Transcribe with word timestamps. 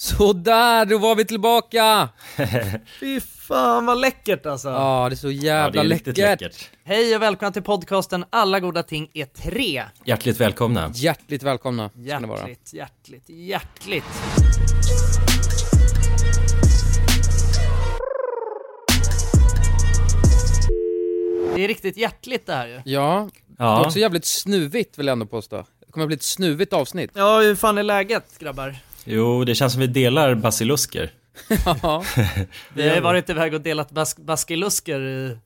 Sådär, 0.00 0.84
då 0.84 0.98
var 0.98 1.14
vi 1.14 1.24
tillbaka! 1.24 2.08
Fy 3.00 3.20
fan 3.20 3.86
vad 3.86 4.00
läckert 4.00 4.46
alltså. 4.46 4.68
Ja, 4.68 5.06
det 5.08 5.14
är 5.14 5.16
så 5.16 5.30
Ja, 5.30 5.42
jävla 5.42 5.70
det 5.82 5.86
är 5.86 5.88
läckert. 5.88 6.16
läckert. 6.18 6.70
Hej 6.84 7.16
och 7.16 7.22
välkomna 7.22 7.52
till 7.52 7.62
podcasten 7.62 8.24
Alla 8.30 8.60
goda 8.60 8.82
ting 8.82 9.10
är 9.14 9.24
tre. 9.24 9.82
Hjärtligt 10.04 10.40
välkomna. 10.40 10.90
Hjärtligt 10.94 11.42
välkomna. 11.42 11.90
Hjärtligt, 11.94 12.72
hjärtligt, 12.74 13.24
hjärtligt. 13.28 14.04
Det 21.54 21.64
är 21.64 21.68
riktigt 21.68 21.96
hjärtligt 21.96 22.46
det 22.46 22.52
här 22.54 22.66
ju. 22.66 22.80
Ja, 22.84 23.28
det 23.46 23.62
är 23.62 23.66
Ja, 23.66 23.86
också 23.86 23.98
jävligt 23.98 24.24
snuvigt 24.24 24.98
vill 24.98 25.06
jag 25.06 25.12
ändå 25.12 25.26
påstå. 25.26 25.56
Det 25.86 25.92
kommer 25.92 26.04
att 26.04 26.08
bli 26.08 26.16
ett 26.16 26.22
snuvigt 26.22 26.72
avsnitt. 26.72 27.10
Ja, 27.14 27.40
hur 27.40 27.54
fan 27.54 27.78
är 27.78 27.82
läget 27.82 28.38
grabbar? 28.38 28.76
Jo 29.04 29.44
det 29.44 29.54
känns 29.54 29.72
som 29.72 29.80
vi 29.80 29.86
delar 29.86 30.34
basilusker. 30.34 31.10
Ja, 31.82 32.04
Vi 32.74 32.88
har 32.88 32.94
ju 32.94 33.00
varit 33.00 33.30
iväg 33.30 33.54
och 33.54 33.60
delat 33.60 33.90
bas 33.90 34.16
baskilusker 34.16 35.00
i, 35.00 35.38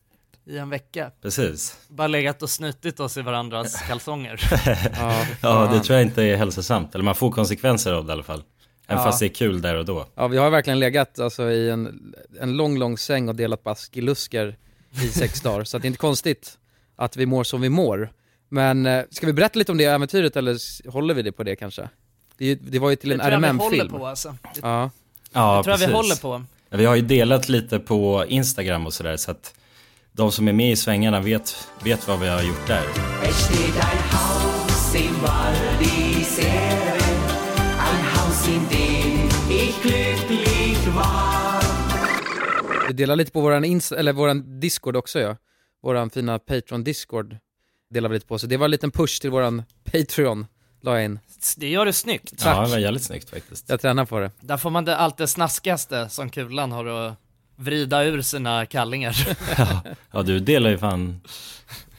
i 0.47 0.59
en 0.59 0.71
vecka. 0.71 1.11
Precis. 1.23 1.79
Bara 1.89 2.09
legat 2.09 2.43
och 2.43 2.51
snutit 2.51 3.01
oss 3.01 3.17
i 3.17 3.23
varandras 3.23 3.83
kalsonger. 3.89 4.41
ja, 5.01 5.27
Ja, 5.43 5.71
det 5.73 5.81
tror 5.81 5.99
jag 5.99 6.07
inte 6.07 6.23
är 6.23 6.37
hälsosamt. 6.37 6.95
Eller 6.95 7.05
man 7.05 7.15
får 7.15 7.31
konsekvenser 7.31 7.93
av 7.93 8.05
det 8.07 8.11
i 8.11 8.13
alla 8.13 8.23
fall. 8.23 8.43
Även 8.87 8.99
Ja. 9.03 9.05
fast 9.05 9.21
det 9.21 9.27
är 9.27 9.35
kul 9.35 9.61
där 9.63 9.75
och 9.75 9.85
då. 9.85 10.07
ja, 10.15 10.29
vi 10.29 10.37
har 10.37 10.51
verkligen 10.51 10.79
legat 10.79 11.19
alltså, 11.19 11.51
i 11.51 11.71
en, 11.71 12.15
en 12.41 12.57
lång, 12.57 12.79
lång 12.79 12.99
säng 12.99 13.29
och 13.29 13.35
delat 13.37 13.63
baskilusker 13.65 14.57
i 15.05 15.09
sex 15.09 15.41
dagar. 15.41 15.65
Så 15.65 15.77
att 15.77 15.83
det 15.83 15.87
är 15.87 15.89
inte 15.89 15.99
konstigt 15.99 16.59
att 16.97 17.17
vi 17.17 17.27
mår 17.27 17.45
som 17.45 17.61
vi 17.61 17.69
mår. 17.69 18.13
Men 18.49 18.87
eh, 18.87 19.05
ska 19.11 19.27
vi 19.27 19.33
berätta 19.33 19.59
lite 19.59 19.73
om 19.73 19.79
det 19.79 19.85
äventyret 19.85 20.37
eller 20.37 20.91
håller 20.91 21.15
vi 21.15 21.23
det 21.23 21.33
på 21.33 21.43
det 21.43 21.57
kanske? 21.57 21.89
Det, 22.39 22.55
det 22.55 22.79
var 22.79 22.91
ju 22.91 22.97
till 22.97 23.13
en 23.13 23.19
Det 23.19 23.25
tror 23.25 23.33
jag 23.33 23.41
vi 23.41 23.47
håller 23.47 23.65
RMM-film. 23.71 23.89
på 24.01 24.07
alltså. 24.07 24.29
Det 24.55 24.61
Ja, 24.63 24.91
Ja, 25.33 25.63
tror 25.65 25.73
jag 25.81 25.87
vi 25.89 25.93
håller 25.95 26.17
på. 26.23 26.45
Ja, 26.71 26.77
Vi 26.77 26.85
har 26.85 26.95
ju 26.95 27.03
delat 27.03 27.49
lite 27.49 27.79
på 27.79 28.25
Instagram 28.29 28.87
och 28.87 28.95
sådär 28.95 29.17
så 29.17 29.31
att 29.31 29.55
de 30.13 30.33
som 30.33 30.49
är 30.49 30.53
med 30.53 30.71
i 30.73 30.77
svängarna 30.77 31.21
vet, 31.21 31.69
vet 31.85 32.09
vad 32.09 32.21
vi 32.21 32.29
har 32.29 32.43
gjort 32.43 32.67
där. 32.67 32.83
Vi 42.89 42.93
delar 42.95 43.17
lite 43.17 43.33
på 43.33 43.41
våran, 43.41 43.65
ins- 43.65 43.95
eller 43.97 44.13
våran 44.13 44.61
Discord 44.61 44.97
också 44.97 45.21
ja. 45.21 45.37
Våran 45.83 46.11
fina 46.11 46.39
Patreon-Discord 46.39 47.37
delar 47.91 48.09
vi 48.09 48.15
lite 48.17 48.27
på. 48.27 48.39
Så 48.39 48.47
det 48.47 48.57
var 48.57 48.65
en 48.65 48.71
liten 48.71 48.91
push 48.91 49.21
till 49.21 49.31
våran 49.31 49.63
Patreon, 49.93 50.47
la 50.85 50.95
jag 50.97 51.05
in. 51.05 51.19
Det 51.57 51.69
gör 51.69 51.87
du 51.87 51.93
snyggt. 51.93 52.39
Tack. 52.39 52.57
Ja, 52.57 52.63
det 52.63 52.71
var 52.71 52.79
jävligt 52.79 53.03
snyggt 53.03 53.31
faktiskt. 53.31 53.69
Jag 53.69 53.81
tränar 53.81 54.05
på 54.05 54.21
det. 54.21 54.31
Där 54.41 54.57
får 54.57 54.71
man 54.71 54.85
det, 54.85 54.97
allt 54.97 55.17
det 55.17 55.27
snaskigaste 55.27 56.09
som 56.09 56.31
kulan 56.31 56.73
har 56.73 56.87
att 56.87 57.15
vrida 57.57 58.05
ur 58.05 58.23
sina 58.23 58.67
kallingar. 58.67 59.17
Ja, 60.13 60.23
du 60.23 60.41
delar 60.41 60.71
ju 60.71 60.79
fan 60.79 61.21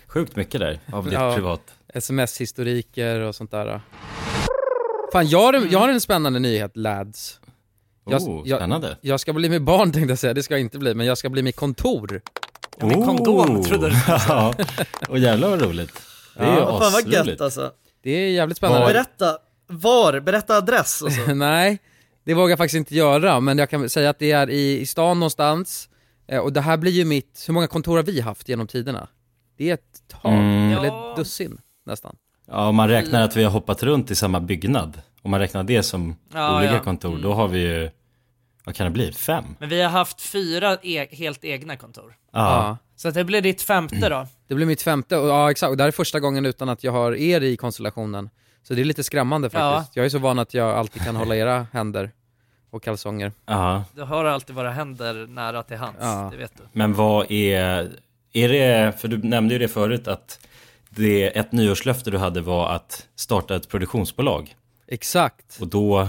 sjukt 0.07 0.35
mycket 0.35 0.59
där 0.61 0.79
av 0.93 1.03
ditt 1.05 1.13
Ja. 1.13 1.35
privat. 1.35 1.61
Sms-historiker 1.93 3.19
och 3.19 3.35
sånt 3.35 3.51
där. 3.51 3.81
Fan, 5.13 5.27
jag 5.27 5.39
har, 5.41 5.53
en- 5.53 5.69
jag 5.71 5.79
har 5.79 5.89
en 5.89 6.01
spännande 6.01 6.39
nyhet 6.39 6.77
lads. 6.77 7.39
Jag- 8.09 8.21
Oh, 8.21 8.41
jag- 8.47 8.59
spännande. 8.59 8.97
Jag 9.01 9.19
ska 9.19 9.33
bli 9.33 9.49
med 9.49 9.63
barn 9.63 9.91
tänkte 9.91 10.11
jag 10.11 10.19
säga, 10.19 10.33
det 10.33 10.43
ska 10.43 10.53
jag 10.53 10.61
inte 10.61 10.77
bli, 10.79 10.93
men 10.95 11.05
jag 11.07 11.17
ska 11.17 11.29
bli 11.29 11.41
med 11.43 11.55
kontor. 11.55 12.21
Ja, 12.79 12.85
med 12.85 13.05
kondom, 13.05 13.63
trodde 13.63 13.89
du. 13.89 13.95
Ja, 14.07 14.53
och 15.09 15.19
jävlar 15.19 15.49
vad 15.49 15.61
roligt. 15.61 16.01
Det 16.37 16.43
är 16.43 16.47
Ja. 16.47 16.53
ju 16.59 16.61
Fan, 16.65 16.79
Fan 16.81 16.91
vad 16.91 17.13
gött 17.27 17.41
alltså. 17.41 17.71
Det 18.05 18.11
är 18.11 18.29
jävligt 18.29 18.57
spännande. 18.57 18.85
Berätta, 18.87 19.37
var? 19.67 20.19
Berätta 20.19 20.57
adress 20.57 21.01
och 21.01 21.11
så. 21.11 21.33
Nej, 21.35 21.79
det 22.23 22.33
vågar 22.33 22.49
jag 22.49 22.57
faktiskt 22.57 22.75
inte 22.77 22.95
göra, 22.95 23.39
men 23.39 23.57
jag 23.57 23.69
kan 23.69 23.89
säga 23.89 24.09
att 24.09 24.19
det 24.19 24.31
är 24.31 24.49
i, 24.49 24.79
i 24.81 24.85
stan 24.85 25.19
någonstans. 25.19 25.89
Eh, 26.27 26.39
Och 26.39 26.53
det 26.53 26.61
här 26.61 26.77
blir 26.77 26.91
ju 26.91 27.05
mitt, 27.05 27.43
hur 27.47 27.53
många 27.53 27.67
kontor 27.67 27.95
har 27.95 28.03
vi 28.03 28.21
haft 28.21 28.49
genom 28.49 28.67
tiderna? 28.67 29.07
Det 29.57 29.69
är 29.69 29.73
ett 29.73 30.03
tag, 30.07 30.31
Mm. 30.33 30.71
eller 30.77 30.87
ett 30.87 31.15
dussin 31.15 31.57
nästan. 31.85 32.15
Ja, 32.47 32.67
om 32.67 32.75
man 32.75 32.89
räknar 32.89 33.21
att 33.23 33.35
vi 33.35 33.43
har 33.43 33.51
hoppat 33.51 33.83
runt 33.83 34.11
i 34.11 34.15
samma 34.15 34.39
byggnad, 34.39 35.01
om 35.21 35.31
man 35.31 35.39
räknar 35.39 35.63
det 35.63 35.83
som 35.83 36.15
Ja, 36.33 36.57
olika 36.57 36.73
ja. 36.73 36.79
kontor, 36.83 37.17
då 37.17 37.33
har 37.33 37.47
vi 37.47 37.59
ju, 37.59 37.89
vad 38.65 38.75
kan 38.75 38.85
det 38.85 38.91
bli, 38.91 39.11
fem? 39.11 39.45
Men 39.59 39.69
vi 39.69 39.81
har 39.81 39.89
haft 39.89 40.21
fyra 40.21 40.77
e 40.83 41.07
helt 41.11 41.43
egna 41.45 41.77
kontor. 41.77 42.15
Ja, 42.33 42.77
Så 42.95 43.07
att 43.07 43.13
det 43.13 43.23
blir 43.23 43.41
ditt 43.41 43.61
femte 43.61 44.09
då. 44.09 44.27
Det 44.47 44.55
blir 44.55 44.65
mitt 44.65 44.81
femte, 44.81 45.17
och 45.17 45.27
ja 45.29 45.51
exakt, 45.51 45.69
och 45.69 45.77
det 45.77 45.83
här 45.83 45.87
är 45.87 45.91
första 45.91 46.19
gången 46.19 46.45
utan 46.45 46.69
att 46.69 46.83
jag 46.83 46.91
har 46.91 47.15
er 47.15 47.41
i 47.41 47.57
konstellationen. 47.57 48.29
Så 48.63 48.73
det 48.73 48.81
är 48.81 48.85
lite 48.85 49.03
skrämmande 49.03 49.49
faktiskt. 49.49 49.95
Jag 49.95 50.05
är 50.05 50.09
så 50.09 50.19
van 50.19 50.39
att 50.39 50.53
jag 50.53 50.69
alltid 50.69 51.01
kan 51.01 51.15
hålla 51.15 51.35
era 51.35 51.67
händer 51.73 52.11
och 52.69 52.83
kalsonger. 52.83 53.31
ja. 53.45 53.83
Du 53.95 54.01
har 54.01 54.25
alltid 54.25 54.55
våra 54.55 54.71
händer 54.71 55.27
nära 55.27 55.63
till 55.63 55.77
hands, 55.77 55.97
Ja. 56.01 56.29
det 56.31 56.37
vet 56.37 56.57
du. 56.57 56.63
Men 56.71 56.93
vad 56.93 57.31
är, 57.31 57.91
är 58.33 58.49
det, 58.49 58.93
för 59.01 59.07
du 59.07 59.17
nämnde 59.17 59.53
ju 59.53 59.59
det 59.59 59.67
förut 59.67 60.07
att 60.07 60.39
det, 60.89 61.37
ett 61.37 61.51
nyårslöfte 61.51 62.11
du 62.11 62.17
hade 62.17 62.41
var 62.41 62.69
att 62.69 63.07
starta 63.15 63.55
ett 63.55 63.69
produktionsbolag. 63.69 64.55
Exakt. 64.87 65.57
Och 65.61 65.67
då 65.67 66.07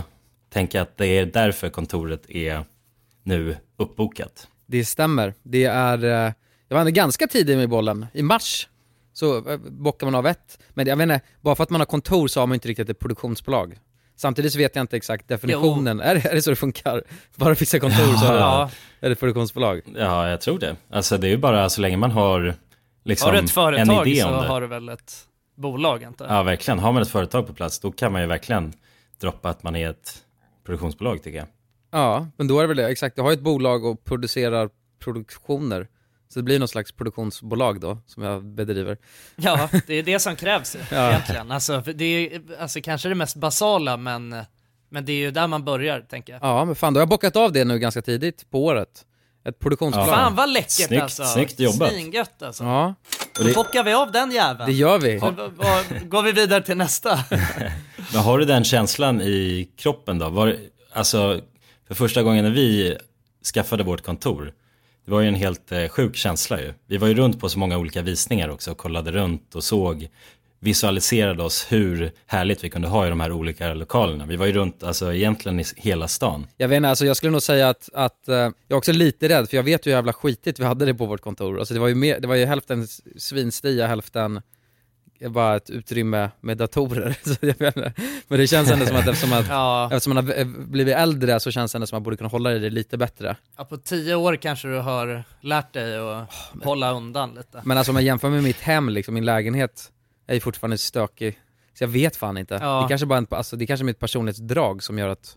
tänker 0.51 0.79
jag 0.79 0.83
att 0.83 0.97
det 0.97 1.07
är 1.07 1.27
därför 1.27 1.69
kontoret 1.69 2.31
är 2.31 2.65
nu 3.23 3.57
uppbokat. 3.77 4.49
Det 4.67 4.85
stämmer. 4.85 5.35
Det 5.43 5.65
är, 5.65 6.05
eh, 6.27 6.33
jag 6.69 6.75
var 6.77 6.81
ändå 6.81 6.91
ganska 6.93 7.27
tidig 7.27 7.57
med 7.57 7.69
bollen. 7.69 8.07
I 8.13 8.23
mars 8.23 8.69
så 9.13 9.51
eh, 9.51 9.59
bockar 9.59 10.07
man 10.07 10.15
av 10.15 10.27
ett. 10.27 10.59
Men 10.75 10.87
jag 10.87 10.97
vet 10.97 11.03
inte, 11.03 11.21
bara 11.41 11.55
för 11.55 11.63
att 11.63 11.71
man 11.71 11.81
har 11.81 11.87
kontor 11.87 12.29
så 12.29 12.41
har 12.41 12.47
man 12.47 12.55
inte 12.55 12.69
riktigt 12.69 12.89
ett 12.91 12.99
produktionsbolag. 12.99 13.79
Samtidigt 14.17 14.53
så 14.53 14.59
vet 14.59 14.77
jag 14.77 14.83
inte 14.83 14.97
exakt 14.97 15.29
definitionen. 15.29 16.01
Är, 16.01 16.15
det- 16.15 16.29
är 16.31 16.35
det 16.35 16.43
så 16.43 16.51
det 16.51 16.57
funkar? 16.57 17.03
Bara 17.37 17.55
vissa 17.55 17.79
kontor 17.81 18.17
så 18.17 18.25
Ja. 18.27 18.71
är 19.01 19.09
det 19.09 19.13
ett 19.13 19.21
produktionsbolag. 19.21 19.81
Ja, 19.97 20.29
jag 20.29 20.41
tror 20.41 20.59
det. 20.59 20.77
Alltså 20.91 21.19
det 21.19 21.27
är 21.27 21.31
ju 21.31 21.37
bara 21.37 21.69
så 21.69 21.81
länge 21.81 21.97
man 21.97 22.11
har 22.11 22.55
liksom 23.05 23.27
Har 23.27 23.33
du 23.33 23.39
ett 23.39 23.51
företag 23.51 23.97
så 23.97 24.05
det. 24.43 24.49
har 24.49 24.61
du 24.61 24.67
väl 24.67 24.89
ett 24.89 25.13
bolag 25.57 26.03
jag? 26.03 26.15
Ja, 26.19 26.43
verkligen. 26.43 26.79
Har 26.79 26.93
man 26.93 27.03
ett 27.03 27.09
företag 27.11 27.47
på 27.47 27.53
plats, 27.55 27.79
då 27.79 27.91
kan 27.93 28.13
man 28.13 28.21
ju 28.21 28.27
verkligen 28.27 28.73
droppa 29.21 29.49
att 29.51 29.63
man 29.63 29.77
är 29.77 29.91
ett 29.91 30.19
produktionsbolag 30.67 31.23
tycker 31.23 31.39
jag. 31.39 31.47
Ja, 31.91 32.27
men 32.37 32.49
då 32.49 32.59
är 32.59 32.63
det 32.63 32.69
väl 32.69 32.77
det. 32.77 32.89
Exakt, 32.89 33.17
jag 33.17 33.25
har 33.25 33.33
ett 33.33 33.41
bolag 33.41 33.85
och 33.85 34.05
producerar 34.05 34.71
produktioner. 35.05 35.89
Så 36.29 36.39
det 36.39 36.43
blir 36.43 36.59
någon 36.59 36.69
slags 36.69 36.93
produktionsbolag 36.93 37.81
då, 37.81 37.99
som 38.07 38.23
jag 38.23 38.45
bedriver. 38.45 38.99
Ja, 39.37 39.69
det 39.87 39.95
är 39.95 40.03
det 40.03 40.19
som 40.19 40.37
krävs 40.37 40.77
Ja. 40.91 41.11
egentligen. 41.11 41.51
Alltså, 41.51 41.81
det 41.95 42.05
är 42.05 42.43
alltså, 42.61 42.81
kanske 42.81 43.09
det 43.09 43.15
mest 43.15 43.37
basala, 43.37 43.97
men, 43.97 44.37
men 44.91 45.05
det 45.05 45.13
är 45.13 45.17
ju 45.17 45.31
där 45.31 45.47
man 45.47 45.65
börjar, 45.65 46.01
tänker 46.01 46.33
jag. 46.33 46.43
Ja, 46.43 46.65
men 46.65 46.75
fan, 46.75 46.95
då 46.95 46.99
har 46.99 47.03
jag 47.03 47.09
bockat 47.09 47.37
av 47.37 47.53
det 47.53 47.65
nu 47.65 47.79
ganska 47.79 48.03
tidigt 48.03 48.51
på 48.51 48.65
året. 48.65 49.05
Ett 49.49 49.59
produktionsbolag. 49.59 50.09
Ja. 50.09 50.13
Fan 50.15 50.35
vad 50.35 50.51
läckert 50.53 50.71
Snyggt, 50.71 51.03
alltså. 51.03 51.25
snyggt 51.25 51.61
jobbat. 51.61 51.93
Svingött 51.93 52.43
alltså. 52.43 52.65
Ja, 52.65 52.95
Och 53.39 53.45
Då 53.45 53.53
bockar 53.53 53.85
vi 53.85 53.93
av 53.93 54.13
den 54.13 54.31
jäveln. 54.31 54.67
det 54.71 54.77
gör 54.77 54.99
vi. 54.99 55.21
Så, 55.21 55.31
går 56.05 56.23
vi 56.23 56.33
vidare 56.33 56.63
till 56.63 56.77
nästa? 56.77 57.19
men 58.13 58.23
har 58.23 58.39
du 58.39 58.45
den 58.45 58.65
känslan 58.65 59.21
i 59.21 59.69
kroppen 59.77 60.19
då? 60.19 60.29
Var, 60.29 60.57
alltså, 60.93 61.41
för 61.89 61.95
första 61.95 62.23
gången 62.23 62.45
när 62.45 62.51
vi 62.51 62.97
skaffade 63.55 63.83
vårt 63.85 64.03
kontor, 64.05 64.53
det 65.07 65.13
var 65.13 65.21
ju 65.21 65.29
en 65.29 65.35
helt 65.35 65.73
eh, 65.73 65.89
sjuk 65.89 66.17
känsla 66.17 66.61
ju. 66.61 66.73
Vi 66.87 66.97
var 66.97 67.09
ju 67.09 67.15
runt 67.15 67.41
på 67.41 67.49
så 67.49 67.59
många 67.59 67.79
olika 67.79 68.03
visningar 68.03 68.49
också 68.49 68.71
och 68.71 68.79
kollade 68.79 69.13
runt 69.13 69.55
och 69.55 69.65
såg, 69.65 70.09
visualiserade 70.61 71.43
oss 71.43 71.67
hur 71.69 72.13
härligt 72.27 72.65
vi 72.65 72.71
kunde 72.71 72.89
ha 72.89 73.07
i 73.07 73.09
de 73.09 73.21
här 73.21 73.33
olika 73.33 73.75
lokalerna. 73.75 74.27
Vi 74.27 74.37
var 74.37 74.47
ju 74.47 74.53
runt, 74.53 74.83
alltså 74.83 75.15
egentligen 75.15 75.61
i 75.61 75.65
hela 75.77 76.09
stan. 76.09 76.47
Jag 76.57 76.69
vet 76.69 76.77
inte, 76.77 76.89
alltså 76.89 77.07
jag 77.07 77.17
skulle 77.17 77.33
nog 77.33 77.43
säga 77.43 77.69
att, 77.69 77.89
att 77.95 78.29
eh, 78.29 78.35
jag 78.35 78.53
är 78.69 78.75
också 78.75 78.93
lite 78.93 79.29
rädd, 79.29 79.49
för 79.49 79.57
jag 79.57 79.65
vet 79.65 79.87
ju 79.87 79.91
hur 79.91 79.97
jävla 79.97 80.13
skitigt 80.13 80.61
vi 80.61 80.65
hade 80.65 80.87
det 80.87 80.95
på 80.95 81.07
vårt 81.07 81.21
kontor. 81.21 81.59
Alltså 81.59 81.75
det 81.75 81.81
var 81.81 81.89
ju, 81.89 81.95
mer, 81.95 82.21
det 82.21 82.29
var 82.29 82.35
ju 82.35 82.45
hälften 82.45 82.87
svinstia, 83.17 83.87
hälften 83.87 84.43
bara 85.21 85.57
ett 85.57 85.71
utrymme 85.71 86.31
med 86.41 86.57
datorer. 86.57 87.17
Men 88.29 88.39
det 88.39 88.47
känns 88.47 88.71
ändå 88.71 88.87
som 88.87 88.97
att 88.97 89.07
eftersom, 89.09 89.33
att, 89.33 89.47
Ja, 89.49 89.89
eftersom 89.93 90.15
man 90.15 90.27
har 90.27 90.39
eh, 90.39 90.47
blivit 90.47 90.97
äldre 90.97 91.41
så 91.41 91.51
känns 91.51 91.73
det 91.73 91.77
ändå 91.77 91.87
som 91.87 91.97
att 91.97 92.01
man 92.01 92.03
borde 92.03 92.17
kunna 92.17 92.29
hålla 92.29 92.53
i 92.53 92.59
det 92.59 92.71
lite 92.71 92.99
bättre. 92.99 93.37
ja, 93.57 93.65
på 93.65 93.77
tio 93.77 94.15
år 94.15 94.37
kanske 94.37 94.69
du 94.69 94.79
har 94.79 95.25
lärt 95.41 95.73
dig 95.73 95.99
att 95.99 96.31
hålla 96.65 96.93
undan 96.93 97.35
lite. 97.35 97.63
Men 97.65 97.79
alltså 97.79 97.93
om 97.93 97.97
jag 97.97 98.05
jämför 98.05 98.31
med 98.31 98.43
mitt 98.43 98.61
hem, 98.61 98.89
liksom, 98.89 99.15
min 99.15 99.25
lägenhet 99.25 99.93
är 100.27 100.35
ju 100.35 100.41
fortfarande 100.41 100.79
stökig. 100.79 101.39
Så 101.75 101.85
jag 101.85 101.89
vet 101.89 102.17
fan 102.17 102.39
inte. 102.39 102.59
Ja. 102.63 102.83
Det 102.83 102.89
kanske 102.89 103.07
bara 103.07 103.19
en, 103.19 103.27
alltså, 103.31 103.57
det 103.57 103.65
är 103.65 103.67
kanske 103.67 103.85
är 103.85 103.87
mitt 103.87 103.99
personlighetsdrag 103.99 104.83
som 104.83 104.99
gör 104.99 105.09
att 105.09 105.37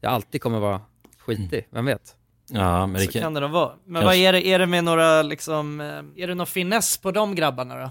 jag 0.00 0.12
alltid 0.12 0.42
kommer 0.42 0.58
vara 0.58 0.80
skitig, 1.18 1.68
vem 1.70 1.84
vet? 1.84 2.14
Ja, 2.50 2.86
men 2.86 2.94
det 3.00 3.06
Så 3.06 3.12
kan, 3.12 3.22
kan 3.22 3.34
det 3.34 3.40
nog 3.40 3.50
vara. 3.50 3.72
Men 3.84 4.02
Kanske. 4.02 4.06
vad 4.06 4.14
är 4.14 4.32
det, 4.32 4.46
är 4.46 4.58
det 4.58 4.66
med 4.66 4.84
några 4.84 5.22
liksom, 5.22 5.80
eh, 5.80 5.86
är 6.22 6.26
det 6.26 6.34
någon 6.34 6.46
finess 6.46 6.98
på 6.98 7.10
de 7.10 7.34
grabbarna 7.34 7.76
då? 7.76 7.90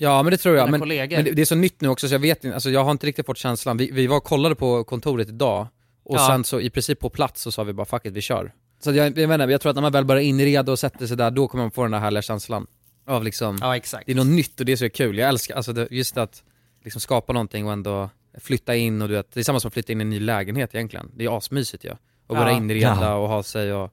Ja 0.00 0.22
men 0.22 0.30
det 0.30 0.36
tror 0.36 0.56
jag, 0.56 0.70
men, 0.70 0.80
men 0.80 0.88
det, 0.88 1.40
är 1.40 1.44
så 1.44 1.54
nytt 1.54 1.80
nu 1.80 1.88
också 1.88 2.08
så 2.08 2.14
jag 2.14 2.18
vet 2.18 2.44
inte, 2.44 2.54
alltså 2.54 2.70
jag 2.70 2.84
har 2.84 2.90
inte 2.90 3.06
riktigt 3.06 3.26
fått 3.26 3.38
känslan. 3.38 3.76
Vi, 3.76 3.90
vi 3.90 4.06
var 4.06 4.16
och 4.16 4.24
kollade 4.24 4.54
på 4.54 4.84
kontoret 4.84 5.28
idag 5.28 5.66
och 6.04 6.16
Ja. 6.16 6.26
sen 6.28 6.44
så 6.44 6.60
i 6.60 6.70
princip 6.70 7.00
på 7.00 7.10
plats 7.10 7.42
så 7.42 7.52
sa 7.52 7.64
vi 7.64 7.72
bara 7.72 7.86
fuck 7.86 8.04
it, 8.06 8.12
vi 8.12 8.20
kör. 8.20 8.52
Så 8.80 8.92
jag, 8.92 9.18
jag 9.18 9.28
menar, 9.28 9.48
jag 9.48 9.60
tror 9.60 9.70
att 9.70 9.76
när 9.76 9.82
man 9.82 9.92
väl 9.92 10.04
börjar 10.04 10.22
inreda 10.22 10.72
och 10.72 10.78
sätter 10.78 11.06
sig 11.06 11.16
där, 11.16 11.30
då 11.30 11.48
kommer 11.48 11.64
man 11.64 11.70
få 11.70 11.82
den 11.82 11.90
där 11.90 11.98
härliga 11.98 12.22
känslan 12.22 12.66
av 13.06 13.24
liksom, 13.24 13.58
Ja, 13.60 13.76
exakt. 13.76 14.06
det 14.06 14.12
är 14.12 14.16
något 14.16 14.26
nytt 14.26 14.60
och 14.60 14.66
det 14.66 14.72
är 14.72 14.76
så 14.76 14.90
kul. 14.90 15.18
Jag 15.18 15.28
älskar, 15.28 15.54
alltså 15.56 15.72
det, 15.72 15.88
just 15.90 16.16
att 16.16 16.42
liksom 16.84 17.00
skapa 17.00 17.32
någonting 17.32 17.66
och 17.66 17.72
ändå 17.72 18.10
flytta 18.40 18.76
in 18.76 19.02
och 19.02 19.08
du 19.08 19.14
vet, 19.14 19.32
det 19.32 19.40
är 19.40 19.44
samma 19.44 19.60
som 19.60 19.68
att 19.68 19.72
flytta 19.74 19.92
in 19.92 20.00
i 20.00 20.02
en 20.02 20.10
ny 20.10 20.20
lägenhet 20.20 20.74
egentligen. 20.74 21.10
Det 21.14 21.24
är 21.24 21.36
asmysigt 21.38 21.84
ju. 21.84 21.88
Ja. 21.88 21.96
Och 22.26 22.36
börja 22.36 22.50
Ja. 22.50 22.56
inreda 22.56 22.96
Ja. 23.00 23.14
och 23.14 23.28
ha 23.28 23.42
sig 23.42 23.72
och 23.72 23.92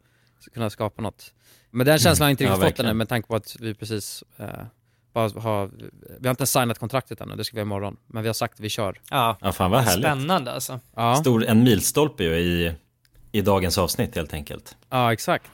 kunna 0.54 0.70
skapa 0.70 1.02
något. 1.02 1.34
Men 1.72 1.86
den 1.86 2.00
känslan 2.00 2.26
har 2.26 2.30
jag 2.30 2.34
inte 2.34 2.44
Ja, 2.44 2.50
riktigt 2.54 2.68
fått 2.78 2.80
ännu 2.80 2.94
med 2.94 3.10
tanke 3.10 3.28
på 3.28 3.36
att 3.36 3.56
vi 3.60 3.74
precis 3.74 4.24
eh, 4.38 4.46
bara 5.16 5.30
har, 5.42 5.72
vi 6.20 6.28
har 6.28 6.30
inte 6.32 6.46
signat 6.48 6.80
kontraktet 6.80 7.22
ännu, 7.22 7.36
det 7.36 7.44
ska 7.44 7.56
vi 7.56 7.60
göra 7.60 7.66
imorgon. 7.66 7.98
Men 8.08 8.24
vi 8.24 8.30
har 8.30 8.34
sagt 8.34 8.54
att 8.54 8.60
vi 8.60 8.70
kör. 8.70 9.02
Ja, 9.10 9.38
Ja, 9.42 9.52
fan 9.52 9.72
vad 9.72 9.82
härligt. 9.84 10.06
spännande 10.06 10.52
alltså. 10.52 10.80
Ja, 10.96 11.16
Stor, 11.16 11.46
en 11.46 11.64
milstolpe 11.64 12.24
ju 12.24 12.36
i, 12.38 12.74
i 13.32 13.42
dagens 13.42 13.78
avsnitt 13.78 14.16
helt 14.16 14.34
enkelt. 14.34 14.76
ja 14.90 15.14
exakt. 15.14 15.52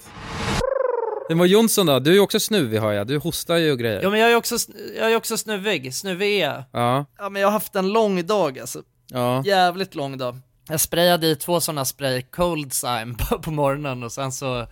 Det 1.30 1.36
var 1.36 1.46
Jonsson 1.46 1.86
då, 1.86 2.00
du 2.00 2.10
är 2.10 2.14
ju 2.16 2.20
också 2.20 2.40
snuvig 2.40 2.80
har 2.80 2.92
jag, 2.92 3.08
du 3.08 3.18
hostar 3.18 3.56
ju 3.58 3.72
och 3.72 3.80
grejer. 3.80 4.02
Ja 4.04 4.10
men 4.10 4.20
jag 4.20 4.32
är 4.32 4.36
också, 4.36 4.56
jag 4.98 5.12
är 5.12 5.16
också 5.16 5.38
snuvig, 5.38 5.96
snuvig 5.96 6.40
är 6.42 6.50
jag. 6.50 6.64
Ja, 6.72 7.06
Ja 7.18 7.30
men 7.30 7.42
jag 7.42 7.48
har 7.48 7.54
haft 7.54 7.76
en 7.76 7.88
lång 7.90 8.26
dag 8.26 8.60
alltså. 8.60 8.82
ja. 9.08 9.44
Jävligt 9.46 9.96
lång 9.96 10.18
dag. 10.18 10.40
Jag 10.70 10.80
sprayade 10.80 11.28
i 11.28 11.36
två 11.36 11.60
sådana 11.62 11.86
spray 11.86 12.22
cold 12.22 12.74
Zyme 12.74 13.16
på, 13.30 13.40
på 13.40 13.52
morgonen 13.52 14.04
och 14.04 14.12
sen 14.12 14.32
så 14.32 14.68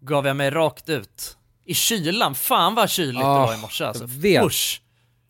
gav 0.00 0.26
jag 0.26 0.36
mig 0.36 0.50
rakt 0.50 0.88
ut. 0.88 1.36
I 1.66 1.74
kylan, 1.74 2.34
fan 2.34 2.74
vad 2.74 2.90
kyligt 2.90 3.24
Ah, 3.24 3.40
det 3.40 3.46
var 3.46 3.54
i 3.54 3.60
morse 3.60 3.84
alltså. 3.84 4.04
Usch. 4.44 4.82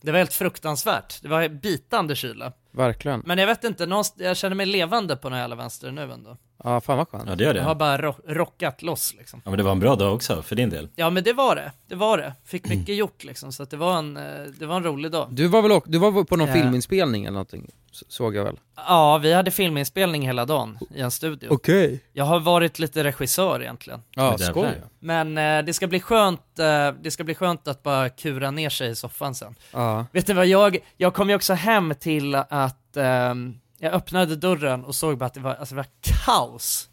Det 0.03 0.12
var 0.12 0.19
helt 0.19 0.33
fruktansvärt. 0.33 1.23
Det 1.23 1.29
var 1.29 1.49
bitande 1.49 2.17
kyla. 2.17 2.53
Verkligen. 2.73 3.23
Men 3.27 3.38
jag 3.38 3.47
vet 3.47 3.65
inte, 3.65 4.03
jag 4.17 4.37
känner 4.37 4.56
mig 4.56 4.67
levande 4.67 5.17
på 5.17 5.29
någon 5.31 5.38
jävla 5.38 5.56
vänster 5.56 5.91
nu 5.91 6.12
ändå. 6.12 6.37
Ja, 6.64 6.81
fan 6.81 6.97
vad 6.99 7.08
skönt. 7.08 7.25
Ja 7.29 7.35
det 7.35 7.44
gör 7.44 7.55
Jag 7.55 7.62
har 7.62 7.75
det. 7.75 7.79
bara 7.79 7.99
ro- 7.99 8.14
rockat 8.26 8.82
loss 8.82 9.14
liksom. 9.19 9.41
Ja 9.44 9.50
men 9.50 9.58
det 9.58 9.64
var 9.64 9.73
en 9.73 9.81
bra 9.81 9.97
dag 9.97 10.14
också 10.14 10.43
för 10.43 10.56
din 10.56 10.70
del. 10.70 10.88
Ja 10.97 11.11
men 11.11 11.25
det 11.25 11.32
var 11.32 11.56
det, 11.56 11.73
det 11.88 11.94
var 11.94 12.19
det. 12.19 12.32
Fick 12.44 12.69
mycket 12.69 12.97
gjort 12.97 13.25
liksom, 13.25 13.53
så 13.53 13.62
att 13.62 13.70
det 13.70 13.76
var 13.76 13.99
en, 13.99 14.17
eh, 14.17 14.23
det 14.58 14.67
var 14.67 14.76
en 14.76 14.85
rolig 14.85 15.11
dag. 15.12 15.29
Du 15.31 15.47
var 15.49 15.62
väl 15.62 15.73
också, 15.73 15.91
du 15.91 15.99
var 15.99 16.25
på 16.25 16.37
någon 16.37 16.49
Ja. 16.49 16.55
filminspelning 16.55 17.25
eller 17.25 17.32
någonting? 17.32 17.70
Såg 18.08 18.37
jag 18.37 18.44
väl? 18.44 18.56
Ja, 18.76 19.19
vi 19.19 19.32
hade 19.32 19.50
filminspelning 19.50 20.26
hela 20.26 20.44
dagen 20.44 20.79
i 20.94 21.00
en 21.00 21.11
studio. 21.11 21.49
Okej. 21.50 22.00
Jag 22.12 22.25
har 22.25 22.41
varit 22.41 22.79
lite 22.79 23.05
regissör 23.05 23.61
egentligen. 23.62 24.02
Ja, 24.14 24.31
Jävlar. 24.31 24.47
skoj. 24.47 24.82
Men 25.00 25.38
eh, 25.38 25.64
det 25.64 25.73
ska 25.73 25.87
bli 25.87 26.00
skönt, 26.00 26.59
eh, 26.59 26.91
det 27.02 27.11
ska 27.11 27.25
bli 27.25 27.35
skönt 27.35 27.69
att 27.69 27.82
bara 27.82 28.09
kura 28.09 28.50
ner 28.50 28.70
sig 28.70 28.91
i 28.91 28.94
soffan 28.94 29.35
sen. 29.35 29.55
Ja. 29.73 30.06
Vet 30.12 30.26
du 30.26 30.32
vad, 30.32 30.47
jag, 30.47 30.76
jag 30.97 31.14
kom 31.14 31.29
ju 31.29 31.35
också 31.35 31.55
hem 31.55 31.94
till 32.00 32.35
att 32.35 32.97
ehm, 32.97 33.55
jag 33.78 33.93
öppnade 33.93 34.37
dörren 34.37 34.84
och 34.84 34.94
såg 34.94 35.19
bara 35.19 35.26
att 35.26 35.34
det 35.34 35.40
var, 35.40 35.55
alltså 35.55 35.75
det 35.75 35.81
var 35.81 35.88
kaos. 36.25 36.88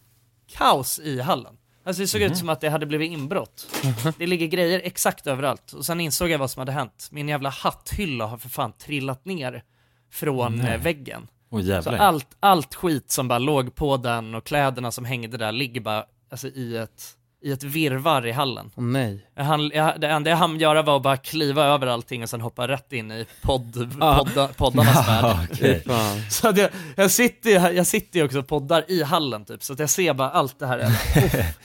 Kaos 0.47 0.99
i 0.99 1.21
hallen. 1.21 1.57
Alltså 1.85 2.01
det 2.01 2.07
såg 2.07 2.21
ut 2.21 2.37
som 2.37 2.49
att 2.49 2.61
det 2.61 2.69
hade 2.69 2.85
blivit 2.85 3.11
inbrott. 3.11 3.67
Det 4.17 4.27
ligger 4.27 4.47
grejer 4.47 4.81
exakt 4.83 5.27
överallt. 5.27 5.73
Och 5.73 5.85
sen 5.85 5.99
insåg 5.99 6.29
jag 6.29 6.39
vad 6.39 6.51
som 6.51 6.59
hade 6.59 6.71
hänt. 6.71 7.07
Min 7.11 7.29
jävla 7.29 7.49
hatthylla 7.49 8.25
har 8.25 8.37
för 8.37 8.49
fan 8.49 8.71
trillat 8.71 9.25
ner 9.25 9.63
från 10.11 10.61
eh, 10.61 10.81
väggen. 10.81 11.27
Åh 11.49 11.81
Så 11.81 11.89
allt, 11.89 12.27
allt 12.39 12.75
skit 12.75 13.11
som 13.11 13.27
bara 13.27 13.39
låg 13.39 13.75
på 13.75 13.97
den 13.97 14.35
och 14.35 14.43
kläderna 14.43 14.91
som 14.91 15.05
hängde 15.05 15.37
där 15.37 15.51
ligger 15.51 15.81
bara 15.81 16.05
alltså, 16.31 16.47
i, 16.47 16.77
ett, 16.77 17.17
i 17.43 17.51
ett 17.51 17.63
virvar 17.63 18.27
i 18.27 18.31
hallen. 18.31 18.71
Åh 18.75 18.83
nej. 18.83 19.25
Jag, 19.73 20.01
det 20.01 20.07
enda 20.07 20.29
jag 20.29 20.37
hann 20.37 20.59
göra 20.59 20.81
var 20.81 20.95
att 20.95 21.03
bara 21.03 21.17
kliva 21.17 21.65
över 21.65 21.87
allting 21.87 22.23
och 22.23 22.29
sen 22.29 22.41
hoppa 22.41 22.67
rätt 22.67 22.93
in 22.93 23.11
i 23.11 23.25
podd, 23.41 23.91
podda, 23.99 24.47
poddarnas 24.47 25.07
värld. 25.23 25.57
Fy 25.57 25.79
fan. 25.79 26.21
Så 26.29 26.47
att 26.49 26.57
jag, 26.57 26.69
jag, 26.95 27.11
sitter, 27.11 27.71
jag 27.71 27.87
sitter 27.87 28.19
ju 28.19 28.25
också 28.25 28.39
och 28.39 28.47
poddar 28.47 28.85
i 28.87 29.03
hallen 29.03 29.45
typ, 29.45 29.63
så 29.63 29.73
att 29.73 29.79
jag 29.79 29.89
ser 29.89 30.13
bara 30.13 30.29
allt 30.29 30.59
det 30.59 30.67
här 30.67 30.79
uff, 30.79 31.15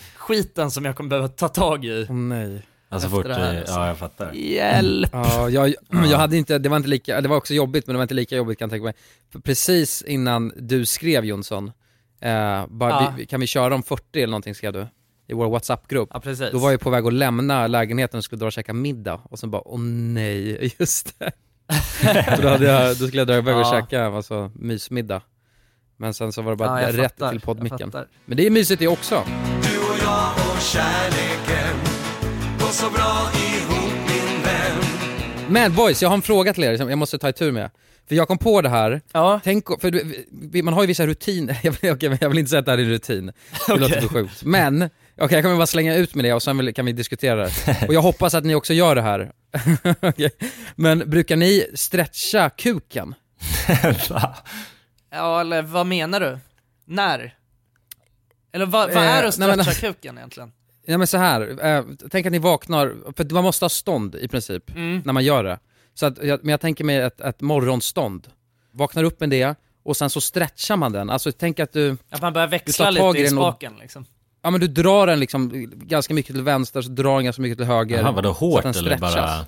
skiten 0.16 0.70
som 0.70 0.84
jag 0.84 0.96
kommer 0.96 1.10
behöva 1.10 1.28
ta 1.28 1.48
tag 1.48 1.84
i. 1.84 2.06
Åh 2.08 2.16
nej. 2.16 2.62
Alltså 2.90 3.08
fort, 3.08 3.24
det 3.24 3.34
här, 3.34 3.54
eh, 3.54 3.60
alltså. 3.60 3.74
ja 3.74 3.86
jag 3.86 3.98
fattar. 3.98 4.32
Hjälp! 4.32 5.10
Ja, 5.12 5.48
jag, 5.48 5.74
jag 5.90 6.18
hade 6.18 6.36
inte, 6.36 6.58
det 6.58 6.68
var 6.68 6.76
inte 6.76 6.88
lika, 6.88 7.20
det 7.20 7.28
var 7.28 7.36
också 7.36 7.54
jobbigt 7.54 7.86
men 7.86 7.94
det 7.94 7.98
var 7.98 8.02
inte 8.02 8.14
lika 8.14 8.36
jobbigt 8.36 8.58
kan 8.58 8.66
jag 8.66 8.70
tänka 8.70 8.84
mig. 8.84 8.94
För 9.32 9.38
precis 9.38 10.02
innan 10.02 10.52
du 10.56 10.86
skrev 10.86 11.24
Jonsson, 11.24 11.72
eh, 12.20 12.66
bara, 12.68 12.90
Ja. 12.90 13.14
vi, 13.16 13.26
kan 13.26 13.40
vi 13.40 13.46
köra 13.46 13.74
om 13.74 13.82
40 13.82 14.04
eller 14.22 14.30
någonting 14.30 14.54
skrev 14.54 14.72
du? 14.72 14.86
I 15.28 15.34
vår 15.34 15.48
WhatsApp-grupp. 15.50 16.08
Ja 16.12 16.20
precis. 16.20 16.48
Då 16.52 16.58
var 16.58 16.70
jag 16.70 16.80
på 16.80 16.90
väg 16.90 17.06
att 17.06 17.12
lämna 17.12 17.66
lägenheten 17.66 18.18
och 18.18 18.24
skulle 18.24 18.40
dra 18.40 18.46
och 18.46 18.52
käka 18.52 18.72
middag 18.72 19.20
och 19.30 19.38
sen 19.38 19.50
bara, 19.50 19.62
åh 19.68 19.80
nej, 19.80 20.72
just 20.78 21.18
det. 21.18 21.32
så 22.36 22.42
då, 22.42 22.48
hade 22.48 22.64
jag, 22.66 22.88
då 22.98 23.06
skulle 23.06 23.20
jag 23.20 23.26
dra 23.28 23.36
iväg 23.36 23.54
och 23.54 23.60
Ja. 23.60 23.70
käka 23.70 24.06
alltså, 24.06 24.50
mysmiddag. 24.54 25.22
Men 25.96 26.14
sen 26.14 26.32
så 26.32 26.42
var 26.42 26.50
det 26.52 26.56
bara 26.56 26.82
ja, 26.82 26.88
rätt 26.88 26.96
fattar, 27.12 27.30
till 27.30 27.40
poddmicken. 27.40 27.92
Men 28.24 28.36
det 28.36 28.46
är 28.46 28.50
mysigt 28.50 28.78
det 28.80 28.88
också. 28.88 29.22
Du 29.62 29.78
och 29.78 29.98
jag 30.02 30.32
och 30.54 30.60
kärleken 30.60 31.76
går 32.58 32.66
så 32.66 32.90
bra 32.90 33.30
ihop 33.34 33.92
min 34.08 34.42
vän 34.44 34.82
Men 35.48 35.74
boys, 35.74 36.02
jag 36.02 36.08
har 36.08 36.16
en 36.16 36.22
fråga 36.22 36.54
till 36.54 36.64
er 36.64 36.76
som 36.76 36.88
jag 36.90 36.98
måste 36.98 37.18
ta 37.18 37.32
tur 37.32 37.52
med. 37.52 37.70
För 38.08 38.14
jag 38.14 38.28
kom 38.28 38.38
på 38.38 38.62
det 38.62 38.68
här, 38.68 39.00
Ja, 39.12 39.40
Tänk, 39.44 39.80
för 39.80 39.90
du, 39.90 40.62
man 40.62 40.74
har 40.74 40.80
ju 40.82 40.86
vissa 40.86 41.06
rutiner, 41.06 41.58
jag 41.62 41.72
vill, 42.00 42.18
jag 42.20 42.28
vill 42.28 42.38
inte 42.38 42.50
säga 42.50 42.60
att 42.60 42.66
det 42.66 42.70
här 42.72 42.78
är 42.78 42.82
en 42.82 42.88
rutin, 42.90 43.32
det 43.66 43.76
låter 43.76 44.00
för 44.00 44.08
sjukt. 44.08 44.44
Men, 44.44 44.90
okej 45.20 45.36
jag 45.36 45.44
kommer 45.44 45.56
bara 45.56 45.66
slänga 45.66 45.94
ut 45.96 46.14
med 46.14 46.24
det 46.24 46.32
och 46.32 46.42
sen 46.42 46.72
kan 46.74 46.86
vi 46.86 46.92
diskutera 46.92 47.36
det. 47.44 47.84
Och 47.88 47.94
jag 47.94 48.02
hoppas 48.02 48.34
att 48.34 48.44
ni 48.44 48.54
också 48.54 48.74
gör 48.74 48.94
det 48.94 49.02
här. 49.02 49.32
Okej. 50.02 50.30
Men 50.76 51.10
brukar 51.10 51.36
ni 51.36 51.66
stretcha 51.74 52.50
kuken? 52.50 53.14
Ja, 55.10 55.40
eller 55.40 55.62
vad 55.62 55.86
menar 55.86 56.20
du? 56.20 56.38
När? 56.84 57.34
Eller 58.52 58.66
vad, 58.66 58.88
vad 58.94 59.04
Eh, 59.04 59.10
är 59.10 59.24
att 59.24 59.38
nej, 59.38 59.48
men- 59.48 59.64
stretcha 59.64 59.80
kuken 59.92 60.18
egentligen? 60.18 60.52
Ja 60.86 60.98
men 60.98 61.06
så 61.06 61.18
här, 61.18 61.66
eh, 61.66 61.84
tänk 62.10 62.26
att 62.26 62.32
ni 62.32 62.38
vaknar, 62.38 62.94
för 63.16 63.34
man 63.34 63.44
måste 63.44 63.64
ha 63.64 63.68
stånd 63.70 64.14
i 64.14 64.28
princip 64.28 64.70
Mm. 64.70 65.02
när 65.04 65.12
man 65.12 65.24
gör 65.24 65.44
det. 65.44 65.58
Så 65.94 66.06
att, 66.06 66.18
men 66.18 66.48
jag 66.48 66.60
tänker 66.60 66.84
mig 66.84 66.96
ett, 66.96 67.20
ett 67.20 67.40
morgonstånd. 67.40 68.26
Vaknar 68.72 69.04
upp 69.04 69.20
med 69.20 69.30
det 69.30 69.54
och 69.82 69.96
sen 69.96 70.10
så 70.10 70.20
stretchar 70.20 70.76
man 70.76 70.92
den. 70.92 71.10
Alltså 71.10 71.32
tänk 71.32 71.60
att 71.60 71.72
du, 71.72 71.96
Att 72.10 72.22
man 72.22 72.32
börjar 72.32 72.48
växla 72.48 72.90
lite 72.90 73.18
i 73.18 73.28
spaken 73.28 73.72
liksom. 73.80 74.04
Ja 74.42 74.50
men 74.50 74.60
du 74.60 74.66
drar 74.66 75.06
den 75.06 75.20
liksom 75.20 75.70
ganska 75.76 76.14
mycket 76.14 76.34
till 76.34 76.42
vänster, 76.42 76.82
så 76.82 76.88
drar 76.90 77.14
den 77.16 77.24
ganska 77.24 77.42
mycket 77.42 77.58
till 77.58 77.66
höger. 77.66 77.98
Jaha, 77.98 78.12
vadå 78.12 78.32
hårt 78.32 78.62
den 78.62 78.74
eller 78.74 78.98
bara 78.98 79.16
Ja 79.20 79.46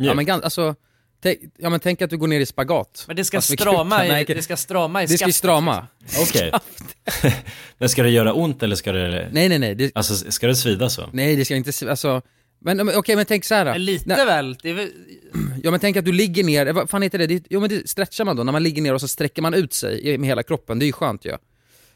mjukt? 0.00 0.16
men, 0.16 0.26
gan- 0.26 0.42
alltså, 0.44 0.74
tänk, 1.22 1.38
ja 1.58 1.70
men 1.70 1.80
tänk 1.80 2.02
att 2.02 2.10
du 2.10 2.16
går 2.16 2.26
ner 2.28 2.40
i 2.40 2.46
spagat. 2.46 3.04
Men 3.06 3.16
det 3.16 3.24
ska 3.24 3.36
med 3.36 3.44
strama 3.44 4.06
i, 4.06 4.08
Nej, 4.08 4.24
det 4.24 4.42
ska 4.42 4.56
strama 4.56 5.02
i 5.02 5.06
det 5.06 5.18
ska 5.18 5.32
strama. 5.32 5.86
Okej. 6.22 6.52
men 7.78 7.88
ska 7.88 8.02
det 8.02 8.10
göra 8.10 8.32
ont 8.32 8.62
eller 8.62 8.76
ska 8.76 8.92
det, 8.92 9.28
Nej 9.32 9.48
nej 9.48 9.58
nej, 9.58 9.74
det, 9.74 9.92
alltså 9.94 10.30
ska 10.32 10.46
det 10.46 10.56
svida 10.56 10.88
så? 10.90 11.08
nej 11.12 11.36
det 11.36 11.44
ska 11.44 11.56
inte, 11.56 11.90
alltså, 11.90 12.22
men 12.60 12.96
okej 12.96 13.16
men 13.16 13.26
tänk 13.26 13.44
så 13.44 13.54
här. 13.54 13.64
då. 13.64 13.74
Lite 13.78 14.04
Nej, 14.16 14.26
väl, 14.26 14.56
det 14.62 14.70
är 14.70 14.74
väl, 14.74 14.90
Ja 15.62 15.70
men 15.70 15.80
tänk 15.80 15.96
att 15.96 16.04
du 16.04 16.12
ligger 16.12 16.44
ner, 16.44 16.66
eh, 16.66 16.72
vad 16.72 16.90
fan 16.90 17.02
heter 17.02 17.18
det? 17.18 17.26
det? 17.26 17.44
Jo 17.50 17.60
men 17.60 17.68
det 17.68 17.88
stretchar 17.88 18.24
man 18.24 18.36
då, 18.36 18.44
när 18.44 18.52
man 18.52 18.62
ligger 18.62 18.82
ner 18.82 18.94
och 18.94 19.00
så 19.00 19.08
sträcker 19.08 19.42
man 19.42 19.54
ut 19.54 19.72
sig 19.72 20.18
med 20.18 20.28
hela 20.28 20.42
kroppen, 20.42 20.78
det 20.78 20.84
är 20.84 20.86
ju 20.86 20.92
skönt 20.92 21.24
ju. 21.24 21.36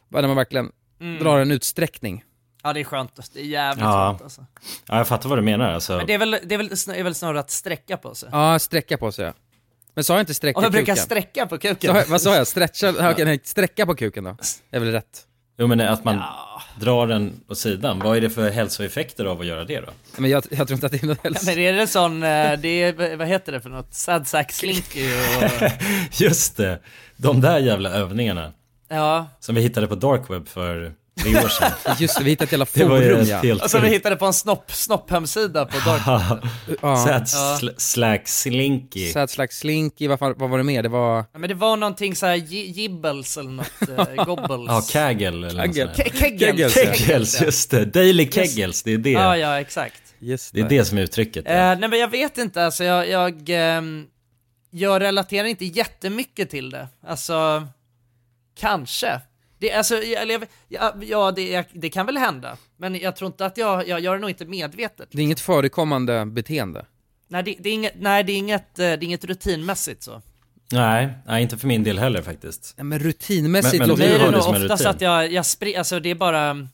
Bara 0.08 0.20
när 0.20 0.28
man 0.28 0.36
verkligen 0.36 0.70
Mm. 1.00 1.22
drar 1.24 1.38
en 1.38 1.50
utsträckning. 1.50 2.24
ja 2.62 2.72
det 2.72 2.80
är 2.80 2.84
skönt, 2.84 3.32
det 3.34 3.40
är 3.40 3.44
jävligt 3.44 3.84
Ja. 3.84 4.08
skönt 4.10 4.22
alltså. 4.22 4.46
Ja 4.88 4.96
jag 4.96 5.08
fattar 5.08 5.28
vad 5.28 5.38
du 5.38 5.42
menar 5.42 5.72
alltså. 5.72 5.96
Men 5.96 6.06
det 6.06 6.14
är 6.14 6.18
väl, 6.18 6.30
det 6.44 6.54
är 6.54 6.58
väl, 6.58 6.70
är 6.98 7.02
väl 7.02 7.14
snarare 7.14 7.40
att 7.40 7.50
sträcka 7.50 7.96
på 7.96 8.14
sig. 8.14 8.28
Ja, 8.32 8.58
sträcka 8.58 8.98
på 8.98 9.12
sig 9.12 9.24
ja. 9.26 9.32
Men 9.94 10.04
sa 10.04 10.14
jag 10.14 10.22
inte 10.22 10.34
sträcka 10.34 10.58
Om 10.58 10.62
jag 10.62 10.72
brukar 10.72 10.92
kuken? 10.94 11.04
sträcka 11.04 11.46
på 11.46 11.58
kuken. 11.58 11.96
jag, 11.96 12.06
vad 12.06 12.20
sa 12.22 12.36
jag? 12.36 12.46
Stretcha? 12.46 12.86
Ja. 12.98 13.10
Okej, 13.12 13.24
nej, 13.24 13.40
sträcka 13.44 13.86
på 13.86 13.94
kuken 13.94 14.24
då. 14.24 14.36
är 14.70 14.80
väl 14.80 14.92
rätt. 14.92 15.24
Jo 15.60 15.66
men 15.66 15.80
att 15.80 16.04
man 16.04 16.22
drar 16.80 17.06
den 17.06 17.40
åt 17.48 17.58
sidan, 17.58 17.98
vad 17.98 18.16
är 18.16 18.20
det 18.20 18.30
för 18.30 18.50
hälsoeffekter 18.50 19.24
av 19.24 19.40
att 19.40 19.46
göra 19.46 19.64
det 19.64 19.80
då? 19.80 19.86
Men 20.16 20.30
jag, 20.30 20.44
jag 20.50 20.68
tror 20.68 20.72
inte 20.72 20.86
att 20.86 20.92
det 20.92 21.02
är 21.02 21.06
något 21.06 21.18
Ja, 21.22 21.30
helst. 21.30 21.46
men 21.46 21.58
är 21.58 21.72
det 21.72 21.86
sån, 21.86 22.22
eh, 22.22 22.52
det 22.58 22.68
är, 22.82 23.16
vad 23.16 23.28
heter 23.28 23.52
det 23.52 23.60
för 23.60 23.70
något? 23.70 23.94
Sad 23.94 24.28
sack 24.28 24.52
slinky 24.52 25.06
och... 25.12 25.70
Just 26.20 26.56
det, 26.56 26.80
de 27.16 27.40
där 27.40 27.58
jävla 27.58 27.90
övningarna 27.90 28.52
Ja, 28.88 29.28
som 29.40 29.54
vi 29.54 29.60
hittade 29.60 29.86
på 29.86 29.94
dark 29.94 30.30
web 30.30 30.48
för 30.48 30.92
tre 31.22 31.36
år 31.36 31.48
sedan. 31.48 31.72
Just 31.98 32.18
det, 32.18 32.24
vi 32.24 32.30
hittade 32.30 32.44
ett 32.44 32.52
jävla 32.52 32.66
Det 32.72 32.84
var 32.84 32.96
ju 32.96 33.04
forum 33.04 33.20
ett 33.20 33.28
ja. 33.28 33.38
helt 33.38 33.62
alltså 33.62 33.78
vi 33.78 33.88
hittade 33.88 34.16
på 34.16 34.26
en 34.26 34.32
snopp, 34.32 34.70
snopp-hemsida 34.72 35.66
på 35.66 35.90
Dark. 35.90 36.02
ja. 36.82 36.96
Sad 36.96 37.22
sl- 37.22 37.74
slack 37.78 38.28
slinky. 38.28 39.08
Sad 39.12 39.30
slags 39.30 39.58
slinky, 39.58 40.08
vad, 40.08 40.18
vad 40.20 40.50
var 40.50 40.58
det 40.58 40.64
mer? 40.64 40.82
Det 40.82 40.88
var... 40.88 41.24
Ja, 41.32 41.38
men 41.38 41.48
det 41.48 41.54
var 41.54 41.76
någonting 41.76 42.16
såhär 42.16 42.34
gibbles 42.34 43.36
eller 43.36 43.50
något, 43.50 43.88
uh, 44.18 44.24
gobbles. 44.24 44.68
Ja, 44.68 44.82
kagel 44.92 45.44
eller 45.44 45.66
något 45.66 45.76
Kegels. 45.76 46.18
Kegels, 46.18 46.74
Kegels, 46.74 47.40
just 47.42 47.70
det. 47.70 47.84
Daily 47.84 48.30
kegels, 48.30 48.82
det 48.82 48.92
är 48.92 48.98
det. 48.98 49.10
Ja, 49.10 49.36
ja, 49.36 49.60
exakt. 49.60 50.02
Just 50.18 50.54
Det 50.54 50.60
är 50.60 50.68
det 50.68 50.84
som 50.84 50.98
är 50.98 51.02
uttrycket. 51.02 51.46
Eh, 51.48 51.54
nej 51.54 51.88
men 51.88 51.98
jag 51.98 52.08
vet 52.08 52.38
inte, 52.38 52.64
alltså 52.64 52.84
jag, 52.84 53.08
jag, 53.08 53.42
ehm, 53.48 54.06
jag 54.70 55.02
relaterar 55.02 55.46
inte 55.46 55.64
jättemycket 55.64 56.50
till 56.50 56.70
det. 56.70 56.88
Alltså, 57.06 57.66
kanske. 58.58 59.20
Det, 59.58 59.72
alltså, 59.72 59.94
jag, 60.02 60.44
ja, 60.68 60.94
ja 61.02 61.30
det, 61.32 61.50
jag, 61.50 61.64
det 61.72 61.88
kan 61.90 62.06
väl 62.06 62.16
hända. 62.16 62.56
Men 62.76 62.94
jag 62.94 63.16
tror 63.16 63.26
inte 63.26 63.46
att 63.46 63.56
jag, 63.56 63.88
jag 63.88 64.00
gör 64.00 64.14
det 64.14 64.20
nog 64.20 64.30
inte 64.30 64.44
medvetet. 64.44 65.08
Det 65.12 65.18
är 65.18 65.24
inget 65.24 65.40
förekommande 65.40 66.26
beteende. 66.26 66.86
Nej, 67.28 67.42
det, 67.42 67.56
det 67.58 67.68
är 67.68 67.72
inget, 67.74 67.92
nej, 68.00 68.24
det 68.24 68.32
är 68.32 68.36
inget, 68.36 68.78
eh, 68.78 68.82
det 68.82 68.84
är 68.84 69.04
inget 69.04 69.24
rutinmässigt 69.24 70.02
så. 70.02 70.22
Nej, 70.72 71.08
nej, 71.26 71.42
inte 71.42 71.56
för 71.58 71.66
min 71.68 71.84
del 71.84 71.98
heller 71.98 72.22
faktiskt. 72.22 72.74
Ja, 72.76 72.84
men 72.84 72.98
rutinmässigt 72.98 73.78
Men- 73.78 73.88
men 73.88 73.96
du 73.98 74.18
det 74.18 74.30
nog 74.30 74.34
oftast 74.40 74.70
rutin. 74.72 74.86
att 74.86 75.00
jag, 75.00 75.32
jag 75.32 75.46
spri, 75.46 75.76
alltså 75.76 76.00
det 76.00 76.08
är 76.10 76.14
bara, 76.14 76.68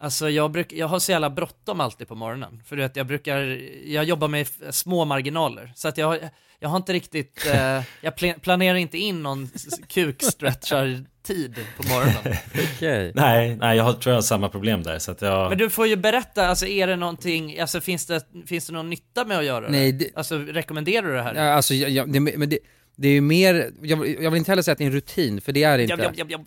alltså 0.00 0.30
jag, 0.30 0.50
bruk, 0.50 0.72
jag 0.72 0.86
har 0.88 0.98
så 0.98 1.12
jävla 1.12 1.30
bråttom 1.30 1.80
alltid 1.80 2.08
på 2.08 2.14
morgonen. 2.14 2.62
För 2.66 2.76
du 2.76 2.82
vet, 2.82 2.96
jag 2.96 3.06
brukar, 3.06 3.38
jag 3.86 4.04
jobbar 4.04 4.28
med 4.28 4.48
små 4.70 5.04
marginaler. 5.04 5.72
Så 5.76 5.88
att 5.88 5.98
jag, 5.98 6.06
har- 6.06 6.18
jag 6.62 6.68
har 6.68 6.76
inte 6.76 6.92
riktigt, 6.92 7.46
eh, 7.46 7.82
jag 8.00 8.14
pl- 8.14 8.38
planerar 8.40 8.74
inte 8.78 8.98
in 8.98 9.22
någon 9.22 9.50
kukstretchar-tid 9.88 11.54
på 11.76 11.82
morgonen. 11.88 12.36
Okej. 12.76 13.12
Nej, 13.14 13.56
nej 13.56 13.76
jag 13.76 13.84
har, 13.84 13.92
tror 13.92 14.10
jag 14.10 14.16
har 14.16 14.22
samma 14.22 14.48
problem 14.48 14.82
där. 14.82 14.98
Så 14.98 15.10
att 15.12 15.22
jag... 15.22 15.48
Men 15.48 15.58
du 15.58 15.70
får 15.70 15.86
ju 15.86 15.96
berätta, 15.96 16.46
alltså 16.46 16.66
är 16.66 16.86
det 16.86 16.96
någonting, 16.96 17.60
alltså 17.60 17.80
finns 17.80 18.06
det, 18.06 18.20
finns 18.46 18.66
det 18.66 18.72
någon 18.72 18.90
nytta 18.90 19.24
med 19.24 19.38
att 19.38 19.44
göra 19.44 19.68
Nej, 19.68 19.92
det? 19.92 20.04
det- 20.04 20.10
Alltså 20.14 20.38
rekommenderar 20.38 21.06
du 21.06 21.12
det 21.14 21.22
här? 21.22 21.34
Ja, 21.34 21.52
alltså, 21.52 21.74
jag, 21.74 21.90
jag, 21.90 22.12
det, 22.12 22.20
men 22.20 22.48
det, 22.48 22.58
det 22.96 23.08
är 23.08 23.12
ju 23.12 23.20
mer, 23.20 23.70
jag, 23.82 24.08
jag 24.22 24.30
vill 24.30 24.38
inte 24.38 24.50
heller 24.50 24.62
säga 24.62 24.72
att 24.72 24.78
det 24.78 24.84
är 24.84 24.86
en 24.86 24.92
rutin, 24.92 25.40
för 25.40 25.52
det 25.52 25.62
är 25.62 25.76
det 25.78 25.82
inte. 25.84 26.02
Japp, 26.02 26.18
japp, 26.18 26.30
japp. 26.30 26.40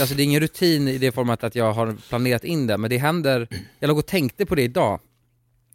Alltså 0.00 0.14
det 0.14 0.22
är 0.22 0.24
ingen 0.24 0.40
rutin 0.40 0.88
i 0.88 0.98
det 0.98 1.12
format 1.12 1.44
att 1.44 1.54
jag 1.54 1.72
har 1.72 1.96
planerat 2.08 2.44
in 2.44 2.66
det, 2.66 2.78
men 2.78 2.90
det 2.90 2.98
händer, 2.98 3.48
jag 3.78 3.88
låg 3.88 3.98
och 3.98 4.06
tänkte 4.06 4.46
på 4.46 4.54
det 4.54 4.62
idag, 4.62 5.00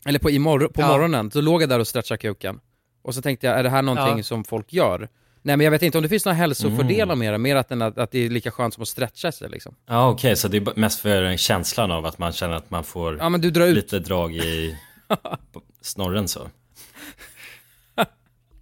eller 0.05 0.19
på, 0.19 0.29
imorgon, 0.31 0.69
på 0.73 0.81
Ja. 0.81 0.87
morgonen, 0.87 1.31
så 1.31 1.41
låg 1.41 1.61
jag 1.61 1.69
där 1.69 1.79
och 1.79 1.87
stretchade 1.87 2.17
kuken. 2.17 2.59
Och 3.07 3.15
så 3.15 3.21
tänkte 3.21 3.47
jag, 3.47 3.59
är 3.59 3.63
det 3.63 3.69
här 3.69 3.81
någonting 3.81 4.17
Ja. 4.17 4.23
som 4.23 4.43
folk 4.43 4.73
gör? 4.73 5.09
Nej 5.41 5.57
men 5.57 5.63
jag 5.63 5.71
vet 5.71 5.81
inte 5.81 5.97
om 5.97 6.01
det 6.01 6.09
finns 6.09 6.25
några 6.25 6.35
hälsofördelar 6.35 7.15
med 7.15 7.33
det, 7.33 7.37
mer 7.37 7.55
att, 7.55 7.71
än 7.71 7.81
att, 7.81 7.97
att 7.97 8.11
det 8.11 8.25
är 8.25 8.29
lika 8.29 8.51
skönt 8.51 8.73
som 8.73 8.81
att 8.83 8.87
stretcha 8.87 9.31
sig 9.31 9.49
liksom. 9.49 9.75
Ja 9.85 10.09
okej, 10.09 10.35
så 10.35 10.47
det 10.47 10.57
är 10.57 10.79
mest 10.79 10.99
för 10.99 11.37
känslan 11.37 11.91
av 11.91 12.05
att 12.05 12.17
man 12.17 12.31
känner 12.31 12.55
att 12.55 12.71
man 12.71 12.83
får 12.83 13.17
Ja 13.17 13.29
men 13.29 13.41
du 13.41 13.51
drar 13.51 13.65
ut, 13.65 13.75
lite 13.75 13.99
drag 13.99 14.35
i 14.35 14.77
snorren 15.81 16.27
så. 16.27 16.49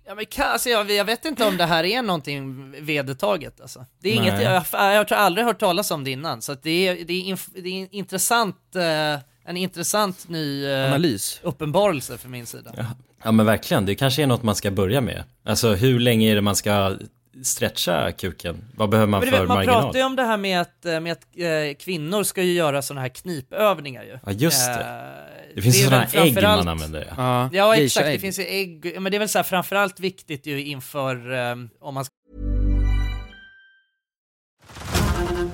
Ja, 0.08 0.16
men 0.16 0.26
alltså, 0.38 0.70
jag, 0.70 0.92
jag 0.92 1.06
vet 1.06 1.26
inte 1.26 1.46
om 1.46 1.58
det 1.58 1.66
här 1.66 1.84
är 1.84 2.02
någonting 2.02 2.72
vedertaget 2.86 3.62
alltså. 3.62 3.86
Det 4.02 4.10
är 4.10 4.16
Nej. 4.16 4.30
inget, 4.30 4.42
jag, 4.42 4.64
jag 4.72 5.10
har 5.10 5.14
aldrig 5.14 5.46
hört 5.46 5.60
talas 5.60 5.92
om 5.92 6.04
det 6.04 6.12
innan, 6.12 6.42
så 6.42 6.52
att 6.52 6.64
det, 6.64 6.88
är, 6.88 7.06
det, 7.06 7.14
är 7.14 7.22
inf, 7.22 7.48
det 7.54 7.70
är 7.82 7.88
intressant, 7.92 8.76
eh, 8.76 9.20
en 9.46 9.58
intressant 9.58 10.30
ny 10.30 10.66
eh, 10.66 10.86
analys. 10.86 11.40
uppenbarelse 11.44 12.18
för 12.18 12.30
min 12.30 12.46
sida. 12.46 12.74
Ja. 12.78 12.86
ja 13.24 13.32
men 13.32 13.46
verkligen, 13.46 13.86
det 13.86 13.96
kanske 13.96 14.24
är 14.24 14.28
något 14.28 14.44
man 14.44 14.56
ska 14.56 14.72
börja 14.72 15.02
med. 15.02 15.24
Alltså 15.46 15.74
hur 15.74 16.00
länge 16.00 16.32
är 16.32 16.36
det 16.36 16.42
man 16.42 16.56
ska 16.56 16.98
stretcha 17.44 18.12
kuken? 18.12 18.64
Vad 18.76 18.90
behöver 18.90 19.08
man 19.08 19.20
Men 19.20 19.30
för 19.30 19.40
vet, 19.40 19.48
man 19.48 19.58
marginal? 19.58 19.82
pratar 19.84 20.00
ju 20.00 20.06
om 20.06 20.16
det 20.16 20.24
här 20.24 20.38
med 20.38 20.62
att, 20.62 20.86
eh, 20.86 21.00
med 21.00 21.12
att 21.12 21.28
eh, 21.36 21.78
kvinnor 21.80 22.24
ska 22.24 22.44
ju 22.44 22.54
göra 22.54 22.82
sådana 22.82 23.02
här 23.02 23.10
knipövningar 23.10 24.04
ju. 24.04 24.20
Ja, 24.26 24.32
just 24.32 24.66
det. 24.66 25.12
Det 25.56 25.62
finns 25.62 25.84
sådana 25.84 26.04
här 26.04 26.26
ägg 26.26 26.44
man 26.44 26.68
använder. 26.68 27.14
Ja. 27.18 27.50
Ja, 27.54 27.76
exakt, 27.76 28.06
det 28.06 28.20
finns 28.20 28.40
ju 28.40 28.44
ägg, 28.44 28.96
men 29.00 29.12
det 29.12 29.18
är 29.18 29.20
väl 29.20 29.30
så 29.30 29.40
här 29.40 29.44
framförallt 29.44 30.00
viktigt 30.00 30.46
ju 30.46 30.66
inför 30.66 31.34
om 31.80 31.94
man 31.94 32.06
ska 32.06 32.14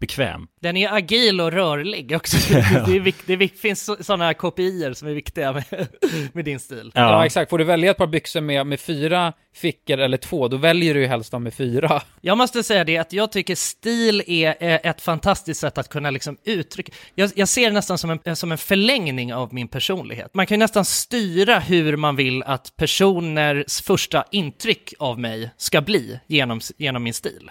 Bekväm. 0.00 0.46
Den 0.60 0.76
är 0.76 0.92
agil 0.92 1.40
och 1.40 1.52
rörlig 1.52 2.12
också. 2.16 2.36
Det, 2.86 2.96
är 2.96 3.00
vik- 3.00 3.22
det 3.26 3.32
är 3.32 3.36
vik- 3.36 3.58
finns 3.58 4.06
sådana 4.06 4.34
kopior 4.34 4.92
som 4.92 5.08
är 5.08 5.12
viktiga 5.14 5.52
med, 5.52 5.64
med 6.32 6.44
din 6.44 6.60
stil. 6.60 6.92
Ja. 6.94 7.26
exakt. 7.26 7.50
Får 7.50 7.58
du 7.58 7.64
välja 7.64 7.90
ett 7.90 7.96
par 7.96 8.06
byxor 8.06 8.40
med, 8.40 8.66
med 8.66 8.80
fyra 8.80 9.32
fickor 9.54 9.98
eller 9.98 10.16
två, 10.16 10.48
då 10.48 10.56
väljer 10.56 10.94
du 10.94 11.00
ju 11.00 11.06
helst 11.06 11.30
de 11.30 11.42
med 11.42 11.54
fyra. 11.54 12.02
Jag 12.20 12.38
måste 12.38 12.62
säga 12.62 12.84
det 12.84 12.98
att 12.98 13.12
jag 13.12 13.32
tycker 13.32 13.54
stil 13.54 14.22
är 14.26 14.54
ett 14.86 15.00
fantastiskt 15.00 15.60
sätt 15.60 15.78
att 15.78 15.88
kunna 15.88 16.10
liksom 16.10 16.36
uttrycka. 16.44 16.92
Jag, 17.14 17.30
jag 17.36 17.48
ser 17.48 17.66
det 17.66 17.72
nästan 17.74 17.98
som 17.98 18.18
en, 18.24 18.36
som 18.36 18.52
en 18.52 18.58
förlängning 18.58 19.34
av 19.34 19.54
min 19.54 19.68
personlighet. 19.68 20.30
Man 20.34 20.46
kan 20.46 20.54
ju 20.54 20.58
nästan 20.58 20.84
styra 20.84 21.58
hur 21.58 21.96
man 21.96 22.16
vill 22.16 22.42
att 22.42 22.72
personers 22.76 23.80
första 23.82 24.24
intryck 24.30 24.94
av 24.98 25.18
mig 25.18 25.50
ska 25.56 25.80
bli 25.80 26.20
genom, 26.26 26.60
genom 26.78 27.02
min 27.02 27.14
stil. 27.14 27.50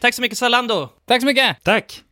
Tack 0.00 0.14
så 0.14 0.22
mycket 0.22 0.38
Zalando! 0.38 0.88
Tack 1.06 1.20
så 1.22 1.26
mycket! 1.26 1.56
Tack! 1.64 2.02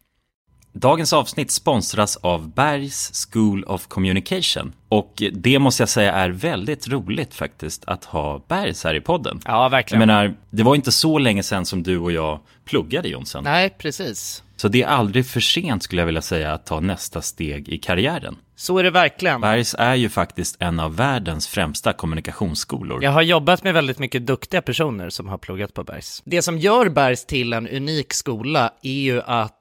Dagens 0.72 1.12
avsnitt 1.12 1.50
sponsras 1.50 2.16
av 2.16 2.54
Bergs 2.54 3.26
School 3.32 3.64
of 3.64 3.86
Communication. 3.86 4.72
Och 4.88 5.22
det 5.32 5.58
måste 5.58 5.82
jag 5.82 5.88
säga 5.88 6.12
är 6.12 6.30
väldigt 6.30 6.88
roligt 6.88 7.34
faktiskt 7.34 7.84
att 7.86 8.04
ha 8.04 8.44
Bergs 8.48 8.84
här 8.84 8.94
i 8.94 9.00
podden. 9.00 9.40
Ja, 9.44 9.62
Jag 9.62 9.70
verkligen. 9.70 9.98
menar, 9.98 10.34
det 10.50 10.62
var 10.62 10.74
inte 10.74 10.92
så 10.92 11.18
länge 11.18 11.42
sedan 11.42 11.66
som 11.66 11.82
du 11.82 11.98
och 11.98 12.12
jag 12.12 12.40
pluggade 12.64 13.08
Jonsson. 13.08 13.44
Nej, 13.44 13.70
precis. 13.78 14.42
Så 14.56 14.68
det 14.68 14.82
är 14.82 14.86
aldrig 14.86 15.26
för 15.26 15.40
sent 15.40 15.82
skulle 15.82 16.02
jag 16.02 16.06
vilja 16.06 16.22
säga 16.22 16.52
att 16.52 16.66
ta 16.66 16.80
nästa 16.80 17.22
steg 17.22 17.68
i 17.68 17.78
karriären. 17.78 18.36
Så 18.56 18.78
är 18.78 18.82
det 18.82 18.90
verkligen. 18.90 19.40
Bergs 19.40 19.74
är 19.78 19.94
ju 19.94 20.08
faktiskt 20.08 20.56
en 20.58 20.80
av 20.80 20.96
världens 20.96 21.48
främsta 21.48 21.92
kommunikationsskolor. 21.92 23.04
Jag 23.04 23.10
har 23.10 23.22
jobbat 23.22 23.64
med 23.64 23.74
väldigt 23.74 23.98
mycket 23.98 24.26
duktiga 24.26 24.62
personer 24.62 25.10
som 25.10 25.28
har 25.28 25.38
pluggat 25.38 25.74
på 25.74 25.84
Bergs. 25.84 26.22
Det 26.24 26.42
som 26.42 26.58
gör 26.58 26.88
Bergs 26.88 27.26
till 27.26 27.52
en 27.52 27.68
unik 27.68 28.12
skola 28.12 28.72
är 28.82 28.90
ju 28.90 29.22
att 29.22 29.60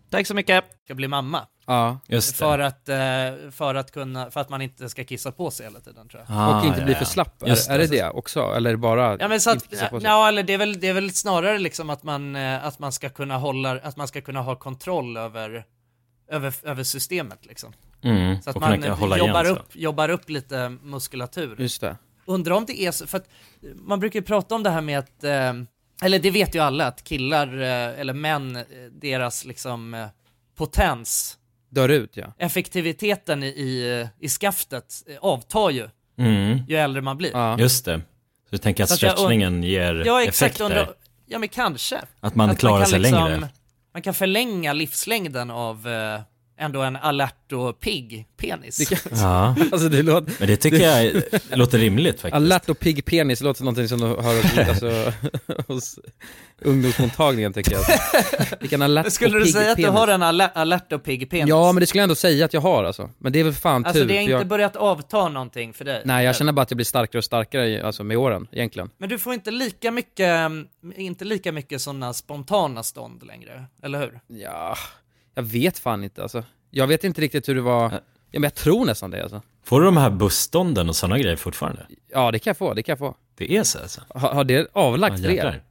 Tack 0.11 0.27
så 0.27 0.33
mycket. 0.33 0.63
Ska 0.85 0.95
bli 0.95 1.07
mamma. 1.07 1.47
Ja. 1.67 1.99
Just 2.07 2.31
det. 2.31 2.37
För 2.37 2.59
att, 2.59 2.89
eh, 2.89 3.51
för 3.51 3.75
att 3.75 3.91
kunna, 3.91 4.31
för 4.31 4.39
att 4.39 4.49
man 4.49 4.61
inte 4.61 4.89
ska 4.89 5.03
kissa 5.03 5.31
på 5.31 5.51
sig 5.51 5.65
hela 5.65 5.79
tiden 5.79 6.09
tror 6.09 6.23
jag. 6.27 6.37
och 6.37 6.43
Ah, 6.55 6.65
inte 6.65 6.79
ja, 6.79 6.85
bli 6.85 6.93
ja. 6.93 6.99
för 6.99 7.05
slapp, 7.05 7.43
Just 7.45 7.69
är, 7.69 7.73
är 7.73 7.79
det 7.79 7.87
det 7.87 8.09
också? 8.09 8.39
Eller 8.39 8.69
är 8.69 8.73
det 8.73 8.77
bara 8.77 9.17
Ja 9.19 9.27
men 9.27 9.41
så 9.41 9.51
inte 9.51 9.63
att, 9.65 9.69
kissa 9.69 9.87
på 9.87 9.99
sig? 9.99 10.09
ja 10.09 10.27
eller 10.27 10.43
det 10.43 10.53
är 10.53 10.57
väl, 10.57 10.79
det 10.79 10.87
är 10.87 10.93
väl 10.93 11.11
snarare 11.11 11.59
liksom 11.59 11.89
att 11.89 12.03
man, 12.03 12.35
eh, 12.35 12.65
att 12.65 12.79
man 12.79 12.91
ska 12.91 13.09
kunna 13.09 13.37
hålla, 13.37 13.79
att 13.79 13.97
man 13.97 14.07
ska 14.07 14.21
kunna 14.21 14.41
ha 14.41 14.55
kontroll 14.55 15.17
över, 15.17 15.65
över, 16.31 16.53
över 16.63 16.83
systemet 16.83 17.45
liksom. 17.45 17.73
Mm, 18.03 18.41
Så 18.41 18.49
att 18.49 18.55
och 18.55 18.61
man 18.61 18.83
jobbar, 18.83 19.17
igen, 19.17 19.45
upp, 19.57 19.75
jobbar 19.75 20.09
upp 20.09 20.29
lite 20.29 20.69
muskulatur. 20.69 21.55
Just 21.59 21.81
det. 21.81 21.97
Undrar 22.25 22.55
om 22.55 22.65
det 22.65 22.81
är 22.81 22.91
så, 22.91 23.07
för 23.07 23.17
att 23.17 23.27
man 23.75 23.99
brukar 23.99 24.19
ju 24.19 24.25
prata 24.25 24.55
om 24.55 24.63
det 24.63 24.69
här 24.69 24.81
med 24.81 24.99
att, 24.99 25.23
eh, 25.23 25.53
eller 26.01 26.19
det 26.19 26.31
vet 26.31 26.55
ju 26.55 26.59
alla, 26.59 26.85
att 26.87 27.03
killar, 27.03 27.61
eh, 27.61 27.99
eller 27.99 28.13
män, 28.13 28.55
eh, 28.55 28.63
deras 28.91 29.45
liksom 29.45 29.93
eh, 29.93 30.07
potens, 30.57 31.37
Dör 31.69 31.89
ut 31.89 32.17
ja. 32.17 32.33
effektiviteten 32.37 33.43
i, 33.43 34.09
i, 34.19 34.29
skaftet 34.29 34.93
avtar 35.21 35.69
ju, 35.69 35.89
Mm, 36.17 36.59
ju 36.67 36.75
äldre 36.77 37.01
man 37.01 37.17
blir. 37.17 37.31
ja. 37.33 37.59
just 37.59 37.85
det. 37.85 37.97
Så 37.97 38.47
du 38.49 38.57
tänker 38.57 38.83
att 38.83 38.89
Så 38.89 38.95
att 38.95 39.01
jag 39.01 39.11
stretchningen 39.11 39.63
ger 39.63 40.03
Ja 40.05 40.21
exakt, 40.23 40.35
effekt 40.41 40.61
undrar, 40.61 40.85
där? 40.85 40.93
ja 41.27 41.39
men 41.39 41.49
kanske. 41.49 42.01
Att 42.19 42.35
man 42.35 42.55
klarar 42.55 42.79
kan 42.79 42.87
sig 42.87 42.99
längre? 42.99 43.49
Man 43.93 44.01
kan 44.01 44.13
förlänga 44.13 44.73
livslängden 44.73 45.51
av 45.51 45.87
ändå 46.61 46.81
en 46.81 46.95
alert 46.95 47.51
och 47.51 47.79
pigg 47.79 48.27
penis. 48.37 48.77
Det 48.77 48.85
kan, 48.85 49.17
Ja, 49.19 49.55
alltså 49.71 49.89
det 49.89 50.03
låter... 50.03 50.33
men 50.39 50.47
det 50.47 50.57
tycker 50.57 50.77
jag 50.79 51.23
låter 51.57 51.77
rimligt 51.77 52.15
faktiskt. 52.15 52.33
Alert 52.35 52.69
och 52.69 52.79
pigg 52.79 53.05
penis 53.05 53.41
låter 53.41 53.57
som 53.57 53.65
någonting 53.65 53.87
som 53.87 53.99
du 53.99 54.05
hör 54.07 54.41
hos, 54.41 54.57
alltså, 54.69 55.13
hos 55.67 55.99
ungdomsmottagningen 56.61 57.53
tycker 57.53 57.71
jag. 57.71 57.81
Vilken 58.59 58.81
alert 58.81 59.11
Skulle 59.11 59.37
och 59.37 59.45
du 59.45 59.51
säga 59.51 59.71
att 59.71 59.77
du 59.77 59.83
penis. 59.83 59.99
har 59.99 60.07
en 60.07 60.23
alert, 60.23 60.51
alert 60.55 60.91
och 60.91 61.03
pigg 61.03 61.29
penis? 61.29 61.49
Ja 61.49 61.71
men 61.71 61.79
det 61.81 61.87
skulle 61.87 61.99
jag 61.99 62.03
ändå 62.03 62.15
säga 62.15 62.45
att 62.45 62.53
jag 62.53 62.61
har 62.61 62.83
alltså. 62.83 63.09
Men 63.17 63.31
det 63.33 63.39
är 63.39 63.43
väl 63.43 63.53
fan 63.53 63.85
Alltså 63.85 64.01
tur. 64.01 64.07
det 64.07 64.13
har 64.13 64.21
inte 64.21 64.31
jag... 64.31 64.47
börjat 64.47 64.75
avta 64.75 65.29
någonting 65.29 65.73
för 65.73 65.85
dig? 65.85 66.01
Nej 66.05 66.25
jag 66.25 66.35
känner 66.35 66.51
bara 66.51 66.61
att 66.61 66.71
jag 66.71 66.75
blir 66.77 66.85
starkare 66.85 67.17
och 67.19 67.23
starkare 67.25 67.85
alltså, 67.85 68.03
med 68.03 68.17
åren 68.17 68.47
egentligen. 68.51 68.89
Men 68.97 69.09
du 69.09 69.17
får 69.19 69.33
inte 69.33 69.51
lika 69.51 69.91
mycket, 69.91 70.27
mm, 70.27 70.67
inte 70.95 71.25
lika 71.25 71.51
mycket 71.51 71.81
sådana 71.81 72.13
spontana 72.13 72.83
stånd 72.83 73.23
längre, 73.23 73.65
eller 73.83 73.99
hur? 73.99 74.19
Ja, 74.27 74.75
jag 75.35 75.43
vet 75.43 75.79
fan 75.79 76.03
inte 76.03 76.23
alltså. 76.23 76.43
Jag 76.69 76.87
vet 76.87 77.03
inte 77.03 77.21
riktigt 77.21 77.49
hur 77.49 77.55
det 77.55 77.61
var. 77.61 77.91
Ja 77.91 77.99
men 78.39 78.43
jag 78.43 78.55
tror 78.55 78.85
nästan 78.85 79.11
det 79.11 79.23
alltså. 79.23 79.41
Får 79.63 79.79
du 79.79 79.85
de 79.85 79.97
här 79.97 80.09
busstånden 80.09 80.89
och 80.89 80.95
sådana 80.95 81.19
grejer 81.19 81.35
fortfarande? 81.35 81.85
Ja 82.11 82.31
det 82.31 82.39
kan 82.39 82.49
jag 82.51 82.57
få, 82.57 82.73
det 82.73 82.83
kan 82.83 82.93
jag 82.93 82.99
få. 82.99 83.15
Det 83.35 83.57
är 83.57 83.63
så 83.63 83.79
alltså? 83.79 84.01
Har, 84.09 84.33
har 84.33 84.43
det 84.43 84.67
avlagt 84.73 85.19
Ja, 85.19 85.23
för 85.23 85.33
jävlar. 85.33 85.51
er? 85.53 85.63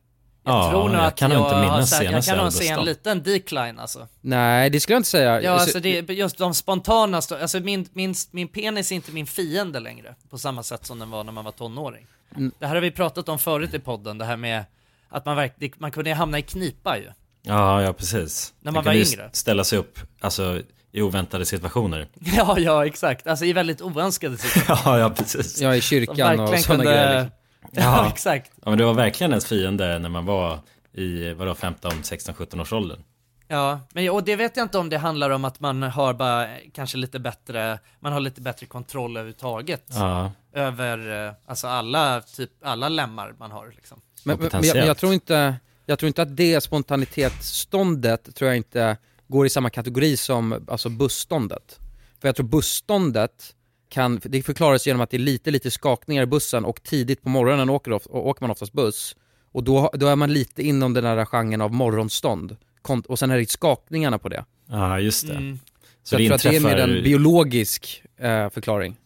Jag 0.45 0.55
ja, 0.55 0.71
tror 0.71 0.85
nog 0.89 0.95
jag 0.95 1.05
att 1.05 1.17
kan 1.17 1.31
jag, 1.31 1.47
inte 1.47 1.61
minnas 1.61 1.91
sett, 1.91 2.13
jag 2.13 2.25
kan 2.25 2.39
nog 2.39 2.53
se 2.53 2.69
en 2.69 2.85
liten 2.85 3.23
decline 3.23 3.79
alltså. 3.79 4.09
Nej 4.21 4.71
det 4.71 4.81
skulle 4.81 4.95
jag 4.95 4.99
inte 4.99 5.09
säga. 5.09 5.43
Ja 5.43 5.51
alltså 5.51 5.81
det, 5.81 6.09
just 6.11 6.39
de 6.39 6.55
spontana 6.55 7.17
alltså 7.17 7.61
min, 7.61 7.89
min, 7.93 8.15
min 8.31 8.49
penis 8.49 8.93
är 8.93 8.97
inte 8.97 9.13
min 9.13 9.27
fiende 9.27 9.81
längre, 9.81 10.15
på 10.31 10.39
samma 10.39 10.63
sätt 10.63 10.87
som 10.87 10.99
den 10.99 11.11
var 11.11 11.25
när 11.25 11.33
man 11.33 11.45
var 11.45 11.53
tonåring. 11.53 12.07
Mm. 12.37 12.53
Det 12.59 12.67
här 12.67 12.75
har 12.75 12.83
vi 12.83 12.91
pratat 12.91 13.29
om 13.29 13.39
förut 13.39 13.75
i 13.75 13.79
podden, 13.79 14.19
det 14.19 14.25
här 14.25 14.37
med 14.37 14.65
att 15.09 15.25
man 15.25 15.37
verkligen, 15.37 15.75
man 15.79 15.91
kunde 15.91 16.15
hamna 16.15 16.39
i 16.39 16.43
knipa 16.43 16.99
ju. 16.99 17.11
Ja, 17.43 17.83
ja 17.83 17.93
precis. 17.93 18.55
När 18.61 18.73
man 18.73 18.85
kan 18.85 18.91
var 18.91 19.01
yngre. 19.01 19.31
ställa 19.33 19.65
sig 19.65 19.79
upp, 19.79 19.99
alltså 20.21 20.63
i 20.93 21.03
oväntade 21.03 21.47
situationer. 21.47 22.09
Ja, 22.21 22.59
ja 22.59 22.87
exakt, 22.87 23.27
alltså 23.27 23.45
i 23.45 23.53
väldigt 23.53 23.83
oönskade 23.83 24.37
situationer. 24.37 24.81
ja, 24.99 24.99
ja 24.99 25.11
precis. 25.11 25.63
Är 25.63 25.75
i 25.75 25.81
kyrkan 25.81 26.41
och 26.41 26.49
sådana 26.49 26.61
kunde- 26.63 26.85
grejer. 26.85 27.23
Liksom. 27.23 27.37
Ja, 27.73 28.09
exakt. 28.09 28.53
Ja, 28.65 28.71
men 28.71 28.79
det 28.79 28.85
var 28.85 28.95
verkligen 28.95 29.31
ens 29.31 29.47
fiende 29.47 29.99
när 29.99 30.09
man 30.09 30.25
var 30.27 30.59
i, 30.93 31.33
vadå, 31.33 31.55
15, 31.55 31.91
16, 32.03 32.35
17 32.35 32.61
års 32.61 32.73
åldern. 32.73 33.03
Ja, 33.49 33.81
men 33.93 34.11
och 34.11 34.25
det 34.25 34.37
vet 34.37 34.57
jag 34.57 34.65
inte 34.65 34.79
om 34.79 34.89
det 34.89 34.99
handlar 34.99 35.31
om 35.31 35.45
att 35.45 35.61
man 35.61 35.83
har 35.83 36.15
bara 36.15 36.49
kanske 36.75 36.97
lite 36.97 37.19
bättre, 37.19 37.79
man 38.01 38.13
har 38.13 38.21
lite 38.21 38.41
bättre 38.41 38.67
kontroll 38.67 39.17
överhuvudtaget. 39.17 39.85
Ja, 39.89 40.33
Över, 40.55 41.27
eh, 41.27 41.33
alltså 41.47 41.67
alla, 41.67 42.21
typ, 42.21 42.51
alla 42.65 42.89
lemmar 42.89 43.35
man 43.39 43.51
har 43.51 43.73
liksom. 43.77 44.01
Men, 44.25 44.39
men, 44.39 44.49
men, 44.53 44.65
jag, 44.65 44.77
men 44.77 44.87
jag 44.87 44.97
tror 44.97 45.13
inte, 45.15 45.55
jag 45.91 45.99
tror 45.99 46.07
inte 46.09 46.23
att 46.23 46.37
det 46.37 46.61
spontanitetsståndet 46.61 48.35
tror 48.37 48.49
jag 48.51 48.57
inte 48.57 48.97
går 49.29 49.47
i 49.47 49.51
samma 49.51 49.71
kategori 49.71 50.17
som 50.17 50.65
alltså 50.69 50.89
busståndet. 50.89 51.79
För 52.21 52.29
jag 52.29 52.37
tror 52.37 52.47
busståndet 52.47 53.55
kan, 53.89 54.21
det 54.25 54.43
förklaras 54.43 54.87
genom 54.87 55.01
att 55.01 55.11
det 55.11 55.17
är 55.17 55.19
lite, 55.19 55.51
lite 55.51 55.71
skakningar 55.71 56.23
i 56.23 56.27
bussen 56.27 56.65
och 56.65 56.83
tidigt 56.83 57.23
på 57.23 57.29
morgonen 57.29 57.71
åker, 57.71 57.93
of, 57.93 58.03
åker 58.11 58.43
man 58.43 58.51
oftast 58.51 58.73
buss. 58.73 59.17
Och 59.53 59.65
då, 59.65 59.91
då 59.95 60.07
är 60.07 60.17
man 60.17 60.33
lite 60.33 60.63
inom 60.63 60.95
den 60.95 61.05
här 61.05 61.25
genren 61.25 61.61
av 61.61 61.73
morgonstånd. 61.73 62.57
Kont- 62.83 63.07
Och 63.07 63.19
sen 63.19 63.31
är 63.31 63.39
det 63.39 63.51
skakningarna 63.51 64.19
på 64.19 64.29
det. 64.29 64.45
ja 64.69 65.01
just 65.01 65.27
det. 65.27 65.35
Mm. 65.35 65.59
Så, 66.03 66.15
jag 66.15 66.27
tror 66.27 66.35
att 66.35 66.43
det 66.43 66.57
är 66.57 66.61
mer 66.61 66.77
en 66.77 67.03
biologisk 67.03 68.03
eh, 68.17 68.51
förklaring 68.51 68.97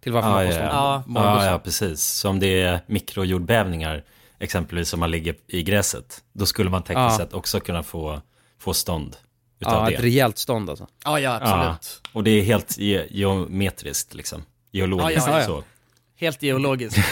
till 0.00 0.12
varför 0.12 0.28
Ja, 0.28 0.34
man 0.34 0.46
ja, 0.46 0.52
får 0.52 0.62
ja. 0.62 1.02
morgonbussen. 1.06 1.46
Ja, 1.46 1.52
ja, 1.52 1.58
precis. 1.58 2.02
Som 2.04 2.40
det 2.40 2.60
är 2.62 2.80
mikrojordbävningar, 2.86 4.04
exempelvis 4.40 4.92
om 4.94 5.00
man 5.00 5.10
ligger 5.10 5.34
i 5.46 5.62
gräset. 5.62 6.22
Då 6.32 6.46
skulle 6.46 6.70
man 6.70 6.82
tekniskt 6.82 6.98
Ja. 6.98 7.16
sett 7.18 7.34
också 7.34 7.60
kunna 7.60 7.82
få, 7.82 8.20
få 8.60 8.74
stånd 8.74 9.16
utav 9.60 9.74
Ja, 9.84 9.90
det. 9.90 9.94
ett 9.96 10.02
rejält 10.02 10.38
stånd 10.38 10.70
alltså. 10.70 10.86
Ja, 11.04 11.20
ja 11.20 11.34
absolut. 11.42 12.00
Ja, 12.04 12.10
och 12.12 12.24
det 12.24 12.30
är 12.30 12.42
helt 12.42 12.78
ge- 12.78 13.06
geometriskt 13.10 14.14
liksom. 14.14 14.42
Geologiskt 14.72 15.26
Ja, 15.26 15.32
ja, 15.32 15.40
ja. 15.40 15.46
så. 15.46 15.64
Helt 16.16 16.42
geologiskt. 16.42 16.98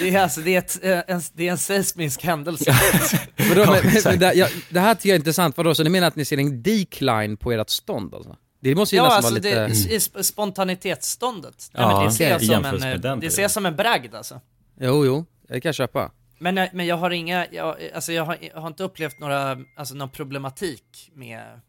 det 0.00 0.14
är 0.14 0.22
alltså, 0.22 0.40
det 0.40 0.54
är, 0.54 0.58
ett, 0.58 0.78
eh, 0.84 1.14
en, 1.14 1.22
det 1.32 1.48
är 1.48 1.52
en 1.52 1.58
seismisk 1.58 2.24
händelse. 2.24 2.76
Vadå, 3.48 3.70
men, 3.72 3.92
men, 4.04 4.18
det, 4.18 4.34
jag, 4.34 4.48
det 4.70 4.80
här 4.80 4.94
tycker 4.94 5.08
jag 5.08 5.14
är 5.14 5.18
intressant, 5.18 5.56
vadå, 5.56 5.74
så 5.74 5.82
ni 5.84 5.90
menar 5.90 6.06
att 6.08 6.16
ni 6.16 6.24
ser 6.24 6.38
en 6.38 6.62
decline 6.62 7.36
på 7.36 7.52
ert 7.52 7.70
stånd 7.70 8.14
alltså? 8.14 8.36
Det 8.60 8.74
måste 8.74 8.94
ju 8.96 9.02
ja, 9.02 9.04
nästan 9.04 9.16
alltså 9.36 9.50
vara 9.50 9.66
lite... 9.66 9.94
i 9.94 9.98
sp- 9.98 10.22
spontanitetsståndet. 10.22 11.70
Ja, 11.72 11.86
Nej, 11.86 11.96
men 11.96 12.04
det 12.06 12.12
ser 12.12 12.38
som 12.38 13.12
en, 13.12 13.20
det 13.20 13.30
ser 13.30 13.48
som 13.48 13.66
en 13.66 13.76
bragd 13.76 14.14
alltså. 14.14 14.40
Jo, 14.80 15.06
jo, 15.06 15.24
det 15.48 15.60
kan 15.60 15.68
jag 15.68 15.74
köpa. 15.74 16.10
Men, 16.38 16.56
jag- 16.56 16.68
men 16.74 16.86
jag 16.86 16.96
har 16.96 17.10
inga, 17.10 17.46
jag, 17.52 17.76
alltså 17.94 18.12
jag 18.12 18.24
har, 18.24 18.36
jag 18.54 18.60
har 18.60 18.68
inte 18.68 18.82
upplevt 18.84 19.20
några, 19.20 19.58
alltså 19.76 19.94
någon 19.94 20.10
problematik 20.10 21.10
med, 21.14 21.60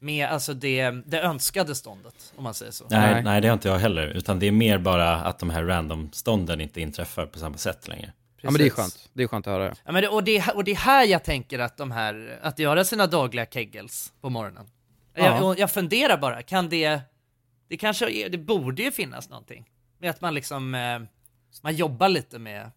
med 0.00 0.28
alltså 0.28 0.54
det, 0.54 0.90
det 0.90 1.20
önskade 1.20 1.74
ståndet, 1.74 2.32
om 2.36 2.44
man 2.44 2.54
säger 2.54 2.72
så. 2.72 2.86
Nej, 2.90 3.14
Nej. 3.14 3.22
nej, 3.22 3.40
det 3.40 3.48
har 3.48 3.52
inte 3.52 3.68
jag 3.68 3.78
heller. 3.78 4.06
Utan 4.06 4.38
det 4.38 4.46
är 4.46 4.52
mer 4.52 4.78
bara 4.78 5.16
att 5.16 5.38
de 5.38 5.50
här 5.50 5.64
random-stånden 5.64 6.60
inte 6.60 6.80
inträffar 6.80 7.26
på 7.26 7.38
samma 7.38 7.56
sätt 7.56 7.88
längre. 7.88 8.12
Ja 8.42 8.50
men 8.50 8.58
det 8.58 8.66
är 8.66 8.70
Precis. 8.70 8.74
skönt, 8.76 9.10
det 9.12 9.22
är 9.22 9.26
skönt 9.26 9.46
att 9.46 9.52
höra. 9.52 9.74
Ja, 9.84 9.92
men 9.92 10.02
det, 10.02 10.08
och, 10.08 10.24
det, 10.24 10.48
och 10.54 10.64
det 10.64 10.70
är 10.70 10.76
här 10.76 11.06
jag 11.06 11.24
tänker 11.24 11.58
att 11.58 11.76
de 11.76 11.90
här, 11.90 12.38
att 12.42 12.58
göra 12.58 12.84
sina 12.84 13.06
dagliga 13.06 13.46
kegels 13.46 14.12
på 14.20 14.30
morgonen. 14.30 14.66
Ja. 15.14 15.24
Jag, 15.40 15.58
jag 15.58 15.70
funderar 15.70 16.16
bara, 16.18 16.42
kan 16.42 16.68
det, 16.68 17.00
det 17.68 17.76
kanske, 17.76 18.28
det 18.28 18.38
borde 18.38 18.82
ju 18.82 18.90
finnas 18.90 19.28
någonting. 19.28 19.64
Med 19.98 20.10
att 20.10 20.20
man 20.20 20.34
liksom, 20.34 20.74
eh, 20.74 20.98
man 21.62 21.76
jobbar 21.76 22.08
lite 22.08 22.38
med, 22.38 22.70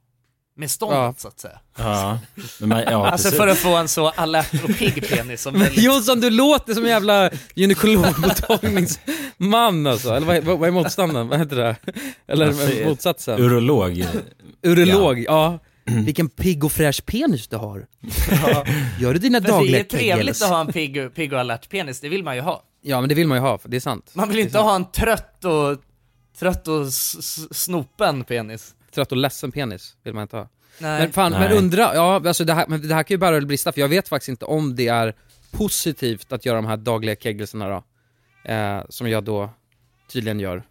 med 0.57 0.71
ståndet 0.71 0.97
Ja. 0.97 1.13
så 1.17 1.27
att 1.27 1.39
säga. 1.39 1.59
Ja, 1.77 2.19
men 2.59 2.69
man, 2.69 2.81
ja 2.81 3.07
alltså 3.11 3.25
precis. 3.25 3.39
för 3.39 3.47
att 3.47 3.57
få 3.57 3.75
en 3.75 3.87
så 3.87 4.09
alert 4.09 4.63
och 4.63 4.77
pigg 4.77 5.09
penis 5.09 5.41
som 5.41 5.59
möjligt. 5.59 5.83
Jonsson 5.83 6.19
du 6.19 6.29
låter 6.29 6.73
som 6.73 6.83
en 6.83 6.89
jävla 6.89 7.29
gynekologmottagningsman 7.55 9.87
alltså, 9.87 10.13
eller 10.15 10.27
vad, 10.27 10.35
är- 10.35 10.41
vad, 10.41 10.59
vad 10.59 10.67
är 10.67 10.71
motståndaren, 10.73 11.27
vad 11.27 11.39
heter 11.39 11.55
det? 11.55 11.75
Eller 12.27 12.47
Alltså, 12.47 12.69
motsatsen? 12.85 13.39
Urolog. 13.39 14.05
Urolog, 14.63 15.19
ja. 15.27 15.59
Vilken 15.85 16.29
pigg 16.29 16.63
och 16.63 16.71
fräsch 16.71 17.05
penis 17.05 17.47
du 17.47 17.55
har. 17.57 17.85
Gör 18.99 19.13
du 19.13 19.19
dina 19.19 19.39
Men 19.39 19.43
det 19.43 19.49
är 19.49 19.53
dagliga 19.53 19.83
trevligt 19.83 20.15
kegels? 20.17 20.41
att 20.41 20.49
ha 20.49 20.61
en 20.61 20.73
pigg, 20.73 20.97
och- 21.05 21.13
pigg 21.15 21.33
och 21.33 21.39
alert 21.39 21.69
penis, 21.69 21.99
det 21.99 22.09
vill 22.09 22.23
man 22.23 22.35
ju 22.35 22.41
ha. 22.41 22.63
Ja 22.81 22.99
men 23.01 23.09
det 23.09 23.15
vill 23.15 23.27
man 23.27 23.37
ju 23.37 23.41
ha, 23.41 23.57
för 23.57 23.69
det 23.69 23.77
är 23.77 23.81
sant. 23.81 24.11
Man 24.13 24.29
vill 24.29 24.39
inte 24.39 24.59
ha 24.59 24.75
en 24.75 24.91
trött 24.91 25.45
och, 25.45 25.77
trött 26.39 26.67
och 26.67 26.93
snopen 27.51 28.23
penis. 28.23 28.75
Trött 28.93 29.11
och 29.11 29.17
ledsen 29.17 29.51
penis 29.51 29.95
vill 30.03 30.13
man 30.13 30.21
inte 30.21 30.37
ha. 30.37 30.49
Nej. 30.79 30.99
Men 31.01 31.11
fan, 31.13 31.31
men 31.31 31.41
Nej. 31.41 31.57
undra, 31.57 31.95
ja 31.95 32.21
alltså 32.27 32.45
det 32.45 32.53
här, 32.53 32.65
men 32.67 32.87
det 32.87 32.95
här 32.95 33.03
kan 33.03 33.13
ju 33.13 33.17
bara 33.19 33.41
brista 33.41 33.71
för 33.71 33.81
jag 33.81 33.87
vet 33.87 34.07
faktiskt 34.07 34.29
inte 34.29 34.45
om 34.45 34.75
det 34.75 34.87
är 34.87 35.15
positivt 35.51 36.31
att 36.33 36.45
göra 36.45 36.55
de 36.55 36.65
här 36.65 36.77
dagliga 36.77 37.15
kegelserna 37.15 37.69
då. 37.69 37.83
Eh, 38.51 38.81
som 38.89 39.09
jag 39.09 39.23
då 39.23 39.49
tydligen 40.11 40.39
gör. 40.39 40.63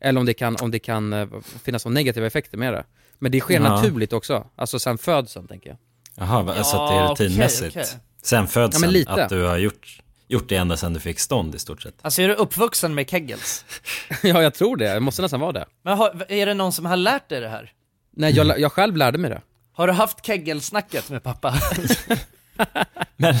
Eller 0.00 0.20
om 0.20 0.26
det 0.26 0.34
kan, 0.34 0.56
om 0.60 0.70
det 0.70 0.78
kan 0.78 1.12
eh, 1.12 1.28
finnas 1.64 1.84
några 1.84 1.94
negativa 1.94 2.26
effekter 2.26 2.58
med 2.58 2.72
det. 2.72 2.84
Men 3.18 3.32
det 3.32 3.40
sker 3.40 3.54
Ja. 3.54 3.60
naturligt 3.60 4.12
också, 4.12 4.46
alltså 4.56 4.78
sen 4.78 4.98
födseln 4.98 5.46
tänker 5.48 5.68
jag. 5.70 5.78
Jaha, 6.16 6.54
alltså 6.54 6.76
att 6.76 6.90
det 6.90 6.94
är 6.96 7.00
Ja, 7.00 7.10
rutinmässigt. 7.10 7.70
okej, 7.76 7.82
okej. 7.82 8.00
Sen 8.22 8.40
Ja, 8.40 8.46
födseln, 8.46 8.80
men 8.80 8.90
lite. 8.90 9.10
att 9.12 9.28
du 9.28 9.42
har 9.42 9.56
gjort, 9.58 10.00
gjort 10.34 10.48
det 10.48 10.56
ända 10.56 10.76
sedan 10.76 10.92
du 10.94 11.00
fick 11.00 11.18
stånd 11.20 11.54
i 11.54 11.58
stort 11.58 11.82
sett. 11.82 11.94
Alltså 12.02 12.22
är 12.22 12.28
du 12.28 12.34
uppvuxen 12.34 12.94
med 12.94 13.10
kegels? 13.10 13.64
ja, 14.22 14.42
jag 14.42 14.54
tror 14.54 14.76
det. 14.76 14.94
Det 14.94 15.00
måste 15.00 15.22
nästan 15.22 15.40
vara 15.40 15.52
det. 15.52 15.64
Men 15.84 15.98
har, 15.98 16.24
är 16.28 16.46
det 16.46 16.54
någon 16.54 16.72
som 16.72 16.84
har 16.86 16.96
lärt 16.96 17.28
dig 17.28 17.40
det 17.40 17.48
här? 17.48 17.72
Nej, 18.16 18.32
jag, 18.36 18.60
jag 18.60 18.72
själv 18.72 18.96
lärde 18.96 19.18
mig 19.18 19.30
det. 19.30 19.40
Har 19.72 19.86
du 19.86 19.92
haft 19.92 20.26
kegelsnacket 20.26 21.10
med 21.10 21.22
pappa? 21.22 21.54
Men, 23.16 23.34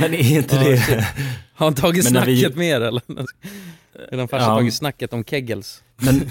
men 0.00 0.14
är 0.14 0.36
inte 0.36 0.64
det... 0.64 0.76
shit. 0.78 1.04
Har 1.54 1.66
han 1.66 1.74
tagit 1.74 2.10
Men 2.12 2.24
vi- 2.26 2.40
snacket 2.40 2.56
med 2.56 2.68
er 2.68 2.80
eller? 2.80 3.02
Är 4.10 4.16
de 4.16 4.28
farsan 4.28 4.48
Ja. 4.48 4.54
tagit 4.56 4.74
snacket 4.74 5.12
om 5.12 5.24
kegels? 5.24 5.82
Men 5.96 6.30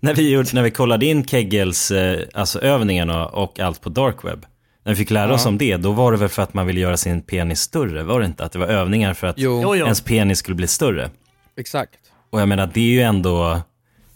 när 0.00 0.14
vi, 0.14 0.30
gjorde, 0.30 0.48
när 0.52 0.62
vi 0.62 0.70
kollade 0.70 1.06
in 1.06 1.24
Kegels, 1.26 1.90
eh, 1.90 2.20
alltså 2.34 2.60
övningarna 2.60 3.26
och 3.26 3.60
allt 3.60 3.80
på 3.80 3.88
dark 3.88 4.24
web. 4.24 4.46
När 4.90 4.94
vi 4.94 4.98
fick 4.98 5.10
lära 5.10 5.34
oss 5.34 5.42
Ja. 5.44 5.48
om 5.48 5.58
det, 5.58 5.76
då 5.76 5.92
var 5.92 6.12
det 6.12 6.18
väl 6.18 6.28
för 6.28 6.42
att 6.42 6.54
man 6.54 6.66
ville 6.66 6.80
göra 6.80 6.96
sin 6.96 7.22
penis 7.22 7.60
större, 7.60 8.02
var 8.02 8.20
det 8.20 8.26
inte? 8.26 8.44
Att 8.44 8.52
det 8.52 8.58
var 8.58 8.66
övningar 8.66 9.14
för 9.14 9.26
att 9.26 9.38
Jo. 9.38 9.60
Jo, 9.62 9.76
jo. 9.76 9.84
ens 9.84 10.00
penis 10.00 10.38
skulle 10.38 10.54
bli 10.54 10.66
större. 10.66 11.10
Exakt. 11.56 11.94
Och 12.30 12.40
jag 12.40 12.48
menar, 12.48 12.70
det 12.74 12.80
är 12.80 12.84
ju 12.84 13.02
ändå, 13.02 13.60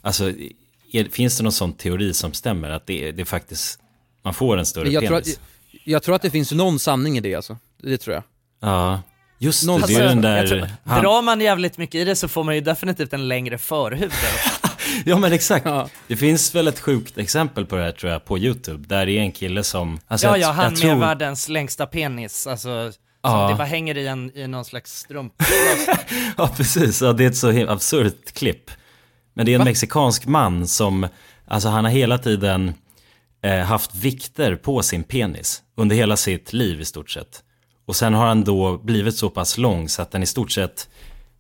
alltså, 0.03 0.31
är, 0.93 1.05
finns 1.11 1.37
det 1.37 1.43
någon 1.43 1.53
sån 1.53 1.73
teori 1.73 2.15
som 2.15 2.33
stämmer? 2.33 2.71
Att 2.71 2.87
det, 2.87 3.13
det 3.13 3.21
är 3.21 3.25
faktiskt, 3.25 3.81
man 4.25 4.35
får 4.35 4.57
en 4.57 4.67
större 4.67 4.89
Jag 4.89 5.07
tror, 5.07 5.21
penis? 5.21 5.37
att, 5.37 5.41
jag 5.85 6.03
tror 6.03 6.15
att 6.15 6.23
det 6.23 6.31
finns 6.31 6.53
någon 6.53 6.79
sanning 6.79 7.17
i 7.17 7.21
det 7.21 7.35
alltså. 7.35 7.59
Det 7.83 7.99
tror 7.99 8.15
jag. 8.15 8.23
Ja, 8.63 9.03
just 9.39 9.61
det, 9.61 9.67
Någon- 9.67 9.81
det 9.81 9.95
är 9.95 10.01
ju 10.03 10.09
den 10.09 10.21
där... 10.21 10.37
jag 10.37 10.49
tror, 10.49 10.69
han- 10.85 11.03
Drar 11.03 11.23
man 11.23 11.41
jävligt 11.41 11.79
mycket 11.79 11.95
i 11.95 12.05
det 12.05 12.17
så 12.17 12.29
får 12.29 12.45
man 12.45 12.55
ju 12.55 12.61
definitivt 12.61 13.13
en 13.13 13.29
längre 13.29 13.59
förhud. 13.59 14.13
Ja 15.07 15.19
men 15.19 15.33
exakt. 15.33 15.67
Det 16.09 16.17
finns 16.17 16.55
väl 16.55 16.69
ett 16.69 16.81
sjukt 16.81 17.19
exempel 17.19 17.67
på 17.67 17.77
det 17.77 17.83
här 17.83 17.93
tror 17.93 18.13
jag 18.13 18.25
på 18.25 18.39
YouTube, 18.39 18.85
där 18.89 19.07
det 19.07 19.13
är 19.13 19.21
en 19.21 19.33
kille 19.33 19.65
som... 19.65 20.01
Alltså, 20.07 20.27
ja, 20.27 20.37
ja, 20.37 20.51
han 20.51 20.73
med 20.73 20.81
tror- 20.81 20.95
världens 20.95 21.49
längsta 21.49 21.87
penis, 21.87 22.47
alltså, 22.47 22.93
Ja. 23.23 23.49
det 23.49 23.55
bara 23.55 23.65
hänger 23.65 23.97
i, 23.97 24.07
en, 24.07 24.37
i 24.37 24.47
någon 24.47 24.65
slags 24.65 24.99
strump. 24.99 25.33
Ja 26.37 26.49
precis, 26.57 27.03
ja, 27.03 27.13
det 27.13 27.25
är 27.25 27.29
ett 27.29 27.37
så 27.37 27.69
absurt 27.71 28.33
klipp. 28.33 28.71
Men 29.35 29.47
det 29.47 29.55
är 29.55 29.59
en 29.59 29.65
mexikansk 29.65 30.27
man 30.27 30.67
som, 30.67 31.07
alltså 31.47 31.69
han 31.69 31.85
har 31.85 31.91
hela 31.93 32.19
tiden 32.19 32.75
eh, 33.43 33.59
haft 33.59 33.95
vikter 33.95 34.57
på 34.57 34.83
sin 34.83 35.05
penis 35.05 35.63
under 35.77 35.97
hela 35.97 36.17
sitt 36.17 36.53
liv 36.53 36.81
i 36.81 36.85
stort 36.85 37.11
sett. 37.11 37.43
Och 37.87 37.97
sen 37.97 38.15
har 38.15 38.27
han 38.27 38.45
då 38.45 38.79
blivit 38.79 39.17
så 39.17 39.31
pass 39.31 39.59
lång 39.59 39.89
så 39.89 40.03
att 40.03 40.11
den 40.11 40.23
i 40.23 40.27
stort 40.27 40.51
sett 40.53 40.89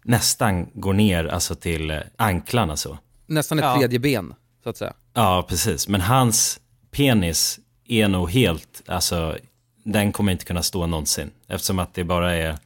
nästan 0.04 0.66
går 0.74 0.92
ner 0.92 1.24
alltså 1.24 1.54
till 1.54 1.90
eh, 1.90 1.98
anklarna 2.16 2.76
så. 2.76 2.98
Nästan 3.26 3.58
ett 3.58 3.64
Ja. 3.64 3.76
tredje 3.78 3.98
ben, 3.98 4.34
så 4.62 4.70
att 4.70 4.76
säga. 4.76 4.92
Ja, 5.14 5.46
precis. 5.48 5.88
Men 5.88 6.00
hans 6.00 6.60
penis 6.90 7.58
är 7.88 8.08
nog 8.08 8.30
helt, 8.30 8.82
alltså 8.86 9.36
den 9.84 10.12
kommer 10.12 10.32
inte 10.32 10.44
kunna 10.44 10.62
stå 10.62 10.86
någonsin. 10.86 11.30
Eftersom 11.48 11.78
att 11.78 11.94
det 11.94 12.04
bara 12.04 12.34
är 12.36 12.58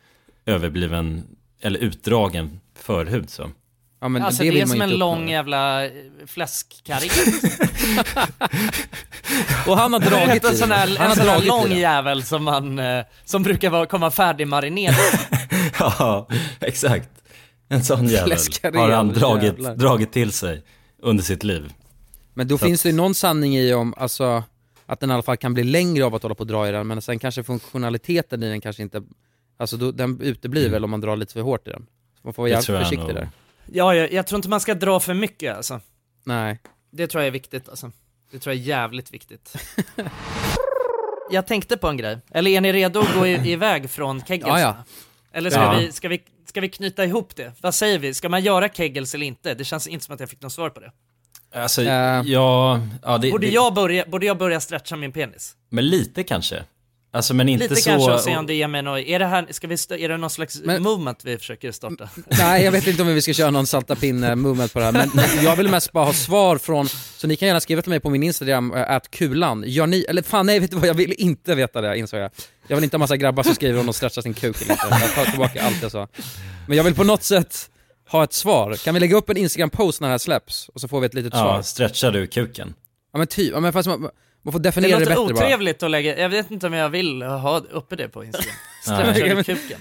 överbliven, 0.46 1.24
eller 1.60 1.78
utdragen 1.80 2.60
förhud 2.78 3.30
så. 3.30 3.50
Ja, 4.00 4.08
men 4.08 4.22
alltså 4.22 4.42
det 4.42 4.50
det, 4.50 4.60
är 4.60 4.66
som 4.66 4.82
en 4.82 4.98
lång 4.98 5.18
uppnå. 5.18 5.30
jävla 5.32 5.84
eh, 5.84 5.90
fläskkarré. 6.26 7.08
Och 9.66 9.76
han 9.78 9.92
har 9.92 10.00
dragit 10.00 10.44
en 10.44 10.54
i 10.54 10.56
sån 10.56 10.70
här, 10.70 10.88
en 10.88 10.96
har 10.96 11.14
sån 11.16 11.28
här 11.28 11.42
lång 11.42 11.72
jävel 11.72 12.22
som 12.22 12.44
man, 12.44 12.78
eh, 12.78 13.04
som 13.24 13.42
brukar 13.42 13.70
vara, 13.70 13.86
komma 13.86 14.10
färdigmarinerad. 14.10 14.94
Ja, 15.80 16.28
exakt. 16.60 17.08
En 17.68 17.84
sån 17.84 18.06
jävel 18.08 18.38
har 18.74 18.90
han 18.90 19.08
dragit, 19.08 19.42
jävlar. 19.44 19.76
dragit 19.76 20.12
till 20.12 20.32
sig 20.32 20.62
under 21.02 21.24
sitt 21.24 21.44
liv. 21.44 21.72
Men 22.34 22.48
då 22.48 22.58
Så 22.58 22.66
finns 22.66 22.80
att- 22.80 22.82
det 22.82 22.88
ju 22.88 22.96
någon 22.96 23.14
sanning 23.14 23.56
i 23.56 23.74
om, 23.74 23.94
alltså, 23.96 24.42
att 24.86 25.00
den 25.00 25.10
i 25.10 25.14
alla 25.14 25.22
fall 25.22 25.36
kan 25.36 25.54
bli 25.54 25.64
längre 25.64 26.04
av 26.04 26.14
att 26.14 26.22
hålla 26.22 26.34
på 26.34 26.40
och 26.40 26.46
dra 26.46 26.68
i 26.68 26.72
den, 26.72 26.86
men 26.86 27.02
sen 27.02 27.18
kanske 27.18 27.42
funktionaliteten 27.42 28.42
i 28.42 28.48
den 28.48 28.60
kanske 28.60 28.82
inte, 28.82 29.02
alltså 29.56 29.76
då, 29.76 29.92
den 29.92 30.20
uteblir 30.20 30.70
väl 30.70 30.84
om 30.84 30.90
man 30.90 31.00
drar 31.00 31.16
lite 31.16 31.32
för 31.32 31.40
hårt 31.40 31.68
i 31.68 31.70
den. 31.70 31.86
Så 32.14 32.20
man 32.22 32.34
får 32.34 32.42
vara 32.42 32.50
jävligt 32.50 32.66
försiktig 32.66 33.14
där. 33.14 33.28
Ja, 33.72 33.94
jag, 33.94 34.12
jag 34.12 34.26
tror 34.26 34.36
inte 34.38 34.48
man 34.48 34.60
ska 34.60 34.74
dra 34.74 35.00
för 35.00 35.14
mycket 35.14 35.56
alltså. 35.56 35.80
Nej. 36.24 36.60
Det 36.90 37.06
tror 37.06 37.22
jag 37.22 37.26
är 37.26 37.30
viktigt 37.32 37.68
alltså. 37.68 37.90
Det 38.30 38.38
tror 38.38 38.54
jag 38.54 38.62
är 38.62 38.66
jävligt 38.66 39.14
viktigt. 39.14 39.56
jag 41.30 41.46
tänkte 41.46 41.76
på 41.76 41.88
en 41.88 41.96
grej. 41.96 42.18
Eller 42.30 42.50
är 42.50 42.60
ni 42.60 42.72
redo 42.72 43.00
att 43.00 43.14
gå 43.14 43.26
i, 43.26 43.52
iväg 43.52 43.90
från 43.90 44.22
kegelsarna? 44.28 44.60
Ja, 44.60 44.74
ja. 44.78 44.84
Eller 45.32 45.50
ska, 45.50 45.60
Ja. 45.60 45.76
vi, 45.78 45.92
ska, 45.92 46.08
vi, 46.08 46.22
ska 46.48 46.60
vi 46.60 46.68
knyta 46.68 47.04
ihop 47.04 47.36
det? 47.36 47.52
Vad 47.60 47.74
säger 47.74 47.98
vi? 47.98 48.14
Ska 48.14 48.28
man 48.28 48.42
göra 48.42 48.68
kegels 48.68 49.14
eller 49.14 49.26
inte? 49.26 49.54
Det 49.54 49.64
känns 49.64 49.86
inte 49.86 50.04
som 50.04 50.14
att 50.14 50.20
jag 50.20 50.28
fick 50.30 50.42
något 50.42 50.52
svar 50.52 50.70
på 50.70 50.80
det. 50.80 50.92
Alltså, 51.54 51.82
Eh. 51.82 51.88
ja, 52.24 52.80
ja 53.02 53.18
det, 53.18 53.30
Borde, 53.30 53.46
det, 53.46 53.52
jag 53.52 53.74
börja, 53.74 54.04
borde 54.06 54.26
jag 54.26 54.38
börja 54.38 54.60
stretcha 54.60 54.96
min 54.96 55.12
penis? 55.12 55.56
men 55.70 55.88
lite 55.88 56.22
kanske. 56.22 56.64
Alltså 57.10 57.34
men 57.34 57.48
inte 57.48 57.62
Lite 57.64 57.76
så... 57.76 57.90
kanske 57.90 58.12
och 58.12 58.20
se 58.20 58.36
om 58.36 58.46
det 58.46 58.54
ger 58.54 58.68
mig 58.68 58.82
något, 58.82 59.00
är 59.06 59.18
det 59.18 59.26
här, 59.26 59.46
ska 59.50 59.66
vi, 59.66 59.74
är 60.04 60.08
det 60.08 60.16
någon 60.16 60.30
slags 60.30 60.60
Men- 60.64 60.82
movement 60.82 61.24
vi 61.24 61.38
försöker 61.38 61.72
starta? 61.72 62.08
Nej, 62.26 62.64
jag 62.64 62.72
vet 62.72 62.86
inte 62.86 63.02
om 63.02 63.08
vi 63.08 63.22
ska 63.22 63.32
köra 63.32 63.50
någon 63.50 63.66
salta 63.66 63.96
pinne 63.96 64.34
movement 64.36 64.72
på 64.72 64.78
det 64.78 64.84
här, 64.84 64.92
men, 64.92 65.10
men 65.14 65.44
jag 65.44 65.56
vill 65.56 65.68
mest 65.68 65.92
bara 65.92 66.04
ha 66.04 66.12
svar 66.12 66.58
från, 66.58 66.88
så 66.88 67.26
ni 67.26 67.36
kan 67.36 67.46
gärna 67.48 67.60
skriva 67.60 67.82
till 67.82 67.90
mig 67.90 68.00
på 68.00 68.10
min 68.10 68.22
Instagram, 68.22 68.72
äh, 68.74 69.00
kulan. 69.10 69.64
Gör 69.66 69.86
ni, 69.86 70.02
eller 70.08 70.22
fan 70.22 70.46
nej, 70.46 70.60
vet 70.60 70.70
du 70.70 70.76
vad, 70.76 70.88
jag 70.88 70.94
vill 70.94 71.14
inte 71.18 71.54
veta 71.54 71.80
det 71.80 71.98
insåg 71.98 72.20
jag. 72.20 72.30
Jag 72.66 72.76
vill 72.76 72.84
inte 72.84 72.96
ha 72.96 72.98
massa 72.98 73.16
grabbar 73.16 73.42
som 73.42 73.54
skriver 73.54 73.80
om 73.80 73.86
de 73.86 73.92
stretchar 73.92 74.22
sin 74.22 74.34
kuk 74.34 74.62
eller 74.62 74.72
inte. 74.72 74.86
Jag 74.90 75.14
tar 75.14 75.24
tillbaka 75.30 75.62
allt 75.62 75.82
jag 75.82 75.92
sa. 75.92 76.08
Men 76.66 76.76
jag 76.76 76.84
vill 76.84 76.94
på 76.94 77.04
något 77.04 77.22
sätt 77.22 77.70
ha 78.10 78.24
ett 78.24 78.32
svar. 78.32 78.74
Kan 78.74 78.94
vi 78.94 79.00
lägga 79.00 79.16
upp 79.16 79.30
en 79.30 79.36
Instagram-post 79.36 80.00
när 80.00 80.08
det 80.08 80.12
här 80.12 80.18
släpps? 80.18 80.68
Och 80.68 80.80
så 80.80 80.88
får 80.88 81.00
vi 81.00 81.06
ett 81.06 81.14
litet 81.14 81.32
Ja, 81.34 81.40
svar. 81.40 81.62
stretchar 81.62 82.10
du 82.10 82.26
kuken? 82.26 82.74
Ja 83.12 83.18
men 83.18 83.26
typ, 83.26 83.52
ja, 83.52 83.60
men 83.60 83.72
fast 83.72 83.88
man, 83.88 84.08
man 84.48 84.52
får 84.52 84.58
Det 84.58 84.68
definiera 84.68 84.98
det, 84.98 85.04
låter 85.04 85.10
bättre 85.22 85.34
bara. 85.34 85.44
otrevligt 85.44 85.82
att 85.82 85.90
lägga, 85.90 86.18
jag 86.18 86.28
vet 86.28 86.50
inte 86.50 86.66
om 86.66 86.72
jag 86.72 86.88
vill 86.88 87.22
ha 87.22 87.58
uppe 87.58 87.96
det 87.96 88.08
på 88.08 88.24
Instagram. 88.24 88.54
Du 89.14 89.44
kuken? 89.44 89.80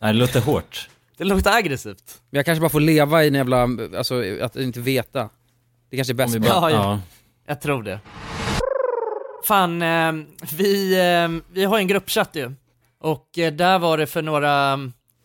Nej, 0.00 0.12
det 0.12 0.18
låter 0.18 0.40
hårt. 0.40 0.88
Det 1.16 1.24
låter 1.24 1.50
aggressivt. 1.56 2.20
Men 2.30 2.38
jag 2.38 2.44
kanske 2.46 2.60
bara 2.60 2.70
får 2.70 2.80
leva 2.80 3.24
i 3.24 3.28
en 3.28 3.34
jävla, 3.34 3.68
alltså 3.98 4.22
att 4.42 4.56
inte 4.56 4.80
veta. 4.80 5.28
Det 5.90 5.96
kanske 5.96 6.12
är 6.12 6.14
bäst 6.14 6.38
bara. 6.38 6.60
bara- 6.60 6.70
Ja, 6.70 6.76
ja. 6.76 7.00
Jag 7.46 7.60
tror 7.60 7.82
det. 7.82 8.00
Fan, 9.44 9.82
eh, 9.82 10.12
vi, 10.56 10.94
eh, 10.94 11.42
vi 11.52 11.64
har 11.64 11.78
ju 11.78 11.80
en 11.80 11.88
gruppchatt 11.88 12.30
ju. 12.36 12.52
Och 13.00 13.38
eh, 13.38 13.52
där 13.52 13.78
var 13.78 13.98
det 13.98 14.06
för 14.06 14.22
några, 14.22 14.78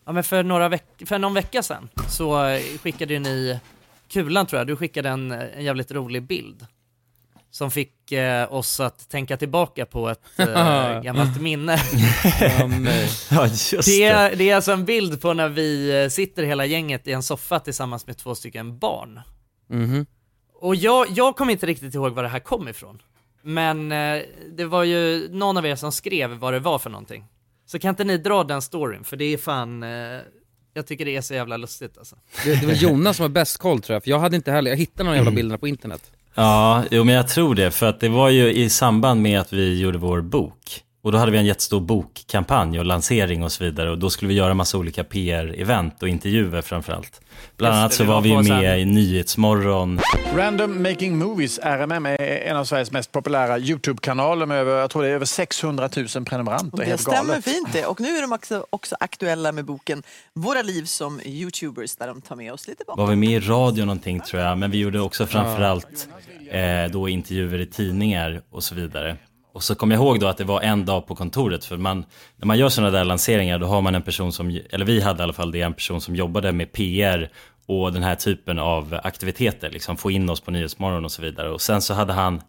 ja 0.06 0.12
men 0.12 0.24
för 0.24 0.42
några 0.42 0.68
veck 0.68 0.84
för 1.06 1.18
någon 1.18 1.34
vecka 1.34 1.62
sedan 1.62 1.88
så 2.08 2.44
eh, 2.46 2.60
skickade 2.82 3.12
ju 3.14 3.18
ni, 3.20 3.58
Kulan 4.12 4.46
tror 4.46 4.60
jag, 4.60 4.66
du 4.66 4.76
skickade 4.76 5.08
en, 5.08 5.32
en 5.32 5.64
jävligt 5.64 5.92
rolig 5.92 6.22
bild. 6.22 6.66
Som 7.54 7.70
fick 7.70 8.12
eh, 8.12 8.52
oss 8.52 8.80
att 8.80 9.08
tänka 9.08 9.36
tillbaka 9.36 9.86
på 9.86 10.08
ett 10.08 10.20
eh, 10.36 11.00
gammalt 11.02 11.40
minne. 11.40 11.76
Ja, 13.30 13.46
Det 13.46 13.80
det. 13.86 14.02
är, 14.04 14.36
det 14.36 14.50
är 14.50 14.56
alltså 14.56 14.72
en 14.72 14.84
bild 14.84 15.20
på 15.20 15.32
när 15.34 15.48
vi 15.48 16.02
eh, 16.02 16.08
sitter 16.08 16.42
hela 16.42 16.66
gänget 16.66 17.06
i 17.08 17.12
en 17.12 17.22
soffa 17.22 17.60
tillsammans 17.60 18.06
med 18.06 18.16
två 18.16 18.34
stycken 18.34 18.78
barn. 18.78 19.20
Mhm. 19.70 20.06
Och 20.54 20.76
jag, 20.76 21.06
jag 21.10 21.36
kommer 21.36 21.52
inte 21.52 21.66
riktigt 21.66 21.94
ihåg 21.94 22.12
var 22.12 22.22
det 22.22 22.28
här 22.28 22.38
kom 22.38 22.68
ifrån. 22.68 23.02
Men 23.42 23.92
eh, 23.92 24.22
det 24.56 24.64
var 24.64 24.84
ju 24.84 25.28
någon 25.32 25.56
av 25.56 25.66
er 25.66 25.76
som 25.76 25.92
skrev 25.92 26.30
vad 26.30 26.52
det 26.52 26.58
var 26.60 26.78
för 26.78 26.90
någonting. 26.90 27.24
Så 27.66 27.78
kan 27.78 27.88
inte 27.88 28.04
ni 28.04 28.18
dra 28.18 28.44
den 28.44 28.62
storyn, 28.62 29.04
för 29.04 29.16
det 29.16 29.24
är 29.24 29.38
fan, 29.38 29.82
eh, 29.82 29.90
jag 30.74 30.86
tycker 30.86 31.04
det 31.04 31.16
är 31.16 31.20
så 31.20 31.34
jävla 31.34 31.56
lustigt 31.56 31.98
alltså. 31.98 32.16
Det, 32.44 32.60
det 32.60 32.66
var 32.66 32.74
Jonas 32.74 33.16
som 33.16 33.22
har 33.24 33.28
bäst 33.30 33.58
koll 33.58 33.80
tror 33.82 33.94
jag, 33.94 34.02
för 34.02 34.10
jag 34.10 34.18
hade 34.18 34.36
inte 34.36 34.52
heller, 34.52 34.70
jag 34.70 34.78
hittade 34.78 35.08
de 35.10 35.16
jävla 35.16 35.30
bilderna 35.40 35.58
på 35.58 35.68
internet. 35.68 36.10
Ja, 36.34 36.84
jo 36.90 37.04
men 37.04 37.14
jag 37.14 37.28
tror 37.28 37.54
det. 37.54 37.70
För 37.70 37.86
att 37.86 38.00
det 38.00 38.08
var 38.08 38.28
ju 38.28 38.52
i 38.52 38.70
samband 38.70 39.22
med 39.22 39.40
att 39.40 39.52
vi 39.52 39.80
gjorde 39.80 39.98
vår 39.98 40.20
bok. 40.20 40.82
Och 41.04 41.12
då 41.12 41.18
hade 41.18 41.32
vi 41.32 41.38
en 41.38 41.46
jättestor 41.46 41.80
bokkampanj 41.80 42.78
och 42.78 42.84
lansering 42.84 43.42
och 43.44 43.52
så 43.52 43.64
vidare. 43.64 43.90
Och 43.90 43.98
då 43.98 44.10
skulle 44.10 44.28
vi 44.28 44.34
göra 44.34 44.54
massa 44.54 44.78
olika 44.78 45.04
PR-event 45.04 46.02
och 46.02 46.08
intervjuer 46.08 46.62
framförallt. 46.62 47.20
Bland 47.56 47.74
annat 47.74 47.94
så 47.94 48.04
var 48.04 48.14
var 48.14 48.42
vi 48.42 48.50
med 48.50 48.80
i 48.80 48.84
Nyhetsmorgon. 48.84 50.00
Random 50.36 50.82
Making 50.82 51.18
Movies, 51.18 51.58
RMM, 51.58 52.06
är 52.06 52.18
en 52.20 52.56
av 52.56 52.64
Sveriges 52.64 52.90
mest 52.92 53.12
populära 53.12 53.58
YouTube-kanaler 53.58 54.46
med 54.46 54.56
över, 54.56 54.80
jag 54.80 54.90
tror 54.90 55.02
det 55.02 55.08
är 55.08 55.14
över 55.14 55.26
600 55.26 55.88
000 55.96 56.24
prenumeranter. 56.24 56.72
Och 56.72 56.78
det 56.78 56.84
Helt 56.84 57.00
stämmer 57.00 57.28
galet. 57.28 57.44
fint 57.44 57.72
det. 57.72 57.86
Och 57.86 58.00
nu 58.00 58.08
är 58.16 58.22
de 58.22 58.32
också, 58.32 58.66
också 58.70 58.96
aktuella 59.00 59.52
med 59.52 59.64
boken 59.64 60.02
Våra 60.34 60.62
liv 60.62 60.84
som 60.84 61.20
Youtubers 61.24 61.96
där 61.96 62.06
de 62.06 62.20
tar 62.20 62.36
med 62.36 62.52
oss 62.52 62.68
lite 62.68 62.84
bakom. 62.86 63.04
Var 63.04 63.10
vi 63.10 63.16
med 63.16 63.30
i 63.30 63.40
radio 63.40 63.84
någonting 63.84 64.20
tror 64.20 64.42
jag. 64.42 64.58
Men 64.58 64.70
vi 64.70 64.78
gjorde 64.78 65.00
också 65.00 65.26
framförallt 65.26 66.08
eh, 66.50 66.90
då 66.92 67.08
intervjuer 67.08 67.60
i 67.60 67.66
tidningar 67.66 68.42
och 68.50 68.64
så 68.64 68.74
vidare. 68.74 69.16
Och 69.52 69.62
så 69.62 69.74
kom 69.74 69.90
jag 69.90 69.98
ihåg 69.98 70.20
då 70.20 70.26
att 70.26 70.36
det 70.36 70.44
var 70.44 70.60
en 70.60 70.84
dag 70.84 71.06
på 71.06 71.14
kontoret. 71.14 71.64
För 71.64 71.76
man, 71.76 72.04
när 72.36 72.46
man 72.46 72.58
gör 72.58 72.68
sådana 72.68 72.90
där 72.90 73.04
lanseringar 73.04 73.58
då 73.58 73.66
har 73.66 73.80
man 73.80 73.94
en 73.94 74.02
person 74.02 74.32
som, 74.32 74.60
eller 74.70 74.84
vi 74.84 75.00
hade 75.00 75.20
i 75.20 75.22
alla 75.22 75.32
fall 75.32 75.52
det, 75.52 75.60
en 75.60 75.74
person 75.74 76.00
som 76.00 76.16
jobbade 76.16 76.52
med 76.52 76.72
PR 76.72 77.30
och 77.66 77.92
den 77.92 78.02
här 78.02 78.14
typen 78.14 78.58
av 78.58 79.00
aktiviteter. 79.02 79.70
Liksom 79.70 79.96
få 79.96 80.10
in 80.10 80.30
oss 80.30 80.40
på 80.40 80.50
Nyhetsmorgon 80.50 81.04
och 81.04 81.12
så 81.12 81.22
vidare. 81.22 81.50
Och 81.50 81.60
sen 81.60 81.82
så 81.82 81.94
hade 81.94 82.12
han 82.12 82.42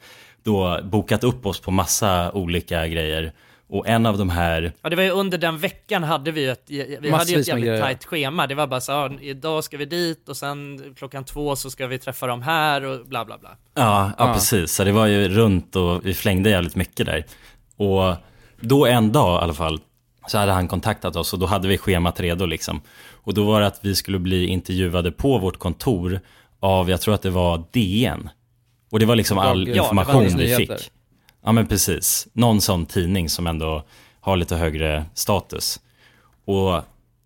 då 0.43 0.79
bokat 0.83 1.23
upp 1.23 1.45
oss 1.45 1.59
på 1.59 1.71
massa 1.71 2.31
olika 2.31 2.87
grejer. 2.87 3.33
Och 3.69 3.87
en 3.87 4.05
av 4.05 4.17
de 4.17 4.29
här 4.29 4.73
Ja 4.81 4.89
det 4.89 4.95
var 4.95 5.03
ju 5.03 5.09
under 5.09 5.37
den 5.37 5.57
veckan 5.57 6.03
hade 6.03 6.31
vi 6.31 6.41
ju 6.41 6.49
ett, 6.51 6.63
vi 7.01 7.09
hade 7.11 7.31
ju 7.31 7.39
ett 7.39 7.47
jävligt 7.47 7.81
tajt 7.81 8.05
schema. 8.05 8.47
Det 8.47 8.55
var 8.55 8.67
bara 8.67 8.81
så 8.81 8.91
ja, 8.91 9.09
idag 9.21 9.63
ska 9.63 9.77
vi 9.77 9.85
dit 9.85 10.29
och 10.29 10.37
sen 10.37 10.81
klockan 10.97 11.23
två 11.23 11.55
så 11.55 11.69
ska 11.69 11.87
vi 11.87 11.99
träffa 11.99 12.27
dem 12.27 12.41
här 12.41 12.83
och 12.83 13.05
bla 13.05 13.25
bla 13.25 13.37
bla. 13.37 13.49
Ja, 13.73 14.11
ja, 14.17 14.27
Ja. 14.27 14.33
precis. 14.33 14.71
Så 14.71 14.83
det 14.83 14.91
var 14.91 15.05
ju 15.07 15.29
runt 15.29 15.75
och 15.75 16.05
vi 16.05 16.13
flängde 16.13 16.49
jävligt 16.49 16.75
mycket 16.75 17.05
där. 17.05 17.25
Och 17.77 18.15
då 18.59 18.85
en 18.85 19.11
dag 19.11 19.41
i 19.41 19.43
alla 19.43 19.53
fall 19.53 19.79
så 20.27 20.37
hade 20.37 20.51
han 20.51 20.67
kontaktat 20.67 21.15
oss 21.15 21.33
och 21.33 21.39
då 21.39 21.45
hade 21.45 21.67
vi 21.67 21.77
schemat 21.77 22.19
redo 22.19 22.45
liksom. 22.45 22.81
Och 23.11 23.33
då 23.33 23.43
var 23.45 23.61
det 23.61 23.67
att 23.67 23.79
vi 23.81 23.95
skulle 23.95 24.19
bli 24.19 24.47
intervjuade 24.47 25.11
på 25.11 25.37
vårt 25.37 25.57
kontor 25.59 26.19
av, 26.59 26.89
jag 26.89 27.01
tror 27.01 27.13
att 27.15 27.21
det 27.21 27.29
var 27.29 27.63
DN. 27.71 28.29
Och 28.91 28.99
det 28.99 29.05
var 29.05 29.15
liksom 29.15 29.37
all 29.37 29.67
Ja, 29.67 29.83
information 29.83 30.37
vi 30.37 30.55
fick. 30.55 30.71
Ja 31.43 31.51
men 31.51 31.67
precis. 31.67 32.27
Någon 32.33 32.61
sån 32.61 32.85
tidning 32.85 33.29
som 33.29 33.47
ändå 33.47 33.83
har 34.19 34.37
lite 34.37 34.55
högre 34.55 35.05
status. 35.13 35.79
Och 36.45 36.81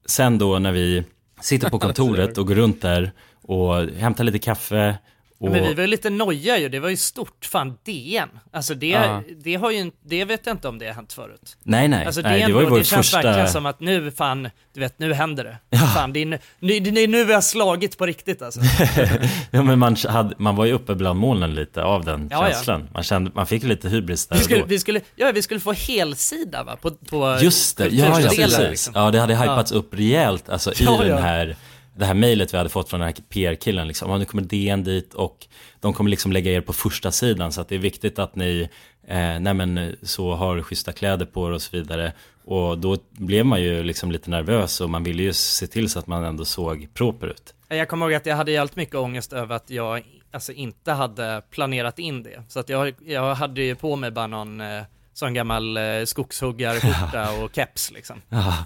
sen 0.05 0.37
då 0.37 0.59
när 0.59 0.71
vi 0.71 1.03
sitter 1.41 1.69
på 1.69 1.79
kontoret 1.87 2.37
och 2.37 2.47
går 2.47 2.55
runt 2.55 2.81
där 2.81 3.11
och 3.41 3.75
hämtar 3.75 4.23
lite 4.23 4.39
kaffe 4.39 4.97
och... 5.39 5.51
Men 5.51 5.63
vi 5.63 5.73
var 5.73 5.81
ju 5.81 5.87
lite 5.87 6.09
noja 6.09 6.57
ju, 6.57 6.69
det 6.69 6.79
var 6.79 6.89
ju 6.89 6.97
stort. 6.97 7.45
Fan, 7.45 7.77
DN. 7.85 8.29
Alltså 8.51 8.73
det, 8.73 8.87
Ja. 8.87 9.21
det 9.43 9.55
har 9.55 9.71
ju 9.71 9.91
det 10.05 10.25
vet 10.25 10.41
jag 10.45 10.53
inte 10.53 10.67
om 10.67 10.79
det 10.79 10.87
har 10.87 10.93
hänt 10.93 11.13
förut. 11.13 11.57
Nej, 11.63 11.87
nej. 11.87 12.05
Alltså 12.05 12.21
nej, 12.21 12.39
DN 12.39 12.47
det 12.47 12.53
var 12.53 12.61
ju 12.61 12.67
vår 12.69 12.77
det 12.77 12.83
känns 12.83 13.05
första... 13.07 13.21
verkligen 13.21 13.49
som 13.49 13.65
att 13.65 13.79
nu 13.79 14.11
fan, 14.11 14.49
du 14.73 14.79
vet, 14.79 14.99
nu 14.99 15.13
händer 15.13 15.43
det. 15.69 15.77
Fan, 15.95 16.13
det 16.13 16.21
är, 16.21 16.25
nu, 16.25 16.39
det 16.59 17.03
är 17.03 17.07
nu 17.07 17.23
vi 17.25 17.33
har 17.33 17.41
slagit 17.41 17.97
på 17.97 18.05
riktigt 18.05 18.41
alltså. 18.41 18.59
ja, 19.51 19.63
men 19.63 19.79
man, 19.79 19.95
hade, 20.09 20.35
man 20.37 20.55
var 20.55 20.65
ju 20.65 20.71
uppe 20.73 20.95
bland 20.95 21.19
molnen 21.19 21.55
lite 21.55 21.83
av 21.83 22.05
den 22.05 22.27
Ja, 22.31 22.47
ja. 22.47 22.53
känslan. 22.53 22.89
Man, 22.93 23.03
kände, 23.03 23.31
man 23.35 23.47
fick 23.47 23.63
lite 23.63 23.89
hybris 23.89 24.27
där 24.27 24.37
Vi 24.37 24.43
skulle, 24.43 24.59
då. 24.59 24.65
vi 24.65 24.79
skulle, 24.79 25.01
ja, 25.15 25.31
vi 25.31 25.41
skulle 25.41 25.59
få 25.59 25.71
helsida 25.73 26.63
va? 26.63 26.75
På, 26.81 26.91
på 26.91 27.37
Just 27.41 27.77
det, 27.77 27.87
ja, 27.87 28.05
ja 28.05 28.29
precis. 28.29 28.59
liksom. 28.59 28.93
Ja, 28.95 29.11
det 29.11 29.19
hade 29.19 29.35
hypats 29.35 29.71
upp 29.71 29.93
rejält 29.93 30.49
alltså, 30.49 30.71
i 30.71 30.75
Ja, 30.83 30.97
den 30.97 31.07
ja. 31.07 31.17
här, 31.17 31.55
det 31.97 32.05
här 32.05 32.13
mejlet 32.13 32.53
vi 32.53 32.57
hade 32.57 32.69
fått 32.69 32.89
från 32.89 32.99
den 32.99 33.07
här 33.07 33.15
PR-killen. 33.29 33.87
Liksom. 33.87 34.19
Nu 34.19 34.25
kommer 34.25 34.43
DN 34.43 34.83
dit 34.83 35.13
och 35.13 35.47
de 35.79 35.93
kommer 35.93 36.09
liksom 36.09 36.31
lägga 36.31 36.51
er 36.51 36.61
på 36.61 36.73
första 36.73 37.11
sidan 37.11 37.51
så 37.51 37.61
att 37.61 37.69
det 37.69 37.75
är 37.75 37.79
viktigt 37.79 38.19
att 38.19 38.35
ni 38.35 38.69
eh, 39.07 39.39
nej 39.39 39.53
men, 39.53 39.95
så 40.01 40.33
har 40.33 40.61
schyssta 40.61 40.91
kläder 40.91 41.25
på 41.25 41.47
er 41.47 41.51
och 41.51 41.61
så 41.61 41.77
vidare. 41.77 42.13
Och 42.43 42.77
då 42.77 42.97
blev 43.11 43.45
man 43.45 43.61
ju 43.61 43.83
liksom 43.83 44.11
lite 44.11 44.29
nervös 44.29 44.81
och 44.81 44.89
man 44.89 45.03
ville 45.03 45.23
ju 45.23 45.33
se 45.33 45.67
till 45.67 45.89
så 45.89 45.99
att 45.99 46.07
man 46.07 46.23
ändå 46.23 46.45
såg 46.45 46.87
proper 46.93 47.27
ut. 47.27 47.53
Jag 47.67 47.87
kommer 47.87 48.05
ihåg 48.05 48.13
att 48.13 48.25
jag 48.25 48.35
hade 48.35 48.51
jävligt 48.51 48.75
mycket 48.75 48.95
ångest 48.95 49.33
över 49.33 49.55
att 49.55 49.69
jag 49.69 50.03
alltså, 50.31 50.51
inte 50.51 50.91
hade 50.91 51.41
planerat 51.49 51.99
in 51.99 52.23
det. 52.23 52.43
Så 52.47 52.59
att 52.59 52.69
jag, 52.69 52.93
jag 53.05 53.35
hade 53.35 53.61
ju 53.61 53.75
på 53.75 53.95
mig 53.95 54.11
bara 54.11 54.27
någon 54.27 54.61
eh, 54.61 54.83
sån 55.17 55.33
gammal 55.33 55.77
eh, 55.77 56.05
skogshuggarskjorta 56.05 57.31
och 57.31 57.55
keps 57.55 57.91
liksom. 57.91 58.21
Ja. 58.29 58.63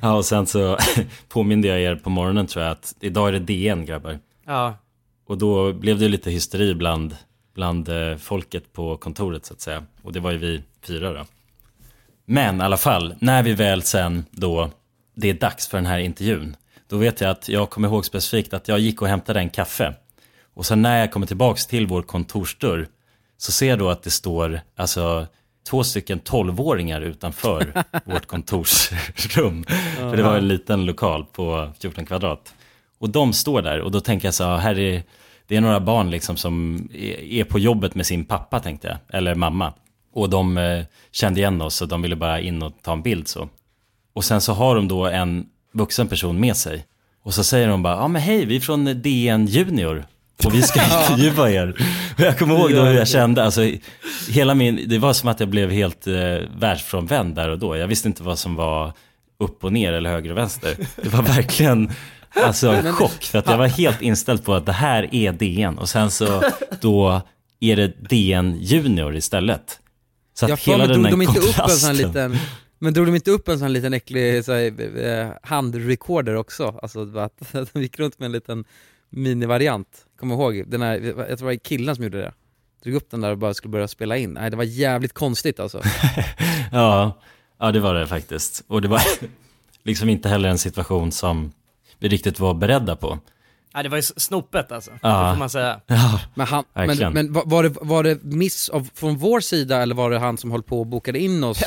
ja, 0.00 0.14
och 0.14 0.24
sen 0.24 0.46
så 0.46 0.78
påminde 1.28 1.68
jag 1.68 1.80
er 1.80 1.96
på 1.96 2.10
morgonen 2.10 2.46
tror 2.46 2.64
jag 2.64 2.72
att 2.72 2.94
idag 3.00 3.28
är 3.28 3.32
det 3.32 3.38
DN 3.38 3.84
grabbar. 3.84 4.18
Ja. 4.46 4.74
Och 5.26 5.38
då 5.38 5.72
blev 5.72 5.98
det 5.98 6.08
lite 6.08 6.30
hysteri 6.30 6.74
bland, 6.74 7.16
bland 7.54 7.88
eh, 7.88 8.16
folket 8.16 8.72
på 8.72 8.96
kontoret 8.96 9.46
så 9.46 9.54
att 9.54 9.60
säga. 9.60 9.84
Och 10.02 10.12
det 10.12 10.20
var 10.20 10.30
ju 10.30 10.38
vi 10.38 10.62
fyra 10.82 11.12
då. 11.12 11.24
Men 12.24 12.60
i 12.60 12.64
alla 12.64 12.76
fall, 12.76 13.14
när 13.18 13.42
vi 13.42 13.54
väl 13.54 13.82
sen 13.82 14.24
då, 14.30 14.70
det 15.14 15.30
är 15.30 15.34
dags 15.34 15.68
för 15.68 15.78
den 15.78 15.86
här 15.86 15.98
intervjun. 15.98 16.56
Då 16.88 16.96
vet 16.96 17.20
jag 17.20 17.30
att 17.30 17.48
jag 17.48 17.70
kommer 17.70 17.88
ihåg 17.88 18.04
specifikt 18.04 18.54
att 18.54 18.68
jag 18.68 18.78
gick 18.78 19.02
och 19.02 19.08
hämtade 19.08 19.40
en 19.40 19.50
kaffe. 19.50 19.94
Och 20.54 20.66
sen 20.66 20.82
när 20.82 21.00
jag 21.00 21.12
kommer 21.12 21.26
tillbaks 21.26 21.66
till 21.66 21.86
vår 21.86 22.02
kontorsdörr 22.02 22.88
så 23.36 23.52
ser 23.52 23.68
jag 23.68 23.78
då 23.78 23.90
att 23.90 24.02
det 24.02 24.10
står 24.10 24.60
alltså 24.76 25.26
två 25.68 25.84
stycken 25.84 26.18
tolvåringar 26.18 27.00
utanför 27.00 27.84
vårt 28.04 28.26
kontorsrum. 28.26 29.64
För 29.96 30.16
det 30.16 30.22
var 30.22 30.36
en 30.36 30.48
liten 30.48 30.86
lokal 30.86 31.24
på 31.24 31.68
14 31.80 32.06
kvadrat. 32.06 32.54
Och 32.98 33.10
de 33.10 33.32
står 33.32 33.62
där 33.62 33.80
och 33.80 33.90
då 33.90 34.00
tänker 34.00 34.26
jag 34.26 34.34
så 34.34 34.44
här, 34.44 34.56
här 34.56 34.78
är, 34.78 35.02
det 35.46 35.56
är 35.56 35.60
några 35.60 35.80
barn 35.80 36.10
liksom 36.10 36.36
som 36.36 36.88
är 37.30 37.44
på 37.44 37.58
jobbet 37.58 37.94
med 37.94 38.06
sin 38.06 38.24
pappa 38.24 38.60
tänkte 38.60 38.88
jag, 38.88 39.18
eller 39.18 39.34
mamma. 39.34 39.72
Och 40.12 40.30
de 40.30 40.58
eh, 40.58 40.84
kände 41.10 41.40
igen 41.40 41.62
oss 41.62 41.82
och 41.82 41.88
de 41.88 42.02
ville 42.02 42.16
bara 42.16 42.40
in 42.40 42.62
och 42.62 42.72
ta 42.82 42.92
en 42.92 43.02
bild 43.02 43.28
så. 43.28 43.48
Och 44.12 44.24
sen 44.24 44.40
så 44.40 44.52
har 44.52 44.76
de 44.76 44.88
då 44.88 45.06
en 45.06 45.46
vuxen 45.72 46.08
person 46.08 46.40
med 46.40 46.56
sig. 46.56 46.86
Och 47.22 47.34
så 47.34 47.44
säger 47.44 47.68
de 47.68 47.82
bara, 47.82 47.96
ja 47.96 48.08
men 48.08 48.22
hej, 48.22 48.44
vi 48.44 48.56
är 48.56 48.60
från 48.60 49.02
DN 49.02 49.46
Junior. 49.46 50.04
Och 50.44 50.54
vi 50.54 50.62
ska 50.62 50.80
intervjua 51.00 51.50
er. 51.50 51.74
Jag 52.18 52.38
kommer 52.38 52.54
ihåg 52.58 52.70
då 52.70 52.82
hur 52.82 52.94
jag 52.94 53.08
kände, 53.08 53.44
alltså 53.44 53.70
hela 54.28 54.54
min, 54.54 54.80
det 54.88 54.98
var 54.98 55.12
som 55.12 55.28
att 55.28 55.40
jag 55.40 55.48
blev 55.48 55.70
helt 55.70 56.06
eh, 56.06 56.14
världsfrånvänd 56.58 57.34
där 57.34 57.48
och 57.48 57.58
då. 57.58 57.76
Jag 57.76 57.86
visste 57.88 58.08
inte 58.08 58.22
vad 58.22 58.38
som 58.38 58.54
var 58.54 58.92
upp 59.38 59.64
och 59.64 59.72
ner 59.72 59.92
eller 59.92 60.10
höger 60.10 60.30
och 60.30 60.36
vänster. 60.36 60.76
Det 61.02 61.08
var 61.08 61.22
verkligen, 61.22 61.90
alltså 62.30 62.72
Men- 62.72 62.92
chock. 62.92 63.22
För 63.24 63.38
att 63.38 63.46
jag 63.48 63.58
var 63.58 63.66
helt 63.66 64.02
inställd 64.02 64.44
på 64.44 64.54
att 64.54 64.66
det 64.66 64.72
här 64.72 65.14
är 65.14 65.32
DN. 65.32 65.78
Och 65.78 65.88
sen 65.88 66.10
så 66.10 66.42
då 66.80 67.22
är 67.60 67.76
det 67.76 68.08
DN 68.08 68.56
Junior 68.60 69.16
istället. 69.16 69.80
Så 70.34 70.44
att 70.44 70.48
Jag 70.50 70.56
hela 70.56 70.86
den 70.86 70.92
drog 71.02 71.04
här 71.04 71.10
de 71.10 71.22
inte 71.22 71.38
upp 71.40 71.46
en 71.46 71.52
sån 71.52 71.62
kontrasten. 71.64 71.96
liten, 71.96 72.36
men 72.78 72.94
drog 72.94 73.06
de 73.06 73.14
inte 73.14 73.30
upp 73.30 73.48
en 73.48 73.58
sån 73.58 73.72
liten 73.72 73.94
äcklig 73.94 74.44
så 74.44 74.52
här, 74.52 74.98
eh, 75.06 75.30
handrecorder 75.42 76.34
också? 76.34 76.78
Alltså 76.82 77.18
att 77.18 77.32
de 77.72 77.82
gick 77.82 77.98
runt 77.98 78.18
med 78.18 78.26
en 78.26 78.32
liten 78.32 78.64
minivariant, 79.10 79.88
kommer 80.18 80.34
ihåg? 80.34 80.64
Den 80.66 80.82
här, 80.82 80.94
jag 81.00 81.14
tror 81.16 81.36
det 81.36 81.44
var 81.44 81.54
killen 81.54 81.94
som 81.96 82.04
gjorde 82.04 82.18
det. 82.18 82.32
Drog 82.84 82.94
upp 82.96 83.10
den 83.10 83.20
där 83.20 83.30
och 83.30 83.38
bara 83.38 83.54
skulle 83.54 83.72
börja 83.72 83.88
spela 83.88 84.16
in. 84.16 84.30
Nej 84.30 84.50
det 84.50 84.56
var 84.56 84.64
jävligt 84.64 85.12
konstigt 85.14 85.60
alltså. 85.60 85.82
Ja, 86.72 87.18
ja 87.58 87.72
det 87.72 87.80
var 87.80 87.94
det 87.94 88.06
faktiskt. 88.06 88.64
Och 88.66 88.82
det 88.82 88.88
var 88.88 89.02
liksom 89.82 90.08
inte 90.08 90.28
heller 90.28 90.48
en 90.48 90.58
situation 90.58 91.12
som 91.12 91.52
vi 91.98 92.08
riktigt 92.08 92.40
var 92.40 92.54
beredda 92.54 92.96
på. 92.96 93.18
Ja, 93.76 93.82
det 93.82 93.88
var 93.88 93.96
ju 93.96 94.02
snopet 94.02 94.72
alltså, 94.72 94.90
Ja. 95.02 95.22
det 95.26 95.32
får 95.32 95.38
man 95.38 95.50
säga. 95.50 95.80
Ja, 95.86 96.20
Men, 96.34 96.46
han, 96.46 96.64
men, 96.74 97.12
men 97.12 97.32
var- 97.32 97.62
det, 97.62 97.74
var 97.80 98.02
det 98.04 98.22
miss 98.24 98.68
av, 98.68 98.88
från 98.94 99.16
vår 99.16 99.40
sida 99.40 99.82
eller 99.82 99.94
var 99.94 100.10
det 100.10 100.18
han 100.18 100.38
som 100.38 100.50
höll 100.50 100.62
på 100.62 100.80
och 100.80 100.86
bokade 100.86 101.18
in 101.18 101.44
oss? 101.44 101.62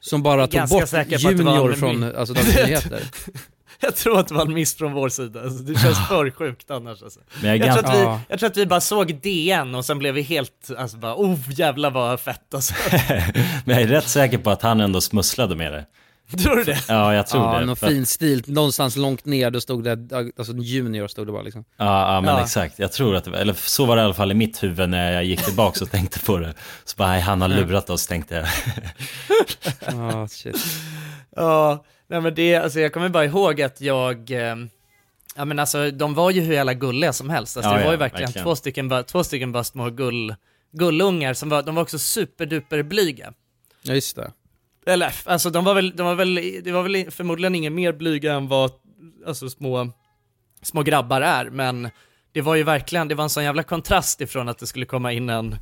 som 0.00 0.22
bara 0.22 0.46
tog 0.46 0.68
bort 0.68 0.92
Junior 1.08 1.72
från 1.72 2.04
alltså, 2.16 2.34
Dagens 2.34 2.56
Nyheter? 2.56 3.02
Jag 3.82 3.96
tror 3.96 4.18
att 4.18 4.28
det 4.28 4.34
var 4.34 4.46
en 4.46 4.54
miss 4.54 4.76
från 4.76 4.92
vår 4.92 5.08
sida, 5.08 5.42
alltså, 5.42 5.58
det 5.62 5.78
känns 5.78 6.08
för 6.08 6.30
sjukt 6.30 6.70
annars 6.70 7.02
alltså. 7.02 7.20
Men 7.42 7.50
jag 7.50 7.68
jag, 7.68 7.78
tror 7.78 7.92
vi, 7.92 8.00
Ja. 8.02 8.20
jag 8.28 8.38
tror 8.38 8.50
att 8.50 8.56
vi 8.56 8.66
bara 8.66 8.80
såg 8.80 9.14
DN 9.22 9.74
och 9.74 9.84
sen 9.84 9.98
blev 9.98 10.14
vi 10.14 10.22
helt, 10.22 10.70
alltså 10.78 10.96
bara, 10.96 11.14
oh 11.14 11.38
jävlar 11.50 11.90
vad 11.90 12.20
fett 12.20 12.54
alltså. 12.54 12.74
Men 13.64 13.74
jag 13.74 13.82
är 13.82 13.86
rätt 13.86 14.08
säker 14.08 14.38
på 14.38 14.50
att 14.50 14.62
han 14.62 14.80
ändå 14.80 15.00
smusslade 15.00 15.56
med 15.56 15.72
det. 15.72 15.86
Tror 16.38 16.56
du 16.56 16.64
det? 16.64 16.78
Ja, 16.88 17.14
jag 17.14 17.26
tror 17.26 17.44
ja, 17.44 17.58
det. 17.58 17.66
någon 17.66 17.76
För 17.76 17.86
fin 17.86 18.06
stil, 18.06 18.42
någonstans 18.46 18.96
långt 18.96 19.24
ner 19.24 19.50
då 19.50 19.60
stod 19.60 19.84
det, 19.84 19.98
alltså 20.38 20.52
Junior 20.52 21.08
stod 21.08 21.26
det 21.26 21.32
bara 21.32 21.42
liksom. 21.42 21.64
Ja, 21.76 22.14
ja 22.14 22.20
men 22.20 22.34
Ja. 22.34 22.40
exakt. 22.42 22.78
Jag 22.78 22.92
tror 22.92 23.16
att 23.16 23.24
det 23.24 23.30
var, 23.30 23.38
eller 23.38 23.54
så 23.54 23.84
var 23.84 23.96
det 23.96 24.02
i 24.02 24.04
alla 24.04 24.14
fall 24.14 24.30
i 24.30 24.34
mitt 24.34 24.62
huvud 24.62 24.88
när 24.88 25.12
jag 25.12 25.24
gick 25.24 25.44
tillbaka 25.44 25.84
och 25.84 25.90
tänkte 25.90 26.18
på 26.20 26.38
det. 26.38 26.54
Så 26.84 26.96
bara, 26.96 27.20
han 27.20 27.40
har 27.40 27.48
lurat 27.48 27.90
oss 27.90 28.06
tänkte 28.06 28.34
jag. 28.34 28.46
Ja, 29.86 30.28
shit. 30.28 30.56
Ja, 31.36 31.84
nej 32.10 32.20
men 32.20 32.34
det, 32.34 32.56
alltså 32.56 32.80
jag 32.80 32.92
kommer 32.92 33.08
bara 33.08 33.24
ihåg 33.24 33.62
att 33.62 33.80
jag, 33.80 34.30
eh, 34.30 34.56
ja 35.36 35.44
men 35.44 35.58
alltså 35.58 35.90
de 35.90 36.14
var 36.14 36.30
ju 36.30 36.40
hur 36.40 36.54
jävla 36.54 36.74
gulliga 36.74 37.12
som 37.12 37.30
helst. 37.30 37.56
Alltså, 37.56 37.70
Ja, 37.70 37.76
det 37.76 37.84
var 37.84 37.86
ja, 37.86 37.92
ju 37.92 37.98
verkligen, 37.98 38.26
verkligen. 38.26 38.44
Två, 38.44 38.56
stycken, 38.56 38.88
bara, 38.88 39.02
två 39.02 39.24
stycken 39.24 39.52
bara 39.52 39.64
små 39.64 39.90
gull, 39.90 40.34
gullungar 40.72 41.34
som 41.34 41.48
var, 41.48 41.62
de 41.62 41.74
var 41.74 41.82
också 41.82 41.98
superduper 41.98 42.82
blyga. 42.82 43.32
Ja 43.82 43.94
just 43.94 44.16
det. 44.16 44.32
Eller 44.86 45.14
alltså 45.24 45.50
de 45.50 45.64
var 45.64 45.74
väl, 45.74 45.96
de 45.96 46.06
var 46.06 46.14
väl, 46.14 46.34
det 46.64 46.72
var 46.72 46.82
väl 46.82 47.10
förmodligen 47.10 47.54
ingen 47.54 47.74
mer 47.74 47.92
blyga 47.92 48.34
än 48.34 48.48
vad 48.48 48.72
alltså, 49.26 49.50
små, 49.50 49.92
små 50.62 50.82
grabbar 50.82 51.20
är, 51.20 51.50
men 51.50 51.90
det 52.32 52.40
var 52.40 52.54
ju 52.54 52.62
verkligen, 52.62 53.08
det 53.08 53.14
var 53.14 53.24
en 53.24 53.30
sån 53.30 53.44
jävla 53.44 53.62
kontrast 53.62 54.20
ifrån 54.20 54.48
att 54.48 54.58
det 54.58 54.66
skulle 54.66 54.86
komma 54.86 55.12
in 55.12 55.28
en, 55.28 55.56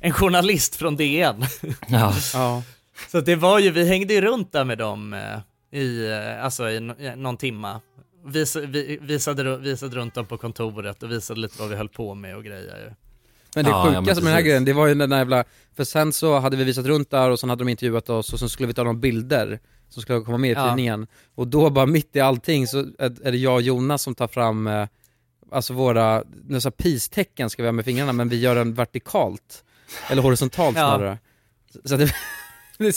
en 0.00 0.12
journalist 0.12 0.76
från 0.76 0.96
DN. 0.96 1.44
Ja. 1.88 2.14
ja. 2.34 2.62
Så 3.08 3.20
det 3.20 3.36
var 3.36 3.58
ju, 3.58 3.70
vi 3.70 3.88
hängde 3.88 4.14
ju 4.14 4.20
runt 4.20 4.52
där 4.52 4.64
med 4.64 4.78
dem 4.78 5.14
eh, 5.14 5.38
i, 5.72 6.06
eh, 6.10 6.44
alltså 6.44 6.70
i, 6.70 6.80
någon 7.16 7.36
timma. 7.36 7.80
Vis, 8.26 8.56
vi, 8.56 8.98
visade, 9.02 9.56
visade 9.56 9.96
runt 9.96 10.14
dem 10.14 10.26
på 10.26 10.36
kontoret 10.38 11.02
och 11.02 11.10
visade 11.12 11.40
lite 11.40 11.54
vad 11.60 11.68
vi 11.68 11.76
höll 11.76 11.88
på 11.88 12.14
med 12.14 12.36
och 12.36 12.44
grejer 12.44 12.76
ju. 12.78 12.94
Men 13.54 13.64
det 13.64 13.70
Ja, 13.70 13.84
sjukaste 13.86 14.24
med 14.24 14.32
den 14.32 14.34
här 14.36 14.42
grejen, 14.42 14.64
det 14.64 14.72
var 14.72 14.86
ju 14.86 14.94
den 14.94 15.10
där 15.10 15.18
jävla, 15.18 15.44
för 15.76 15.84
sen 15.84 16.12
så 16.12 16.38
hade 16.38 16.56
vi 16.56 16.64
visat 16.64 16.86
runt 16.86 17.10
där 17.10 17.30
och 17.30 17.40
sen 17.40 17.50
hade 17.50 17.64
de 17.64 17.68
intervjuat 17.70 18.10
oss 18.10 18.32
och 18.32 18.38
sen 18.38 18.48
skulle 18.48 18.66
vi 18.66 18.74
ta 18.74 18.82
några 18.84 18.98
bilder 18.98 19.60
som 19.88 20.02
skulle 20.02 20.20
komma 20.20 20.38
med 20.38 20.50
i 20.50 20.52
Ja. 20.52 20.68
tidningen. 20.68 21.06
Och 21.34 21.48
då 21.48 21.70
bara 21.70 21.86
mitt 21.86 22.16
i 22.16 22.20
allting 22.20 22.66
så 22.66 22.78
är 22.98 23.30
det 23.32 23.36
jag 23.38 23.54
och 23.54 23.62
Jonas 23.62 24.02
som 24.02 24.14
tar 24.14 24.28
fram, 24.28 24.66
eh, 24.66 24.86
alltså 25.52 25.72
våra, 25.74 26.24
nästan 26.48 26.72
peace-tecken 26.72 27.50
ska 27.50 27.62
vi 27.62 27.66
ha 27.68 27.72
med 27.72 27.84
fingrarna 27.84 28.12
men 28.12 28.28
vi 28.28 28.40
gör 28.40 28.54
den 28.54 28.74
vertikalt. 28.74 29.64
Eller 30.10 30.22
horisontalt 30.22 30.76
Ja. 30.76 30.96
snarare. 30.96 31.18
Så 31.84 31.94
att 31.94 32.00
det, 32.00 32.12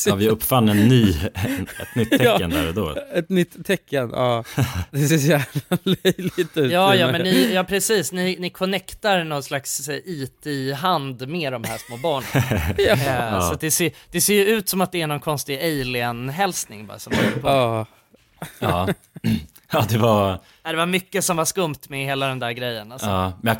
Ja, 0.05 0.15
vi 0.15 0.29
uppfann 0.29 0.69
en 0.69 0.87
ny, 0.87 1.09
ett 1.33 1.95
nytt 1.95 2.09
tecken 2.17 2.25
Ja. 2.39 2.47
där 2.47 2.67
och 2.67 2.73
då. 2.73 2.95
Ett 3.13 3.29
nytt 3.29 3.65
tecken, 3.65 4.09
ja. 4.13 4.43
Det 4.91 4.99
ser 5.07 5.17
så 5.17 5.27
jävla 5.27 5.77
löjligt 6.03 6.57
ut. 6.57 6.71
Ja, 6.71 6.95
ja 6.95 7.11
men 7.11 7.21
ni, 7.21 7.53
ja 7.53 7.63
precis, 7.63 8.11
ni, 8.11 8.37
ni 8.39 8.49
connectar 8.49 9.23
någon 9.23 9.43
slags 9.43 9.89
eh, 9.89 9.99
IT-hand 10.05 11.27
med 11.27 11.51
de 11.53 11.63
här 11.63 11.77
små 11.77 11.97
barnen. 11.97 12.29
Ja. 12.77 12.83
Eh, 12.93 13.33
Ja. 13.33 13.41
Så 13.41 13.57
det 13.59 13.71
ser, 13.71 13.91
det 14.11 14.21
ser 14.21 14.33
ju 14.33 14.43
ut 14.45 14.69
som 14.69 14.81
att 14.81 14.91
det 14.91 15.01
är 15.01 15.07
någon 15.07 15.19
konstig 15.19 15.59
alien-hälsning 15.63 16.87
bara 16.87 16.99
som 16.99 17.13
på. 17.13 17.47
Ja. 17.47 17.85
Ja, 18.59 18.87
ja 19.71 19.85
det 19.89 19.97
var, 19.97 20.39
Det 20.63 20.75
var 20.75 20.85
mycket 20.85 21.23
som 21.25 21.37
var 21.37 21.45
skumt 21.45 21.75
med 21.89 22.05
hela 22.05 22.27
den 22.27 22.39
där 22.39 22.51
grejen 22.51 22.91
alltså. 22.91 23.07
ja, 23.07 23.33
men 23.41 23.47
jag 23.51 23.59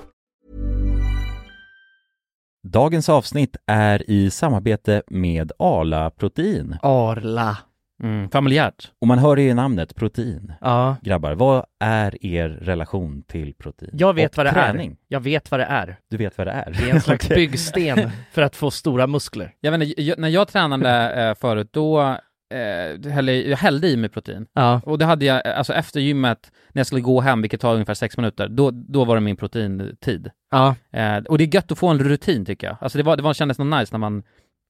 Dagens 2.63 3.09
avsnitt 3.09 3.55
är 3.67 4.09
i 4.11 4.29
samarbete 4.31 5.03
med 5.07 5.51
Arla 5.59 6.09
Protein. 6.09 6.75
Arla. 6.81 7.57
Mm, 8.03 8.29
familjärt. 8.29 8.91
Och 9.01 9.07
man 9.07 9.19
hör 9.19 9.37
ju 9.37 9.49
i 9.49 9.53
namnet 9.53 9.95
protein. 9.95 10.53
Ja. 10.61 10.95
Grabbar, 11.01 11.33
vad 11.33 11.65
är 11.79 12.25
er 12.25 12.49
relation 12.49 13.23
till 13.27 13.53
protein? 13.53 13.89
Jag 13.93 14.13
vet 14.13 14.31
Och 14.31 14.37
vad 14.37 14.45
det 14.45 14.51
träning? 14.51 14.91
är. 14.91 14.97
Jag 15.07 15.19
vet 15.19 15.51
vad 15.51 15.59
det 15.59 15.65
är. 15.65 15.97
Du 16.09 16.17
vet 16.17 16.37
vad 16.37 16.47
det 16.47 16.51
är? 16.51 16.71
Det 16.71 16.89
är 16.89 16.93
en 16.95 17.01
slags 17.01 17.29
byggsten 17.35 18.09
för 18.31 18.41
att 18.41 18.55
få 18.55 18.71
stora 18.71 19.07
muskler. 19.07 19.53
Jag 19.61 19.71
vet 19.71 19.81
inte, 19.89 20.01
jag, 20.01 20.19
när 20.19 20.29
jag 20.29 20.47
tränade 20.47 21.13
eh, 21.29 21.35
förut, 21.35 21.69
då 21.71 22.17
eh, 22.51 23.11
hällde, 23.11 23.35
jag 23.35 23.57
hällde 23.57 23.87
i 23.87 23.97
mig 23.97 24.09
protein. 24.09 24.47
Ja. 24.53 24.81
Och 24.85 24.97
det 24.97 25.05
hade 25.05 25.25
jag, 25.25 25.47
alltså 25.47 25.73
efter 25.73 25.99
gymmet, 25.99 26.51
när 26.73 26.79
jag 26.79 26.87
skulle 26.87 27.01
gå 27.01 27.21
hem, 27.21 27.41
vilket 27.41 27.61
tar 27.61 27.73
ungefär 27.73 27.93
sex 27.93 28.17
minuter, 28.17 28.47
då, 28.47 28.71
då 28.71 29.05
var 29.05 29.15
det 29.15 29.21
min 29.21 29.35
proteintid. 29.35 30.31
Ja. 30.51 30.75
Eh, 30.91 31.17
och 31.17 31.37
det 31.37 31.43
är 31.43 31.55
gött 31.55 31.71
att 31.71 31.77
få 31.77 31.87
en 31.87 31.99
rutin 31.99 32.45
tycker 32.45 32.67
jag. 32.67 32.77
Alltså 32.81 32.97
det, 32.97 33.03
var, 33.03 33.17
det 33.17 33.23
var, 33.23 33.33
kändes 33.33 33.59
nog 33.59 33.67
nice 33.67 33.93
när 33.93 33.99
man 33.99 34.23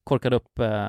korkade 0.04 0.36
upp... 0.36 0.58
Eh... 0.58 0.88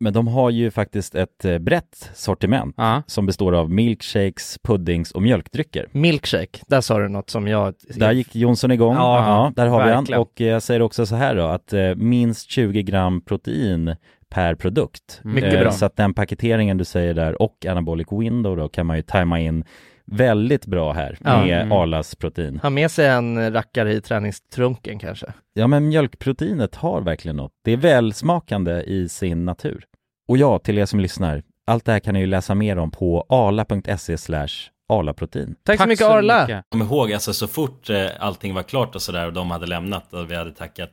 Men 0.00 0.12
de 0.12 0.28
har 0.28 0.50
ju 0.50 0.70
faktiskt 0.70 1.14
ett 1.14 1.44
eh, 1.44 1.58
brett 1.58 2.10
sortiment 2.14 2.74
Ja. 2.78 3.02
som 3.06 3.26
består 3.26 3.52
av 3.54 3.70
milkshakes, 3.70 4.58
puddings 4.62 5.10
och 5.12 5.22
mjölkdrycker. 5.22 5.88
Milkshake, 5.92 6.58
där 6.66 6.80
sa 6.80 6.98
du 6.98 7.08
något 7.08 7.30
som 7.30 7.48
jag... 7.48 7.74
Där 7.96 8.12
gick 8.12 8.34
Jonsson 8.36 8.70
igång, 8.70 8.94
Ja, 8.94 9.26
ja, 9.26 9.52
där 9.56 9.66
har 9.66 9.78
vi 9.84 9.90
verkligen. 9.90 10.14
han. 10.18 10.22
Och 10.22 10.40
eh, 10.40 10.46
jag 10.46 10.62
säger 10.62 10.82
också 10.82 11.06
så 11.06 11.14
här 11.16 11.34
då, 11.36 11.42
att 11.44 11.72
eh, 11.72 11.94
minst 11.94 12.50
20 12.50 12.82
gram 12.82 13.20
protein 13.20 13.96
per 14.28 14.54
produkt. 14.54 15.20
Mycket 15.24 15.60
bra. 15.60 15.70
Så 15.70 15.84
att 15.86 15.96
den 15.96 16.14
paketeringen 16.14 16.76
du 16.78 16.84
säger 16.84 17.14
där 17.14 17.42
och 17.42 17.66
anabolic 17.66 18.06
window 18.10 18.56
då 18.56 18.68
kan 18.68 18.86
man 18.86 18.96
ju 18.96 19.02
tajma 19.02 19.40
in 19.40 19.64
väldigt 20.06 20.66
bra 20.66 20.92
här 20.92 21.18
Ja. 21.24 21.44
med 21.44 21.60
Mm. 21.60 21.72
Arlas 21.72 22.14
protein. 22.14 22.58
Ha 22.62 22.70
med 22.70 22.90
sig 22.90 23.06
en 23.08 23.52
rackare 23.52 23.92
i 23.92 24.00
träningstrunken 24.00 24.98
kanske. 24.98 25.26
Ja 25.52 25.66
men 25.66 25.88
mjölkproteinet 25.88 26.74
har 26.74 27.00
verkligen 27.00 27.36
något. 27.36 27.52
Det 27.64 27.72
är 27.72 27.76
välsmakande 27.76 28.82
i 28.82 29.08
sin 29.08 29.44
natur. 29.44 29.84
Och 30.28 30.38
ja, 30.38 30.58
till 30.58 30.78
er 30.78 30.86
som 30.86 31.00
lyssnar, 31.00 31.42
allt 31.66 31.84
det 31.84 31.92
här 31.92 32.00
kan 32.00 32.14
ni 32.14 32.20
ju 32.20 32.26
läsa 32.26 32.54
mer 32.54 32.78
om 32.78 32.90
på 32.90 33.26
arla.se 33.28 34.18
slash 34.18 34.48
arlaprotein. 34.88 35.54
Tack, 35.64 35.80
så 35.80 35.86
mycket 35.86 36.06
Arla! 36.06 36.62
Kom 36.68 36.82
ihåg 36.82 37.12
alltså 37.12 37.32
så 37.32 37.46
fort 37.46 37.90
eh, 37.90 38.06
allting 38.18 38.54
var 38.54 38.62
klart 38.62 38.94
och 38.94 39.02
sådär 39.02 39.26
och 39.26 39.32
de 39.32 39.50
hade 39.50 39.66
lämnat 39.66 40.12
och 40.12 40.30
vi 40.30 40.34
hade 40.34 40.52
tackat, 40.52 40.90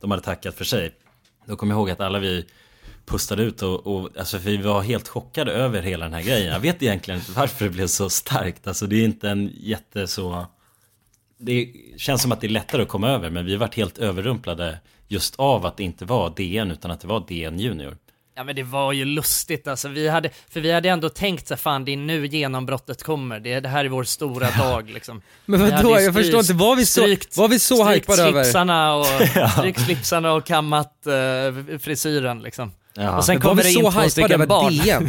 de 0.00 0.10
hade 0.10 0.22
tackat 0.22 0.54
för 0.54 0.64
sig. 0.64 0.90
Då 1.46 1.56
kom 1.56 1.70
jag 1.70 1.76
ihåg 1.76 1.90
att 1.90 2.00
alla 2.00 2.18
vi 2.18 2.46
pustade 3.06 3.42
ut 3.42 3.62
och, 3.62 3.86
och 3.86 4.10
alltså 4.18 4.38
för 4.38 4.50
vi 4.50 4.56
var 4.56 4.82
helt 4.82 5.08
chockade 5.08 5.52
över 5.52 5.82
hela 5.82 6.04
den 6.04 6.14
här 6.14 6.22
grejen. 6.22 6.52
Jag 6.52 6.60
vet 6.60 6.82
egentligen 6.82 7.20
inte 7.20 7.32
varför 7.32 7.64
det 7.64 7.70
blev 7.70 7.86
så 7.86 8.10
starkt. 8.10 8.66
Alltså 8.66 8.86
det 8.86 8.96
är 8.96 9.04
inte 9.04 9.30
en 9.30 9.50
jätte 9.60 10.06
så... 10.06 10.46
Det 11.38 11.68
känns 11.96 12.22
som 12.22 12.32
att 12.32 12.40
det 12.40 12.46
är 12.46 12.48
lättare 12.48 12.82
att 12.82 12.88
komma 12.88 13.08
över 13.10 13.30
men 13.30 13.46
vi 13.46 13.56
varit 13.56 13.74
helt 13.74 13.98
överrumplade 13.98 14.78
just 15.08 15.34
av 15.36 15.66
att 15.66 15.76
det 15.76 15.82
inte 15.84 16.04
var 16.04 16.32
DN 16.36 16.70
utan 16.70 16.90
att 16.90 17.00
det 17.00 17.06
var 17.06 17.24
DN 17.28 17.58
Junior. 17.58 17.96
Ja 18.36 18.44
men 18.44 18.56
det 18.56 18.62
var 18.62 18.92
ju 18.92 19.04
lustigt 19.04 19.68
alltså, 19.68 19.88
vi 19.88 20.08
hade, 20.08 20.30
för 20.48 20.60
vi 20.60 20.72
hade 20.72 20.88
ändå 20.88 21.08
tänkt 21.08 21.48
så 21.48 21.56
fan 21.56 21.84
det 21.84 21.92
är 21.92 21.96
nu 21.96 22.26
genombrottet 22.26 23.02
kommer, 23.02 23.40
det, 23.40 23.60
det 23.60 23.68
här 23.68 23.84
är 23.84 23.88
vår 23.88 24.04
stora 24.04 24.50
dag 24.50 24.90
liksom. 24.90 25.22
Men 25.46 25.60
vadå? 25.60 26.00
Jag 26.00 26.14
förstår 26.14 26.40
inte, 26.40 26.52
var 26.52 26.76
vi 26.76 26.86
så- 26.86 27.00
strykt- 27.00 27.36
var 27.36 27.48
vi 27.48 27.58
så 27.58 27.84
hypade 27.84 28.22
över? 28.22 28.42
slipsarna 28.42 28.94
och, 28.94 29.06
Ja. 29.34 29.48
strykt 29.58 29.80
slipsarna 29.80 30.32
och 30.32 30.46
kammat 30.46 31.06
uh, 31.06 31.78
frisyren 31.78 32.42
liksom. 32.42 32.72
Ja. 32.96 33.16
Och 33.16 33.24
sen 33.24 33.34
var 33.36 33.42
kommer 33.42 33.62
vi 33.62 33.68
det 33.68 33.74
så 33.74 33.86
in 33.86 33.92
två 33.92 34.08
stycken 34.10 34.46
barn. 34.48 34.76
DN 34.76 35.08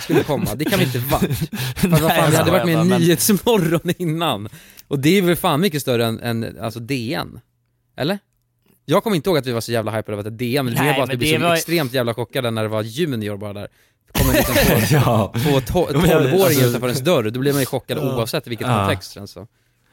skulle 0.00 0.22
komma? 0.22 0.54
Det 0.54 0.64
kan 0.64 0.78
vi 0.78 0.84
inte 0.84 0.98
varit. 0.98 1.30
Vad 1.82 2.00
fan, 2.00 2.08
Nej, 2.08 2.30
vi 2.30 2.36
hade 2.36 2.50
varit 2.50 2.64
med 2.66 2.74
i 2.74 2.88
men- 2.88 3.00
Nyhetsmorgon 3.00 3.92
innan. 3.98 4.48
Och 4.88 4.98
det 4.98 5.18
är 5.18 5.22
väl 5.22 5.36
fan 5.36 5.60
mycket 5.60 5.82
större 5.82 6.06
än, 6.06 6.20
än 6.20 6.58
alltså 6.60 6.80
DN? 6.80 7.40
Eller? 7.96 8.18
Jag 8.84 9.02
kommer 9.02 9.16
inte 9.16 9.30
ihåg 9.30 9.38
att 9.38 9.46
vi 9.46 9.52
var 9.52 9.60
så 9.60 9.72
jävla 9.72 9.90
hypade 9.90 10.12
över 10.18 10.28
att 10.30 10.38
det 10.38 10.44
är 10.44 10.48
DN, 10.50 10.64
men 10.64 10.74
det 10.74 10.80
är 10.80 10.94
bara 10.94 11.02
att 11.04 11.10
vi 11.12 11.16
blev 11.16 11.32
det 11.32 11.38
så 11.40 11.48
var- 11.48 11.54
extremt 11.54 11.92
jävla 11.92 12.14
chockade 12.14 12.50
när 12.50 12.62
det 12.62 12.68
var 12.68 12.82
Junior 12.82 13.36
bara 13.36 13.52
där. 13.52 13.68
Kommer 14.12 14.32
liksom 14.34 14.54
två, 14.66 14.74
Ja. 14.96 15.32
två 15.42 15.50
to- 15.60 16.06
Ja, 16.08 16.44
alltså- 16.44 16.60
utanför 16.68 16.86
ens 16.88 17.00
dörr, 17.00 17.30
då 17.30 17.40
blir 17.40 17.52
man 17.52 17.60
ju 17.62 17.66
chockad 17.66 17.98
oavsett 17.98 18.46
vilket 18.46 18.66
Ja. 18.66 18.78
kontext 18.78 19.12
känns 19.12 19.30
så. 19.30 19.46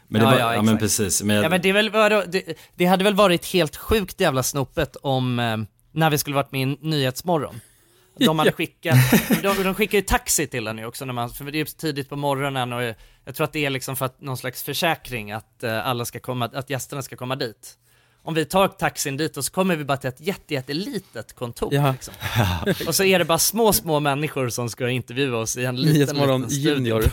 Men 0.07 0.21
det 0.21 0.27
Ja, 0.27 0.31
var, 0.31 0.39
ja, 0.39 0.53
ja, 0.55 0.61
men 0.61 0.77
precis. 0.77 1.23
Men 1.23 1.35
jag, 1.35 1.45
Ja 1.45 1.49
men 1.49 1.61
det, 1.61 1.71
väl, 1.71 1.91
det, 2.27 2.43
det 2.75 2.85
hade 2.85 3.03
väl 3.03 3.15
varit 3.15 3.45
helt 3.45 3.75
sjukt 3.75 4.19
jävla 4.19 4.43
snopet 4.43 4.95
om, 4.95 5.39
eh, 5.39 5.57
när 5.93 6.09
vi 6.09 6.17
skulle 6.17 6.35
varit 6.35 6.51
med 6.51 6.61
i 6.61 6.77
Nyhetsmorgon. 6.81 7.61
De 8.19 8.39
hade 8.39 8.51
skickat, 8.51 8.97
de, 9.41 9.63
de 9.63 9.75
skickar 9.75 9.97
ju 9.97 10.01
taxi 10.01 10.47
till 10.47 10.67
en 10.67 10.77
ju 10.77 10.85
också 10.85 11.05
när 11.05 11.13
man, 11.13 11.29
för 11.29 11.45
det 11.45 11.59
är 11.59 11.65
tidigt 11.65 12.09
på 12.09 12.15
morgonen 12.15 12.73
och 12.73 12.83
jag 13.25 13.35
tror 13.35 13.43
att 13.43 13.53
det 13.53 13.65
är 13.65 13.69
liksom 13.69 13.95
för 13.95 14.05
att 14.05 14.21
någon 14.21 14.37
slags 14.37 14.63
försäkring 14.63 15.31
att 15.31 15.63
eh, 15.63 15.87
alla 15.87 16.05
ska 16.05 16.19
komma, 16.19 16.49
att 16.53 16.69
gästerna 16.69 17.01
ska 17.01 17.15
komma 17.15 17.35
dit. 17.35 17.77
Om 18.25 18.33
vi 18.33 18.45
tar 18.45 18.67
taxin 18.67 19.17
dit 19.17 19.37
och 19.37 19.45
så 19.45 19.51
kommer 19.51 19.75
vi 19.75 19.85
bara 19.85 19.97
till 19.97 20.07
ett 20.07 20.21
jätte, 20.21 20.53
jättelitet 20.53 21.35
kontor. 21.35 21.73
Ja. 21.73 21.91
Liksom. 21.91 22.13
Och 22.87 22.95
så 22.95 23.03
är 23.03 23.19
det 23.19 23.25
bara 23.25 23.37
små, 23.37 23.73
små 23.73 23.99
människor 23.99 24.49
som 24.49 24.69
ska 24.69 24.89
intervjua 24.89 25.37
oss 25.37 25.57
i 25.57 25.65
en 25.65 25.75
liten, 25.75 25.93
Nyhetsmorgon 25.93 26.41
liten 26.41 26.55
studio. 26.55 26.75
Junior. 26.75 27.03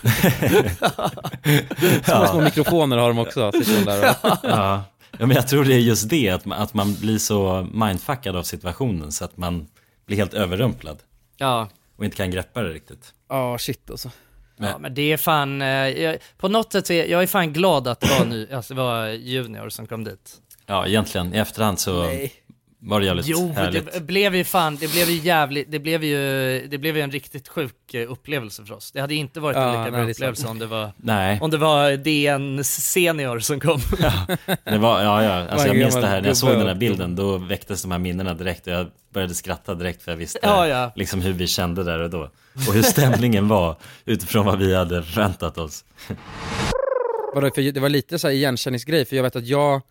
Små, 2.04 2.26
små 2.26 2.40
mikrofoner 2.40 2.96
har 2.96 3.08
de 3.08 3.18
också, 3.18 3.52
sitter 3.52 3.84
där 3.84 4.14
och... 4.22 4.38
ja. 4.42 4.84
Ja, 5.18 5.26
men 5.26 5.30
jag 5.30 5.48
tror 5.48 5.64
det 5.64 5.74
är 5.74 5.78
just 5.78 6.10
det, 6.10 6.28
att 6.28 6.44
man, 6.44 6.62
att 6.62 6.74
man 6.74 6.94
blir 6.94 7.18
så 7.18 7.68
mindfuckad 7.72 8.36
av 8.36 8.42
situationen 8.42 9.12
så 9.12 9.24
att 9.24 9.36
man 9.36 9.66
blir 10.06 10.16
helt 10.16 10.34
överrumplad. 10.34 10.98
Ja. 11.36 11.68
Och 11.96 12.04
inte 12.04 12.16
kan 12.16 12.30
greppa 12.30 12.62
det 12.62 12.68
riktigt. 12.68 13.14
Ja, 13.28 13.58
shit 13.58 13.90
alltså. 13.90 14.10
Ja 14.56 14.78
men 14.78 14.94
det 14.94 15.12
är 15.12 15.16
fan, 15.16 15.62
eh, 15.62 15.68
jag, 15.68 16.18
på 16.38 16.48
något 16.48 16.72
sätt 16.72 16.90
är 16.90 17.06
jag 17.06 17.22
är 17.22 17.26
fan 17.26 17.52
glad 17.52 17.88
att 17.88 18.00
det 18.00 18.18
var, 18.18 18.26
ny, 18.26 18.46
alltså 18.52 18.74
det 18.74 18.80
var 18.80 19.06
Junior 19.08 19.68
som 19.68 19.86
kom 19.86 20.04
dit. 20.04 20.36
Ja, 20.66 20.86
egentligen 20.86 21.34
i 21.34 21.38
efterhand 21.38 21.78
så 21.78 22.02
Nej. 22.02 22.32
Var 22.82 23.00
det 23.00 23.06
jävligt 23.06 23.26
Jo, 23.26 23.52
härligt. 23.52 23.92
det 23.92 24.00
blev 24.00 24.34
ju 24.34 24.44
fan, 24.44 24.76
det 24.76 24.92
blev 24.92 25.08
ju 25.10 25.16
jävligt, 25.16 25.70
det 25.70 25.78
blev 25.78 26.04
ju, 26.04 26.16
det 26.70 26.78
blev 26.78 26.96
ju 26.96 27.02
en 27.02 27.10
riktigt 27.10 27.48
sjuk 27.48 27.94
eh, 27.94 28.12
upplevelse 28.12 28.64
för 28.64 28.74
oss. 28.74 28.92
Det 28.92 29.00
hade 29.00 29.14
inte 29.14 29.40
varit 29.40 29.56
en 29.56 29.62
Ja, 29.62 29.68
lika 29.70 29.82
nej, 29.82 29.90
bra 29.90 30.10
upplevelse 30.10 30.46
om 30.48 30.58
det 30.58 30.66
var, 30.66 30.92
Nej. 30.96 31.38
om 31.42 31.50
det 31.50 31.56
var 31.58 31.96
DN 31.96 32.64
senior 32.64 33.38
som 33.38 33.60
kom. 33.60 33.80
Det 34.64 34.78
var, 34.78 35.02
ja, 35.02 35.24
ja, 35.24 35.30
alltså 35.50 35.66
jag 35.66 35.76
minns 35.76 35.94
det 35.94 36.06
här, 36.06 36.20
när 36.20 36.28
jag 36.28 36.36
såg 36.36 36.50
den 36.50 36.66
här 36.66 36.74
bilden, 36.74 37.16
då 37.16 37.38
väcktes 37.38 37.82
de 37.82 37.90
här 37.90 37.98
minnena 37.98 38.34
direkt 38.34 38.66
och 38.66 38.72
jag 38.72 38.86
började 39.12 39.34
skratta 39.34 39.74
direkt 39.74 40.02
för 40.02 40.12
jag 40.12 40.16
visste 40.16 40.38
Ja, 40.42 40.66
ja. 40.68 40.92
liksom 40.96 41.20
hur 41.20 41.32
vi 41.32 41.46
kände 41.46 41.84
där 41.84 41.98
och 41.98 42.10
då. 42.10 42.30
Och 42.68 42.74
hur 42.74 42.82
stämningen 42.82 43.48
var 43.48 43.76
utifrån 44.04 44.46
vad 44.46 44.58
vi 44.58 44.74
hade 44.74 45.02
förväntat 45.02 45.58
oss. 45.58 45.84
Vadå, 47.34 47.50
för 47.54 47.72
det 47.72 47.80
var 47.80 47.88
lite 47.88 48.18
så 48.18 48.26
här 48.28 48.34
igenkänningsgrej, 48.34 49.04
för 49.04 49.16
jag 49.16 49.22
vet 49.22 49.36
att 49.36 49.46
jag, 49.46 49.82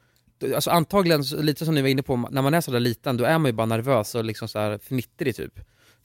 alltså 0.56 0.70
antagligen, 0.70 1.22
lite 1.22 1.66
som 1.66 1.76
ni 1.76 1.82
var 1.82 1.90
inne 1.90 2.02
på, 2.04 2.16
när 2.32 2.42
man 2.42 2.54
är 2.54 2.62
sådär 2.62 2.80
liten 2.80 3.18
då 3.18 3.24
är 3.26 3.38
man 3.38 3.46
ju 3.46 3.54
bara 3.54 3.66
nervös 3.66 4.16
och 4.16 4.24
liksom 4.26 4.48
så 4.48 4.60
här 4.60 4.78
fnittrig 4.84 5.36
typ. 5.36 5.54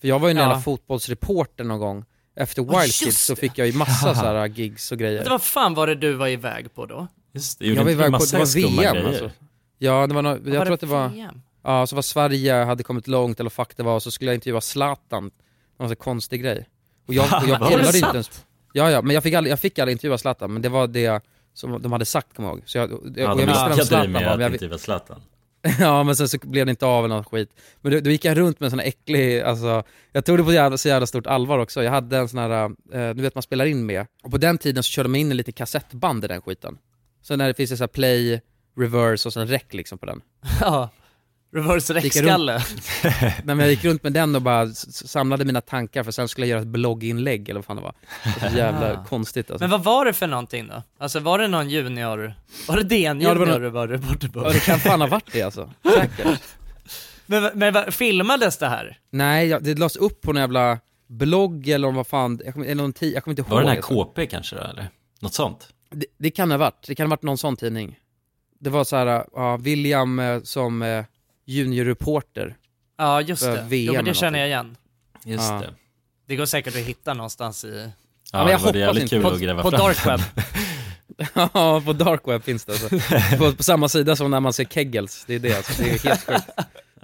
För 0.01 0.09
jag 0.09 0.19
var 0.19 0.29
ju 0.29 0.31
en 0.31 0.37
Ja. 0.37 0.43
jävla 0.43 0.61
fotbollsreporter 0.61 1.65
någon 1.65 1.79
gång, 1.81 2.05
efter 2.37 2.63
Wild 2.63 2.75
just 2.87 3.05
Kids 3.05 3.25
så 3.25 3.37
fick 3.37 3.59
jag 3.59 3.67
ju 3.67 3.73
massa 3.73 4.15
så 4.15 4.21
här 4.25 4.47
gigs 4.47 4.93
och 4.93 4.99
grejer. 4.99 5.25
Det 5.25 5.31
var 5.31 5.39
fan 5.39 5.75
var 5.75 5.87
det 5.87 5.95
du 5.95 6.13
var 6.13 6.29
iväg 6.29 6.75
på 6.75 6.87
då? 6.87 7.07
Just 7.33 7.59
det, 7.59 7.67
Jag 7.67 7.85
var 7.85 7.91
iväg 7.91 8.13
på, 8.13 8.19
det 8.33 8.39
var 8.39 8.55
VM 8.57 8.77
grejer. 8.95 9.09
alltså. 9.09 9.31
Ja, 9.79 10.07
det 10.07 10.15
var 10.15 10.23
no, 10.23 10.29
jag 10.29 10.37
var 10.39 10.51
tror 10.51 10.65
det 10.65 10.75
att 10.75 10.81
det 10.81 10.87
var, 10.87 11.09
VM? 11.09 11.41
ja 11.65 11.87
så 11.87 11.95
var 11.95 12.03
Sverige, 12.03 12.55
hade 12.55 12.83
kommit 12.83 13.09
långt 13.09 13.41
eller 13.41 13.51
vad 13.57 13.67
fuck 13.67 13.77
det 13.77 13.83
var, 13.83 13.95
och 13.95 14.03
så 14.03 14.11
skulle 14.11 14.31
jag 14.31 14.35
intervjua 14.35 14.61
Zlatan. 14.61 15.25
Det 15.25 15.33
var 15.77 15.85
en 15.87 15.91
så 15.91 15.97
konstig 15.97 16.43
grej. 16.43 16.69
Och 17.07 17.15
jag, 17.15 17.25
och 17.43 17.49
jag 17.49 17.59
kollade 17.71 17.99
inte 17.99 18.11
ens, 18.15 18.45
ja 18.73 18.91
ja, 18.91 19.03
men 19.03 19.15
jag 19.15 19.23
fick 19.23 19.35
aldrig, 19.35 19.53
jag 19.53 19.61
fick 19.61 19.79
aldrig 19.79 19.95
intervjua 19.95 20.19
Zlatan, 20.19 20.53
men 20.53 20.63
det 20.63 20.69
var 20.69 20.87
det 20.87 21.23
som 21.55 21.83
de 21.83 21.93
hade 21.93 22.05
sagt 22.05 22.35
kommer 22.37 22.49
jag 22.49 22.59
ihåg. 22.59 22.69
Så 22.69 22.79
jag, 22.79 22.91
Ja, 22.91 22.99
jag 23.15 23.39
de 23.39 23.47
visste 23.47 23.69
dig 23.69 23.87
Zlatan 23.87 24.13
med 24.13 24.41
jag, 24.41 24.53
intervjua 24.53 24.79
Zlatan. 24.79 25.21
Ja 25.81 26.03
men 26.03 26.17
sen 26.17 26.29
så 26.29 26.39
blev 26.43 26.67
det 26.67 26.71
inte 26.71 26.87
av 26.87 27.05
eller 27.05 27.17
något 27.17 27.27
skit. 27.27 27.51
Men 27.81 27.93
då, 27.93 28.01
då 28.01 28.11
gick 28.11 28.25
jag 28.25 28.37
runt 28.39 28.61
med 28.61 28.67
en 28.67 28.71
sån 28.71 28.79
här 28.79 28.87
äcklig, 28.87 29.41
alltså, 29.41 29.83
jag 30.13 30.25
tog 30.25 30.39
det 30.39 30.45
på 30.45 30.53
jävla, 30.53 30.79
så 30.79 30.89
jävla 30.89 31.07
stort 31.07 31.27
allvar 31.27 31.59
också. 31.59 31.83
Jag 31.83 31.91
hade 31.91 32.17
en 32.19 32.29
sån 32.29 32.39
här, 32.39 32.65
eh, 32.93 33.15
du 33.15 33.23
vet 33.23 33.35
man 33.35 33.43
spelar 33.43 33.65
in 33.67 33.87
med, 33.87 34.07
och 34.23 34.31
på 34.31 34.39
den 34.39 34.59
tiden 34.59 34.83
så 34.83 34.91
körde 34.91 35.09
man 35.09 35.17
in 35.17 35.31
en 35.31 35.37
liten 35.37 35.53
kassettband 35.53 36.25
i 36.25 36.29
den 36.29 36.43
skiten. 36.43 36.79
Så 37.23 37.37
när 37.37 37.49
det 37.49 37.55
finns 37.55 37.71
det 37.71 37.77
så 37.77 37.83
här 37.83 37.89
play, 37.89 38.41
reverse 38.79 39.29
och 39.29 39.33
sen 39.33 39.47
rec 39.47 39.63
liksom 39.71 39.99
på 39.99 40.07
den. 40.07 40.21
Ja, 40.61 40.89
reverse 41.55 41.95
räckskalle. 41.95 42.63
Nej, 43.05 43.35
men 43.45 43.59
jag 43.59 43.71
gick 43.71 43.85
runt 43.85 44.03
med 44.03 44.13
den 44.13 44.35
och 44.37 44.43
bara 44.43 44.69
samlade 44.91 45.45
mina 45.45 45.61
tankar 45.61 46.03
för 46.05 46.13
sen 46.13 46.29
skulle 46.29 46.47
jag 46.47 46.51
göra 46.51 46.61
ett 46.61 46.67
blogginlägg 46.67 47.49
eller 47.49 47.59
vad 47.61 47.65
fan 47.65 47.77
det 47.77 47.83
var. 47.83 47.95
Det 48.25 48.41
var 48.43 48.49
så 48.51 48.57
jävla 48.57 49.05
konstigt 49.09 49.51
alltså. 49.51 49.63
Men 49.65 49.71
vad 49.71 49.85
var 49.85 50.05
det 50.05 50.13
för 50.13 50.27
någonting 50.27 50.69
då? 50.69 50.83
Alltså 50.99 51.21
var 51.21 51.39
det 51.39 51.49
någon 51.49 51.71
junior, 51.71 52.35
var 52.69 52.77
det 52.77 52.83
DN 52.83 53.21
Ja, 53.21 53.35
det 53.35 53.41
junior 53.41 53.47
var 53.47 53.61
du 53.61 53.63
någon- 53.65 53.73
var 53.73 53.89
reporter 53.89 54.29
på? 54.29 54.43
Ja, 54.45 54.49
det 54.53 54.61
kan 54.65 54.79
fan 54.81 55.01
ha 55.01 55.09
varit 55.09 55.33
det 55.33 55.43
alltså. 55.43 55.71
Säkert. 55.95 56.41
Men, 57.27 57.51
men 57.55 57.93
filmades 57.93 58.57
det 58.59 58.69
här? 58.69 58.99
Nej, 59.11 59.47
jag, 59.49 59.63
det 59.65 59.79
lades 59.79 59.97
upp 59.97 60.21
på 60.23 60.31
en 60.31 60.37
jävla 60.37 60.79
blogg 61.09 61.69
eller 61.69 61.89
om 61.89 61.95
vad 61.95 62.07
fan, 62.07 62.41
jag 62.45 62.55
kommer, 62.55 62.67
eller 62.67 62.83
någon 62.83 62.93
ti- 62.93 63.15
jag 63.15 63.25
kommer 63.25 63.33
inte 63.33 63.43
ihåg. 63.43 63.51
Var 63.51 63.57
det 63.61 63.63
den 63.63 63.71
här 63.71 63.77
alltså. 63.77 64.05
KP 64.05 64.27
kanske 64.27 64.57
då, 64.57 64.63
eller? 64.63 64.89
Något 65.21 65.35
sånt? 65.35 65.69
Det, 65.91 66.07
det 66.19 66.31
kan 66.31 66.49
det 66.49 66.55
ha 66.55 66.59
varit, 66.59 66.87
det 66.87 66.95
kan 66.95 67.07
ha 67.07 67.11
varit 67.11 67.23
någon 67.23 67.39
sån 67.39 67.57
tidning. 67.57 67.99
Det 68.61 68.71
var 68.71 68.85
så 68.85 68.97
här, 68.97 69.25
ja, 69.35 69.57
William 69.57 70.19
eh, 70.19 70.41
som 70.43 70.83
eh, 70.83 71.05
juniorreporter. 71.47 72.57
Ja 72.99 73.21
just 73.21 73.43
För 73.45 73.57
det, 73.57 73.63
VM 73.63 73.87
jo 73.87 73.93
men 73.93 74.05
det 74.05 74.15
känner 74.15 74.39
jag 74.39 74.49
igen. 74.49 74.77
Just 75.25 75.51
Ja. 75.51 75.59
det. 75.61 75.75
Det 76.27 76.37
går 76.37 76.47
säkert 76.47 76.75
att 76.75 76.81
hitta 76.81 77.15
någonstans 77.15 77.65
i... 77.65 77.91
Ja, 78.33 78.39
men 78.45 78.53
jag 78.53 78.59
hoppas 78.59 78.97
inte. 78.97 79.09
kul 79.09 79.23
På, 79.23 79.63
på 79.63 79.71
fram. 79.71 79.81
dark 79.81 80.07
web. 80.07 80.21
Ja, 81.35 81.83
på 81.87 81.93
dark 81.93 82.21
web 82.25 82.43
finns 82.45 82.65
det 82.65 82.73
alltså. 82.73 82.89
på, 83.39 83.53
på 83.53 83.63
samma 83.63 83.89
sida 83.89 84.17
som 84.17 84.31
när 84.31 84.41
man 84.41 84.53
ser 84.53 84.65
Kegels, 84.65 85.25
det 85.27 85.35
är 85.35 85.39
det 85.39 85.57
alltså. 85.57 85.83
Det 85.83 85.91
är 85.91 85.99
helt 85.99 86.27
sjukt. 86.27 86.45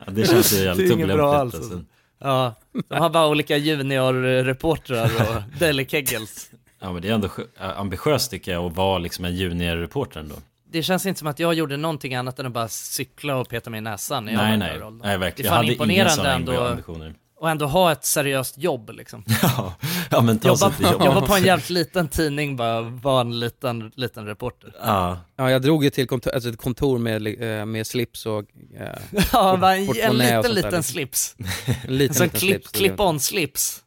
Ja, 0.06 0.12
det 0.12 0.26
känns 0.26 0.52
ju 0.52 0.56
jävligt 0.64 0.88
Det 0.88 0.92
är 0.92 0.96
inget 0.96 1.16
bra 1.16 1.40
olämpligt. 1.40 1.62
Alltså. 1.62 1.84
Ja, 2.20 2.54
de 2.88 2.94
har 3.00 3.10
bara 3.10 3.28
olika 3.28 3.56
juniorreportrar 3.56 5.04
och 5.04 5.42
Deli 5.58 5.86
Kegels. 5.86 6.50
Ja 6.80 6.92
men 6.92 7.02
det 7.02 7.08
är 7.08 7.12
ändå 7.12 7.28
ambitiöst 7.58 8.30
tycker 8.30 8.52
jag 8.52 8.64
att 8.64 8.76
vara 8.76 8.98
liksom 8.98 9.24
en 9.24 9.34
juniorreporter 9.36 10.20
ändå. 10.20 10.34
Det 10.72 10.82
känns 10.82 11.06
inte 11.06 11.18
som 11.18 11.28
att 11.28 11.38
jag 11.38 11.54
gjorde 11.54 11.76
någonting 11.76 12.14
annat 12.14 12.38
än 12.38 12.46
att 12.46 12.52
bara 12.52 12.68
cykla 12.68 13.36
och 13.36 13.48
peta 13.48 13.70
mig 13.70 13.78
i 13.78 13.80
näsan 13.80 14.24
när 14.24 14.32
jag 14.32 14.38
var 14.38 14.46
Nej 14.46 14.54
i 14.54 14.58
nej, 14.58 14.68
den 14.68 14.78
här 14.78 14.84
rollen. 14.86 15.00
nej 15.04 15.12
Det 15.12 15.18
verkligen. 15.18 15.46
är 15.52 15.56
Jag 15.56 15.58
fan 15.58 15.66
hade 15.66 15.66
inga 15.94 16.02
imponerande 16.04 16.30
ändå. 16.30 16.64
ambitioner. 16.66 17.14
Och 17.40 17.50
ändå 17.50 17.66
ha 17.66 17.92
ett 17.92 18.04
seriöst 18.04 18.58
jobb 18.58 18.90
liksom. 18.94 19.24
Ja, 19.42 19.74
ja 20.10 20.20
men 20.20 20.38
ta 20.38 20.48
Jobba, 20.48 20.56
sig 20.56 20.72
till 20.76 20.86
jobb. 20.92 21.02
jobba 21.04 21.20
på 21.26 21.34
en 21.34 21.44
jävligt 21.44 21.70
liten 21.70 22.08
tidning 22.08 22.56
bara, 22.56 22.80
vara 22.82 23.20
en 23.20 23.38
liten, 23.40 23.92
liten 23.94 24.26
reporter. 24.26 24.74
Ja, 24.82 25.18
Ja, 25.36 25.50
jag 25.50 25.62
drog 25.62 25.84
ju 25.84 25.90
till 25.90 26.06
kontor, 26.06 26.30
alltså 26.34 26.48
ett 26.50 26.56
kontor 26.58 26.98
med, 26.98 27.26
eh, 27.60 27.66
med 27.66 27.86
slips 27.86 28.26
och... 28.26 28.44
Eh, 28.78 28.88
Ja, 29.32 29.74
en, 29.74 29.88
en 29.88 30.18
liten, 30.18 30.18
liten 30.18 30.54
liksom. 30.54 30.82
slips. 30.82 31.36
en 31.86 31.96
liten, 31.96 32.14
Så 32.14 32.22
liten 32.24 32.40
klipp, 32.40 32.66
slips. 32.66 32.70
clip-on 32.72 33.20
slips. 33.20 33.82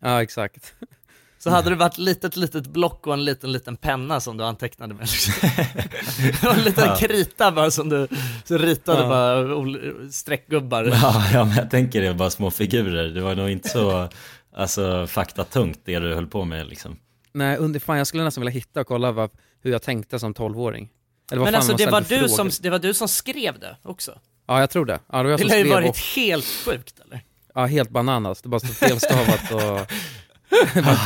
Ja, 0.00 0.22
exakt. 0.22 0.74
Så 1.42 1.50
hade 1.50 1.70
det 1.70 1.76
varit 1.76 1.98
litet, 1.98 2.36
litet 2.36 2.66
block 2.66 3.06
och 3.06 3.12
en 3.14 3.24
liten, 3.24 3.52
liten 3.52 3.76
penna 3.76 4.20
som 4.20 4.36
du 4.36 4.44
antecknade 4.44 4.94
med. 4.94 5.00
liksom. 5.10 5.48
Var 6.42 6.54
en 6.54 6.60
liten 6.64 6.84
Ja. 6.84 6.96
krita 6.96 7.52
bara 7.52 7.70
som 7.70 7.88
du 7.88 8.08
så 8.44 8.58
ritade 8.58 9.02
Ja. 9.02 9.08
bara 9.08 10.10
streckgubbar. 10.10 10.84
ja, 10.84 11.24
ja 11.32 11.44
men 11.44 11.56
jag 11.56 11.70
tänker 11.70 12.02
det 12.02 12.14
bara 12.14 12.30
små 12.30 12.50
figurer. 12.50 13.08
Det 13.08 13.20
var 13.20 13.34
nog 13.34 13.50
inte 13.50 13.68
så 13.68 14.08
alltså, 14.56 15.06
faktatungt 15.06 15.80
det 15.84 15.98
du 15.98 16.14
höll 16.14 16.26
på 16.26 16.44
med 16.44 16.66
liksom. 16.66 16.96
Nej, 17.32 17.56
under, 17.56 17.80
fan 17.80 17.98
jag 17.98 18.06
skulle 18.06 18.24
nästan 18.24 18.40
vilja 18.40 18.54
hitta 18.54 18.80
och 18.80 18.86
kolla 18.86 19.12
vad, 19.12 19.30
hur 19.62 19.72
jag 19.72 19.82
tänkte 19.82 20.18
som 20.18 20.34
12-åring. 20.34 20.88
Eller 21.30 21.38
vad 21.40 21.46
Men 21.46 21.52
fan 21.52 21.70
alltså 21.70 21.86
det 21.86 21.92
var, 21.92 22.00
du 22.22 22.28
som, 22.28 22.50
det 22.60 22.70
var 22.70 22.78
du 22.78 22.94
som 22.94 23.08
skrev 23.08 23.58
det 23.58 23.76
också? 23.82 24.18
Ja, 24.46 24.60
jag 24.60 24.70
tror 24.70 24.84
det. 24.86 25.00
Ja, 25.12 25.18
det 25.18 25.22
var 25.24 25.30
jag 25.30 25.38
Det 25.38 25.42
som 25.42 25.48
lär 25.48 25.64
ju 25.64 25.70
varit 25.70 25.90
och, 25.90 25.98
helt 26.16 26.44
sjukt 26.64 27.00
eller? 27.06 27.20
ja, 27.54 27.66
helt 27.66 27.90
bananas. 27.90 28.42
Det 28.42 28.48
bara 28.48 28.60
stod 28.60 28.76
felstavat 28.76 29.52
och 29.52 29.92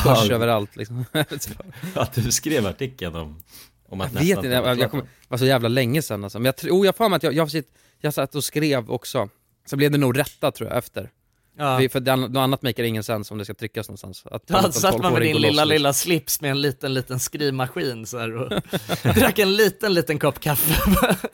kors 0.03 0.29
överallt 0.29 0.75
liksom. 0.75 1.05
Att 1.95 2.13
du 2.13 2.31
skrev 2.31 2.67
artikeln 2.67 3.15
om, 3.15 3.43
om 3.89 4.01
att 4.01 4.13
Jag 4.13 4.21
vet 4.21 4.37
inte, 4.37 4.47
jag, 4.47 4.79
jag 4.79 4.91
kom, 4.91 5.01
var 5.27 5.37
så 5.37 5.45
jävla 5.45 5.69
länge 5.69 6.01
sedan 6.01 6.23
alltså. 6.23 6.39
Men 6.39 6.45
jag 6.45 6.55
tror, 6.55 6.85
jag 6.85 6.93
har 6.97 7.15
att 7.15 7.23
jag, 7.23 7.33
jag, 7.33 7.51
sitt, 7.51 7.69
jag 8.01 8.13
satt 8.13 8.35
och 8.35 8.43
skrev 8.43 8.91
också. 8.91 9.29
Så 9.69 9.75
blev 9.75 9.91
det 9.91 9.97
nog 9.97 10.19
rätta 10.19 10.51
tror 10.51 10.69
jag 10.69 10.77
efter. 10.77 11.11
Ja. 11.57 11.79
För, 11.79 11.89
för 11.89 11.99
det, 11.99 12.15
något 12.15 12.37
annat 12.37 12.61
makar 12.61 12.83
ingen 12.83 13.03
sens 13.03 13.31
om 13.31 13.37
det 13.37 13.45
ska 13.45 13.53
tryckas 13.53 13.87
någonstans. 13.87 14.23
Att 14.31 14.47
Då 14.47 14.57
en 14.57 14.73
satt 14.73 14.93
man 14.93 15.01
med 15.01 15.21
12-åring 15.21 15.33
din 15.33 15.41
lilla, 15.41 15.47
loss, 15.47 15.55
liksom. 15.55 15.69
lilla 15.69 15.93
slips 15.93 16.41
med 16.41 16.51
en 16.51 16.61
liten, 16.61 16.93
liten 16.93 17.19
skrivmaskin 17.19 18.05
så 18.05 18.19
här 18.19 18.37
och 18.37 18.61
drack 19.15 19.39
en 19.39 19.55
liten, 19.55 19.93
liten 19.93 20.19
kopp 20.19 20.39
kaffe. 20.39 20.73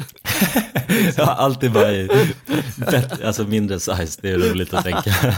Ja, 1.17 1.25
alltid 1.25 1.71
bara 1.71 1.91
i 1.91 2.09
alltså 3.23 3.43
mindre 3.43 3.79
size, 3.79 4.19
det 4.21 4.29
är 4.29 4.37
roligt 4.37 4.73
att 4.73 4.83
tänka. 4.83 5.35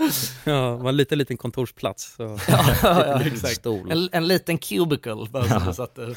Ja, 0.44 0.52
det 0.52 0.76
var 0.82 0.88
en 0.88 0.96
liten, 0.96 1.18
liten 1.18 1.36
kontorsplats. 1.36 2.14
Så. 2.16 2.22
ja, 2.48 2.64
ja, 2.82 3.20
exakt. 3.22 3.54
Stol. 3.56 3.90
En, 3.90 4.08
en 4.12 4.28
liten 4.28 4.58
cubicle 4.58 5.26
bara 5.30 5.44
som 5.44 5.52
Ja. 5.62 5.68
du 5.68 5.74
satte. 5.74 6.14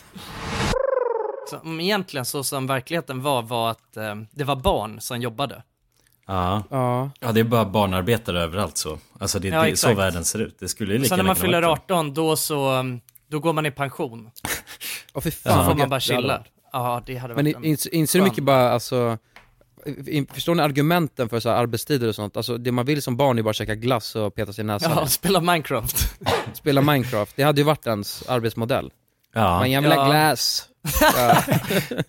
Så, 1.50 1.56
mm, 1.56 1.80
egentligen 1.80 2.26
så 2.26 2.44
som 2.44 2.68
verkligheten 2.68 3.22
var, 3.22 3.42
var 3.42 3.72
att 3.72 3.98
eh, 3.98 4.16
det 4.32 4.44
var 4.44 4.56
barn 4.56 5.02
som 5.02 5.22
jobbade. 5.22 5.64
Ja. 6.28 6.64
Ja. 6.70 7.10
ja, 7.20 7.32
det 7.32 7.40
är 7.40 7.44
bara 7.44 7.66
barnarbetare 7.66 8.42
överallt 8.42 8.78
så. 8.78 8.98
Alltså 9.20 9.40
det, 9.40 9.48
Ja, 9.48 9.64
det 9.64 9.70
är 9.70 9.76
så 9.76 9.94
världen 9.94 10.26
ser 10.26 10.40
ut. 10.40 10.60
Det 10.60 10.68
skulle 10.68 10.94
ju 10.94 11.00
lika 11.00 11.10
Sen 11.10 11.18
när 11.18 11.24
man 11.26 11.36
fyller 11.36 11.62
vara 11.62 11.76
så. 11.76 11.82
18, 11.82 12.14
då 12.14 12.36
så, 12.36 12.70
mm, 12.70 13.02
då 13.28 13.40
går 13.40 13.54
man 13.54 13.66
i 13.66 13.72
pension. 13.72 14.30
Och 15.14 15.24
för 15.24 15.32
Så 15.32 15.38
fan 15.38 15.66
får 15.66 15.76
man 15.76 15.90
bara 15.90 16.00
chilla. 16.00 16.44
Ja, 16.72 17.02
det 17.06 17.16
hade 17.16 17.34
Men 17.36 17.46
varit 17.46 17.56
en... 17.56 17.66
ins, 17.66 17.88
inser 17.88 18.20
du 18.20 18.26
mycket 18.26 18.44
bara, 18.44 18.72
alltså, 18.72 19.18
förstår 20.34 20.56
ni 20.56 20.62
argumenten 20.64 21.30
för 21.30 21.40
så 21.40 21.50
här 21.50 21.56
arbetstider 21.56 22.08
och 22.08 22.16
sånt? 22.16 22.38
Alltså 22.38 22.58
det 22.58 22.72
man 22.72 22.86
vill 22.86 23.02
som 23.02 23.18
barn 23.18 23.40
är 23.40 23.44
bara 23.44 23.50
att 23.50 23.56
käka 23.56 23.76
glass 23.76 24.16
och 24.16 24.36
peta 24.36 24.54
sig 24.54 24.62
i 24.64 24.66
näsan. 24.66 24.92
Ja, 24.96 25.08
spela 25.08 25.40
Minecraft. 25.42 25.96
Spela 26.54 26.82
Minecraft, 26.82 27.36
det 27.36 27.44
hade 27.44 27.62
ju 27.62 27.66
varit 27.66 27.88
ens 27.88 28.24
arbetsmodell. 28.30 28.92
Ja. 29.34 29.42
Man 29.60 29.72
jävla 29.72 29.96
Ja. 29.96 30.06
glass. 30.06 30.68
Ja. 31.18 31.44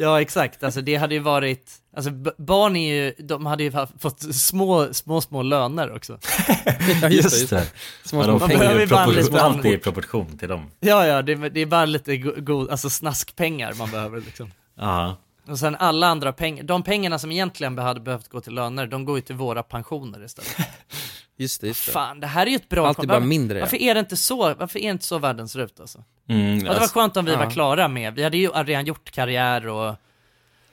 Ja 0.00 0.20
exakt, 0.20 0.64
alltså 0.64 0.80
det 0.80 0.94
hade 0.96 1.14
ju 1.14 1.20
varit, 1.20 1.72
alltså 1.96 2.10
barn 2.38 2.76
är 2.76 2.94
ju, 2.94 3.12
de 3.18 3.46
hade 3.46 3.62
ju 3.62 3.72
fått 3.98 4.34
små, 4.34 4.94
små, 4.94 5.20
små 5.20 5.42
löner 5.42 5.92
också. 5.96 6.18
ja, 7.02 7.08
Just 7.08 7.50
det. 7.50 7.70
Små, 8.04 8.18
Ja, 8.20 8.24
små 8.24 8.38
får 8.38 8.48
behöver 8.48 8.86
bara 8.86 9.06
lite- 9.06 9.40
allt 9.42 9.64
är 9.64 9.72
i 9.72 9.78
proportion 9.78 10.38
till 10.38 10.48
dem. 10.48 10.70
Ja 10.80 11.06
ja, 11.06 11.22
det, 11.22 11.32
är- 11.32 11.50
det 11.50 11.60
är 11.60 11.66
bara 11.66 11.84
lite 11.84 12.16
go- 12.16 12.34
god, 12.36 12.70
alltså 12.70 12.90
snaskpengar 12.90 13.72
man 13.74 13.90
behöver 13.90 14.20
liksom. 14.20 14.52
Ja, 14.76 15.16
Och 15.48 15.58
sen 15.58 15.76
alla 15.76 16.06
andra 16.06 16.32
pengar, 16.32 16.64
de 16.64 16.82
pengarna 16.82 17.18
som 17.18 17.32
egentligen 17.32 17.78
hade 17.78 18.00
behövt 18.00 18.28
gå 18.28 18.40
till 18.40 18.54
löner, 18.54 18.86
de 18.86 19.04
går 19.04 19.18
ju 19.18 19.22
till 19.22 19.34
våra 19.34 19.62
pensioner 19.62 20.24
istället. 20.24 20.56
Just 21.36 21.60
det, 21.60 21.66
just 21.66 21.86
det. 21.86 21.92
Fan, 21.92 22.20
det 22.20 22.26
här 22.26 22.46
är 22.46 22.50
ju 22.50 22.56
ett 22.56 22.68
bra... 22.68 22.86
Allt 22.86 22.98
är 22.98 23.06
bara 23.06 23.14
varför- 23.14 23.26
mindre, 23.26 23.58
ja. 23.58 23.64
Varför 23.64 23.76
är 23.76 23.94
det 23.94 24.00
inte 24.00 24.16
så, 24.16 24.54
varför 24.54 24.78
är 24.78 24.90
inte 24.90 25.04
så 25.04 25.18
världen 25.18 25.48
ser 25.48 25.60
ut 25.60 25.80
alltså? 25.80 26.04
mm, 26.28 26.58
det 26.58 26.68
var 26.68 26.74
alltså, 26.74 26.98
skönt 27.00 27.16
om 27.16 27.24
vi 27.24 27.36
var 27.36 27.44
ja. 27.44 27.50
klara 27.50 27.88
med, 27.88 28.14
vi 28.14 28.22
hade 28.24 28.36
ju 28.36 28.48
redan 28.48 28.86
gjort 28.86 29.10
karriär 29.10 29.66
och 29.66 29.94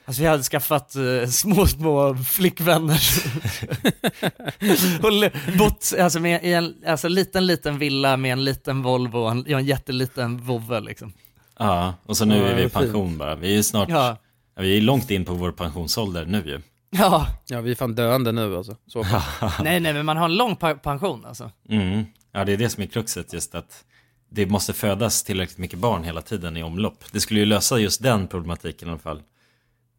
Alltså 0.07 0.21
vi 0.21 0.27
hade 0.27 0.43
skaffat 0.43 0.95
eh, 0.95 1.27
små, 1.27 1.67
små 1.67 2.15
flickvänner 2.15 3.01
och 5.03 5.31
bott 5.57 5.93
alltså, 5.99 6.19
med, 6.19 6.43
i 6.43 6.53
en 6.53 6.75
alltså, 6.87 7.07
liten, 7.07 7.45
liten 7.45 7.77
villa 7.79 8.17
med 8.17 8.31
en 8.31 8.43
liten 8.43 8.81
Volvo 8.81 9.19
och 9.19 9.31
en, 9.31 9.45
en 9.47 9.65
jätteliten 9.65 10.37
vovve 10.37 10.79
liksom. 10.79 11.13
ja, 11.59 11.93
och 12.05 12.17
så 12.17 12.25
nu 12.25 12.37
Ja, 12.37 12.43
är 12.43 12.55
vi 12.55 12.63
i 12.63 12.69
pension 12.69 13.17
bara. 13.17 13.35
Vi 13.35 13.57
är 13.57 13.61
snart, 13.61 13.89
Ja. 13.89 14.17
Ja, 14.55 14.61
vi 14.61 14.77
är 14.77 14.81
långt 14.81 15.11
in 15.11 15.25
på 15.25 15.33
vår 15.33 15.51
pensionsålder 15.51 16.25
nu 16.25 16.43
ju. 16.45 16.61
Ja. 16.89 17.27
Ja, 17.47 17.61
vi 17.61 17.71
är 17.71 17.75
fan 17.75 17.95
döende 17.95 18.31
nu 18.31 18.57
alltså. 18.57 18.75
Så. 18.87 19.03
Nej 19.63 19.79
nej 19.79 19.93
men 19.93 20.05
man 20.05 20.17
har 20.17 20.25
en 20.25 20.35
lång 20.35 20.55
pa- 20.55 20.75
pension 20.75 21.25
alltså. 21.25 21.51
Mm. 21.69 22.05
Ja, 22.31 22.45
det 22.45 22.53
är 22.53 22.57
det 22.57 22.69
som 22.69 22.83
är 22.83 22.87
kruxet, 22.87 23.33
just 23.33 23.55
att 23.55 23.83
det 24.29 24.45
måste 24.45 24.73
födas 24.73 25.23
tillräckligt 25.23 25.57
mycket 25.57 25.79
barn 25.79 26.03
hela 26.03 26.21
tiden 26.21 26.57
i 26.57 26.63
omlopp. 26.63 27.03
Det 27.11 27.19
skulle 27.19 27.39
ju 27.39 27.45
lösa 27.45 27.79
just 27.79 28.03
den 28.03 28.27
problematiken 28.27 28.87
i 28.87 28.91
alla 28.91 28.99
fall. 28.99 29.21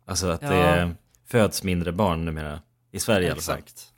Alltså 0.07 0.27
att 0.29 0.43
Ja. 0.43 0.49
det 0.51 0.95
föds 1.27 1.63
mindre 1.63 1.93
barn 1.93 2.25
numera, 2.25 2.61
i 2.93 3.01
Sverige 3.01 3.29
i 3.29 3.31
alla 3.31 3.41
fall. 3.41 3.59
Exakt. 3.59 3.93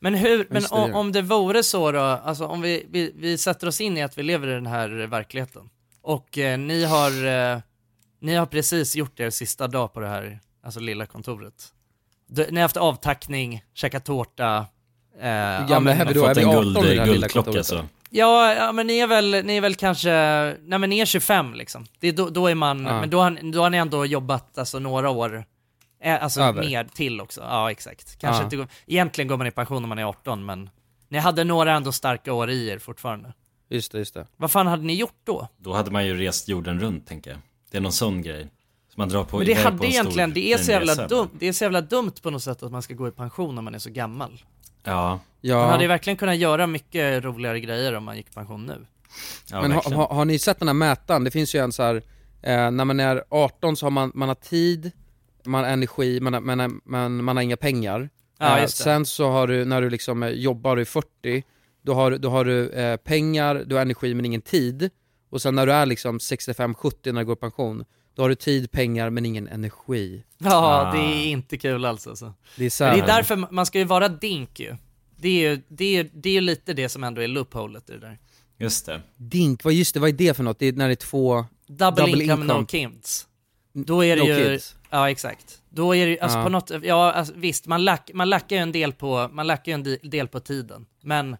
Men 0.00 0.14
hur, 0.14 0.46
men 0.50 0.62
om, 0.70 0.94
om 0.94 1.12
det 1.12 1.22
vore 1.22 1.62
så 1.62 1.92
då, 1.92 2.00
alltså 2.00 2.46
om 2.46 2.60
vi, 2.60 2.86
vi, 2.90 3.12
vi 3.16 3.38
sätter 3.38 3.66
oss 3.66 3.80
in 3.80 3.96
i 3.96 4.02
att 4.02 4.18
vi 4.18 4.22
lever 4.22 4.48
i 4.48 4.52
den 4.52 4.66
här 4.66 4.88
verkligheten. 4.88 5.68
Och 6.02 6.38
eh, 6.38 6.58
ni 6.58 6.84
har, 6.84 7.26
eh, 7.26 7.58
ni 8.26 8.34
har 8.34 8.46
precis 8.46 8.96
gjort 8.96 9.20
er 9.20 9.30
sista 9.30 9.68
dag 9.68 9.92
på 9.92 10.00
det 10.00 10.08
här, 10.08 10.40
alltså 10.64 10.80
lilla 10.80 11.06
kontoret. 11.06 11.72
Du, 12.26 12.46
ni 12.50 12.56
har 12.56 12.62
haft 12.62 12.76
avtackning, 12.76 13.64
käkat 13.74 14.04
tårta. 14.04 14.56
Eh, 15.20 15.28
Hur 15.60 15.68
gamla 15.68 15.92
är 15.94 16.06
vi 16.06 16.12
då? 16.14 16.24
Är 16.26 16.34
vi 16.34 16.44
18 16.44 16.84
i 16.84 16.94
det 16.94 17.00
här 17.00 17.06
lilla 17.06 17.28
kontoret? 17.28 17.68
då? 17.70 17.84
Ja, 18.10 18.54
ja 18.54 18.72
men 18.72 18.86
ni 18.86 18.98
är 18.98 19.06
väl, 19.06 19.30
ni 19.44 19.56
är 19.56 19.60
väl 19.60 19.74
kanske, 19.74 20.10
nej 20.62 20.78
men 20.78 20.90
ni 20.90 20.98
är 20.98 21.04
25 21.06 21.54
liksom. 21.54 21.86
Det 22.00 22.08
är 22.08 22.12
då, 22.12 22.28
då 22.28 22.46
är 22.46 22.54
man, 22.54 22.84
Ja. 22.86 23.00
men 23.00 23.10
då 23.10 23.20
har, 23.20 23.52
då 23.52 23.62
har 23.62 23.70
ni 23.70 23.76
ändå 23.78 24.06
jobbat 24.06 24.58
alltså 24.58 24.78
några 24.78 25.10
år, 25.10 25.44
eh, 26.02 26.22
alltså 26.22 26.40
Över. 26.40 26.62
mer 26.62 26.84
till 26.84 27.20
också. 27.20 27.40
Ja 27.40 27.70
exakt. 27.70 28.18
Kanske 28.18 28.40
Ja. 28.40 28.44
inte, 28.44 28.56
går- 28.56 28.68
egentligen 28.86 29.28
går 29.28 29.36
man 29.36 29.46
i 29.46 29.50
pension 29.50 29.82
när 29.82 29.88
man 29.88 29.98
är 29.98 30.04
18 30.04 30.46
men 30.46 30.70
ni 31.08 31.18
hade 31.18 31.44
några 31.44 31.72
ändå 31.76 31.92
starka 31.92 32.32
år 32.32 32.50
i 32.50 32.68
er 32.68 32.78
fortfarande. 32.78 33.32
Just 33.68 33.92
det, 33.92 33.98
just 33.98 34.14
det. 34.14 34.26
Vad 34.36 34.50
fan 34.50 34.66
hade 34.66 34.82
ni 34.82 34.94
gjort 34.94 35.20
då? 35.24 35.48
Då 35.56 35.72
hade 35.72 35.90
man 35.90 36.06
ju 36.06 36.16
rest 36.16 36.48
jorden 36.48 36.80
runt, 36.80 37.06
tänker 37.06 37.30
jag. 37.30 37.40
Det 37.76 37.80
är 37.80 37.82
någon 37.82 37.92
sån 37.92 38.22
grej. 38.22 38.42
Som 38.42 38.94
man 38.96 39.08
drar 39.08 39.24
på 39.24 39.36
men 39.36 39.46
det 39.46 39.54
på 39.54 39.60
hade 39.60 39.76
en 39.76 39.84
egentligen, 39.84 40.30
stor, 40.30 40.34
det 40.34 40.52
är, 40.52 40.58
så 40.58 40.70
jävla 40.70 40.92
resa. 40.92 41.06
dumt, 41.06 41.30
det 41.38 41.48
är 41.48 41.52
så 41.52 41.64
jävla 41.64 41.80
dumt 41.80 42.12
på 42.22 42.30
något 42.30 42.42
sätt 42.42 42.62
att 42.62 42.72
man 42.72 42.82
ska 42.82 42.94
gå 42.94 43.08
i 43.08 43.10
pension 43.10 43.54
när 43.54 43.62
man 43.62 43.74
är 43.74 43.78
så 43.78 43.90
gammal. 43.90 44.42
Ja. 44.82 45.20
Man 45.42 45.70
hade 45.70 45.82
ju 45.82 45.88
verkligen 45.88 46.16
kunnat 46.16 46.36
göra 46.36 46.66
mycket 46.66 47.24
roligare 47.24 47.60
grejer 47.60 47.94
om 47.94 48.04
man 48.04 48.16
gick 48.16 48.28
i 48.28 48.32
pension 48.32 48.66
nu. 48.66 48.86
Men 49.50 49.72
har, 49.72 49.94
har, 49.94 50.08
har 50.08 50.24
ni 50.24 50.38
sett 50.38 50.58
den 50.58 50.68
här 50.68 50.74
mätaren? 50.74 51.24
Det 51.24 51.30
finns 51.30 51.54
ju 51.54 51.58
en 51.58 51.72
så 51.72 51.82
här, 51.82 52.02
eh, 52.42 52.70
när 52.70 52.84
man 52.84 53.00
är 53.00 53.24
18 53.28 53.76
så 53.76 53.86
har 53.86 53.90
man, 53.90 54.12
man 54.14 54.28
har 54.28 54.34
tid, 54.34 54.92
man 55.44 55.64
har 55.64 55.70
energi, 55.70 56.20
man 56.20 56.32
har, 56.32 56.40
man 56.40 56.58
har, 56.58 56.70
man, 56.84 57.24
man 57.24 57.36
har 57.36 57.42
inga 57.42 57.56
pengar. 57.56 58.10
Ja, 58.38 58.58
Eh, 58.58 58.66
sen 58.66 59.06
så 59.06 59.30
har 59.30 59.46
du, 59.46 59.64
när 59.64 59.82
du 59.82 59.90
liksom 59.90 60.22
eh, 60.22 60.30
jobbar, 60.30 60.76
du 60.76 60.82
är 60.82 60.86
40, 60.86 61.44
då 61.82 61.94
har, 61.94 62.10
då 62.10 62.30
har 62.30 62.44
du 62.44 62.68
eh, 62.70 62.96
pengar, 62.96 63.64
du 63.66 63.74
har 63.74 63.82
energi 63.82 64.14
men 64.14 64.24
ingen 64.24 64.42
tid. 64.42 64.90
Och 65.30 65.42
sen 65.42 65.54
när 65.54 65.66
du 65.66 65.72
är 65.72 65.86
liksom 65.86 66.18
65-70 66.18 67.12
när 67.12 67.20
du 67.20 67.24
går 67.26 67.36
i 67.36 67.40
pension, 67.40 67.84
då 68.14 68.22
har 68.22 68.28
du 68.28 68.34
tid, 68.34 68.70
pengar 68.70 69.10
men 69.10 69.26
ingen 69.26 69.48
energi. 69.48 70.24
Ja, 70.38 70.90
det 70.94 70.98
är 70.98 71.26
inte 71.26 71.58
kul 71.58 71.84
alls 71.84 72.06
alltså. 72.06 72.34
Det 72.56 72.64
är 72.64 72.70
så 72.70 72.84
det 72.84 72.90
är 72.90 73.06
därför 73.06 73.36
man 73.52 73.66
ska 73.66 73.78
ju 73.78 73.84
vara 73.84 74.08
dink 74.08 74.60
ju. 74.60 74.76
Det 75.16 75.28
är 75.28 75.50
ju, 75.50 75.62
det 75.68 75.96
är, 75.96 76.10
det 76.14 76.36
är 76.36 76.40
lite 76.40 76.72
det 76.72 76.88
som 76.88 77.04
ändå 77.04 77.22
är 77.22 77.28
loopholet 77.28 77.90
i 77.90 77.92
det 77.92 77.98
där. 77.98 78.18
Just 78.58 78.86
det. 78.86 79.00
Dink, 79.16 79.64
vad 79.64 79.72
just 79.74 79.94
det, 79.94 80.00
vad 80.00 80.08
är 80.08 80.12
det 80.12 80.34
för 80.36 80.42
något? 80.42 80.58
Det 80.58 80.66
är 80.66 80.72
när 80.72 80.86
det 80.86 80.92
är 80.92 80.96
två... 80.96 81.44
Double, 81.66 82.22
income, 82.22 82.44
no 82.44 82.66
kids. 82.66 83.26
Då 83.72 84.04
är 84.04 84.16
det 84.16 84.22
No 84.22 84.28
ju, 84.28 84.44
kids. 84.50 84.76
ja 84.90 85.10
exakt. 85.10 85.60
Då 85.68 85.94
är 85.96 86.06
det 86.06 86.20
alltså 86.20 86.38
Ja. 86.38 86.44
på 86.44 86.50
något, 86.50 86.70
ja 86.82 87.12
alltså, 87.12 87.34
visst 87.36 87.66
man, 87.66 87.84
lack, 87.84 88.10
man 88.14 88.28
lackar 88.30 88.56
ju 88.56 88.62
en 88.62 88.72
del 88.72 88.92
på, 88.92 89.28
man 89.32 89.46
lackar 89.46 89.72
en 89.72 89.82
del 90.02 90.28
på 90.28 90.40
tiden. 90.40 90.86
Men 91.02 91.36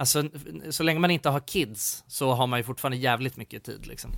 alltså 0.00 0.24
så 0.70 0.82
länge 0.82 1.00
man 1.00 1.10
inte 1.10 1.28
har 1.28 1.40
kids 1.40 2.04
så 2.08 2.32
har 2.32 2.46
man 2.46 2.58
ju 2.58 2.62
fortfarande 2.64 2.96
jävligt 2.96 3.36
mycket 3.36 3.64
tid 3.64 3.86
liksom. 3.86 4.10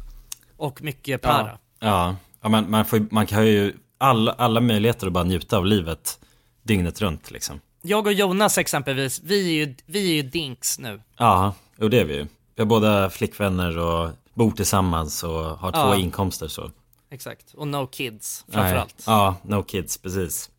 Och 0.57 0.83
mycket 0.83 1.22
para. 1.22 1.59
Ja, 1.80 2.16
ja 2.41 2.49
man, 2.49 2.70
man, 2.70 2.85
får, 2.85 3.07
man 3.11 3.26
kan 3.26 3.47
ju 3.47 3.74
alla, 3.99 4.33
alla 4.33 4.61
möjligheter 4.61 5.07
att 5.07 5.12
bara 5.12 5.24
njuta 5.24 5.57
av 5.57 5.66
livet 5.66 6.20
dygnet 6.62 7.01
runt 7.01 7.30
liksom. 7.30 7.61
Jag 7.83 8.07
och 8.07 8.12
Jonas 8.12 8.59
exempelvis, 8.59 9.20
vi 9.24 9.49
är 9.49 9.66
ju, 9.66 9.74
vi 9.87 10.11
är 10.11 10.14
ju 10.14 10.22
dinks 10.22 10.78
nu. 10.78 11.03
Ja, 11.16 11.55
och 11.78 11.91
det 11.91 12.01
är 12.01 12.05
vi 12.05 12.14
ju. 12.14 12.26
Vi 12.55 12.62
har 12.62 12.66
båda 12.66 13.11
flickvänner 13.11 13.78
och 13.78 14.11
bor 14.35 14.51
tillsammans 14.51 15.22
och 15.22 15.30
har 15.45 15.72
Ja. 15.74 15.85
två 15.85 15.95
inkomster 16.01 16.49
så. 16.49 16.70
Exakt. 17.11 17.55
Och 17.55 17.68
no 17.68 17.87
kids 17.87 18.45
framförallt. 18.49 19.03
Ja, 19.07 19.37
no 19.43 19.62
kids, 19.62 19.99
precis. 19.99 20.51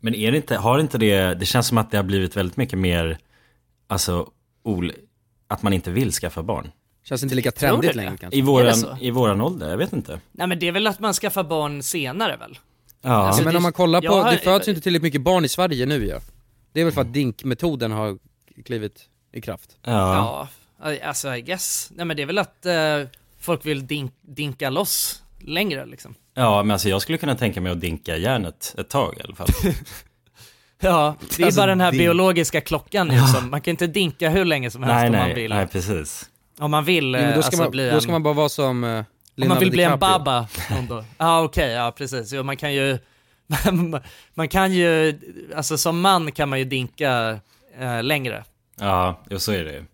Men 0.00 0.14
är 0.14 0.30
det 0.30 0.36
inte, 0.36 0.56
har 0.56 0.78
inte 0.78 0.98
det, 0.98 1.34
det 1.34 1.46
känns 1.46 1.66
som 1.66 1.78
att 1.78 1.90
det 1.90 1.96
har 1.96 2.04
blivit 2.04 2.36
väldigt 2.36 2.56
mycket 2.56 2.78
mer, 2.78 3.18
alltså, 3.86 4.28
att 5.48 5.62
man 5.62 5.72
inte 5.72 5.90
vill 5.90 6.12
skaffa 6.12 6.42
barn. 6.42 6.70
Känns 7.04 7.22
inte 7.22 7.34
lika 7.34 7.50
trendigt 7.52 7.90
det? 7.90 7.96
längre 7.96 8.16
kanske. 8.16 8.38
I 8.38 8.42
våran, 8.42 8.74
i 9.00 9.10
våran 9.10 9.40
ålder, 9.40 9.70
jag 9.70 9.76
vet 9.76 9.92
inte. 9.92 10.20
Nej 10.32 10.46
men 10.46 10.58
det 10.58 10.68
är 10.68 10.72
väl 10.72 10.86
att 10.86 11.00
man 11.00 11.14
skaffar 11.14 11.44
barn 11.44 11.82
senare 11.82 12.36
väl? 12.36 12.58
Ja. 13.02 13.10
Alltså, 13.10 13.42
men 13.44 13.52
det- 13.52 13.56
om 13.56 13.62
man 13.62 13.72
kollar 13.72 14.00
på, 14.02 14.14
har- 14.14 14.30
det 14.32 14.38
föds 14.38 14.68
ju 14.68 14.72
inte 14.72 14.82
tillräckligt 14.82 15.02
mycket 15.02 15.20
barn 15.22 15.44
i 15.44 15.48
Sverige 15.48 15.86
nu 15.86 16.04
ju. 16.06 16.18
Det 16.72 16.80
är 16.80 16.84
väl 16.84 16.94
för 16.94 17.00
att 17.00 17.12
DINK-metoden 17.12 17.92
har 17.92 18.18
klivit 18.64 19.08
i 19.32 19.40
kraft. 19.40 19.76
Ja, 19.82 20.48
alltså 21.02 21.36
I 21.36 21.42
guess. 21.42 21.90
Nej 21.94 22.04
men 22.06 22.16
det 22.16 22.22
är 22.22 22.26
väl 22.26 22.38
att 22.38 22.66
eh, 22.66 22.74
folk 23.38 23.66
vill 23.66 23.86
dink, 23.86 24.12
dinka 24.22 24.70
loss 24.70 25.22
längre 25.38 25.86
liksom. 25.86 26.14
Ja, 26.34 26.62
men 26.62 26.70
alltså 26.70 26.88
jag 26.88 27.02
skulle 27.02 27.18
kunna 27.18 27.34
tänka 27.34 27.60
mig 27.60 27.72
att 27.72 27.80
dinka 27.80 28.16
järnet 28.16 28.74
ett 28.78 28.88
tag 28.88 29.14
i 29.18 29.22
alla 29.22 29.34
fall. 29.34 29.48
Ja, 30.80 31.16
det 31.36 31.42
är 31.42 31.46
Alltså, 31.46 31.60
bara 31.60 31.66
den 31.66 31.80
här 31.80 31.92
dink- 31.92 31.98
biologiska 31.98 32.60
klockan 32.60 33.08
nu 33.08 33.14
Ja. 33.14 33.26
som, 33.26 33.50
man 33.50 33.60
kan 33.60 33.70
inte 33.70 33.86
dinka 33.86 34.28
hur 34.30 34.44
länge 34.44 34.70
som 34.70 34.82
helst 34.82 34.94
nej, 34.94 35.06
om 35.06 35.12
nej, 35.12 35.26
man 35.26 35.34
vill. 35.34 35.50
nej, 35.50 35.66
precis. 35.66 36.30
Om 36.58 36.70
man 36.70 36.84
vill, 36.84 37.14
eh, 37.14 37.20
då, 37.22 37.28
ska 37.28 37.36
alltså 37.36 37.62
man, 37.62 37.70
bli 37.70 37.88
då 37.88 37.94
en... 37.94 38.00
ska 38.00 38.12
man 38.12 38.22
bara 38.22 38.34
vara 38.34 38.48
som 38.48 38.84
eh, 38.84 39.04
Om 39.42 39.48
man 39.48 39.58
vill 39.58 39.70
bli 39.70 39.82
en 39.82 39.98
baba. 39.98 40.46
Ja 41.18 41.42
okej, 41.42 41.70
ja 41.70 41.92
precis. 41.96 42.32
Jo, 42.32 42.42
man 42.42 42.56
kan 42.56 42.74
ju, 42.74 42.98
man 44.34 44.48
kan 44.48 44.72
ju, 44.72 45.18
alltså 45.56 45.78
som 45.78 46.00
man 46.00 46.32
kan 46.32 46.48
man 46.48 46.58
ju 46.58 46.64
dinka 46.64 47.38
eh, 47.80 48.02
längre. 48.02 48.44
Ja, 48.80 49.20
så 49.38 49.52
är 49.52 49.64
det 49.64 49.72
ju. 49.72 49.84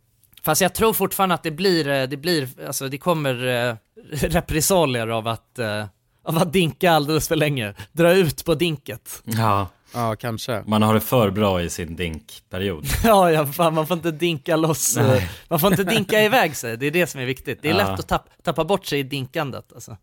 Fast 0.43 0.61
jag 0.61 0.75
tror 0.75 0.93
fortfarande 0.93 1.35
att 1.35 1.43
det 1.43 1.51
blir, 1.51 1.89
eh, 1.89 2.03
det 2.09 2.17
blir, 2.17 2.49
alltså 2.67 2.89
det 2.89 2.99
kommer 2.99 3.47
eh, 3.69 3.77
repressalier 4.13 5.09
av 5.09 5.29
att, 5.29 5.59
eh, 5.59 5.85
av 6.25 6.39
att 6.39 6.53
dinka 6.53 6.93
alldeles 6.93 7.29
för 7.29 7.37
länge. 7.37 7.75
Dra 7.93 8.13
ut 8.13 8.45
på 8.45 8.55
dinket. 8.55 9.23
Ja. 9.25 9.69
Ja, 9.97 10.17
kanske. 10.17 10.63
Man 10.67 10.83
har 10.83 10.95
det 10.95 11.01
för 11.01 11.31
bra 11.31 11.63
i 11.63 11.71
sin 11.71 11.97
dinkperiod. 11.97 12.87
Ja, 13.05 13.31
ja, 13.33 13.47
fan 13.47 13.75
man 13.75 13.87
får 13.87 13.97
inte 13.97 14.11
dinka 14.11 14.57
loss, 14.57 14.97
eh, 14.97 15.07
Nej. 15.09 15.31
man 15.49 15.59
får 15.61 15.71
inte 15.71 15.85
dinka 15.85 16.23
iväg 16.23 16.57
sig, 16.57 16.77
det 16.77 16.87
är 16.87 16.91
det 16.91 17.07
som 17.07 17.21
är 17.21 17.25
viktigt. 17.27 17.59
Det 17.63 17.69
är 17.71 17.73
Ja. 17.79 17.91
lätt 17.91 18.01
att 18.01 18.09
tapp, 18.09 18.29
tappa 18.43 18.65
bort 18.65 18.87
sig 18.87 18.99
i 18.99 19.03
dinkandet 19.03 19.73
alltså. 19.75 19.97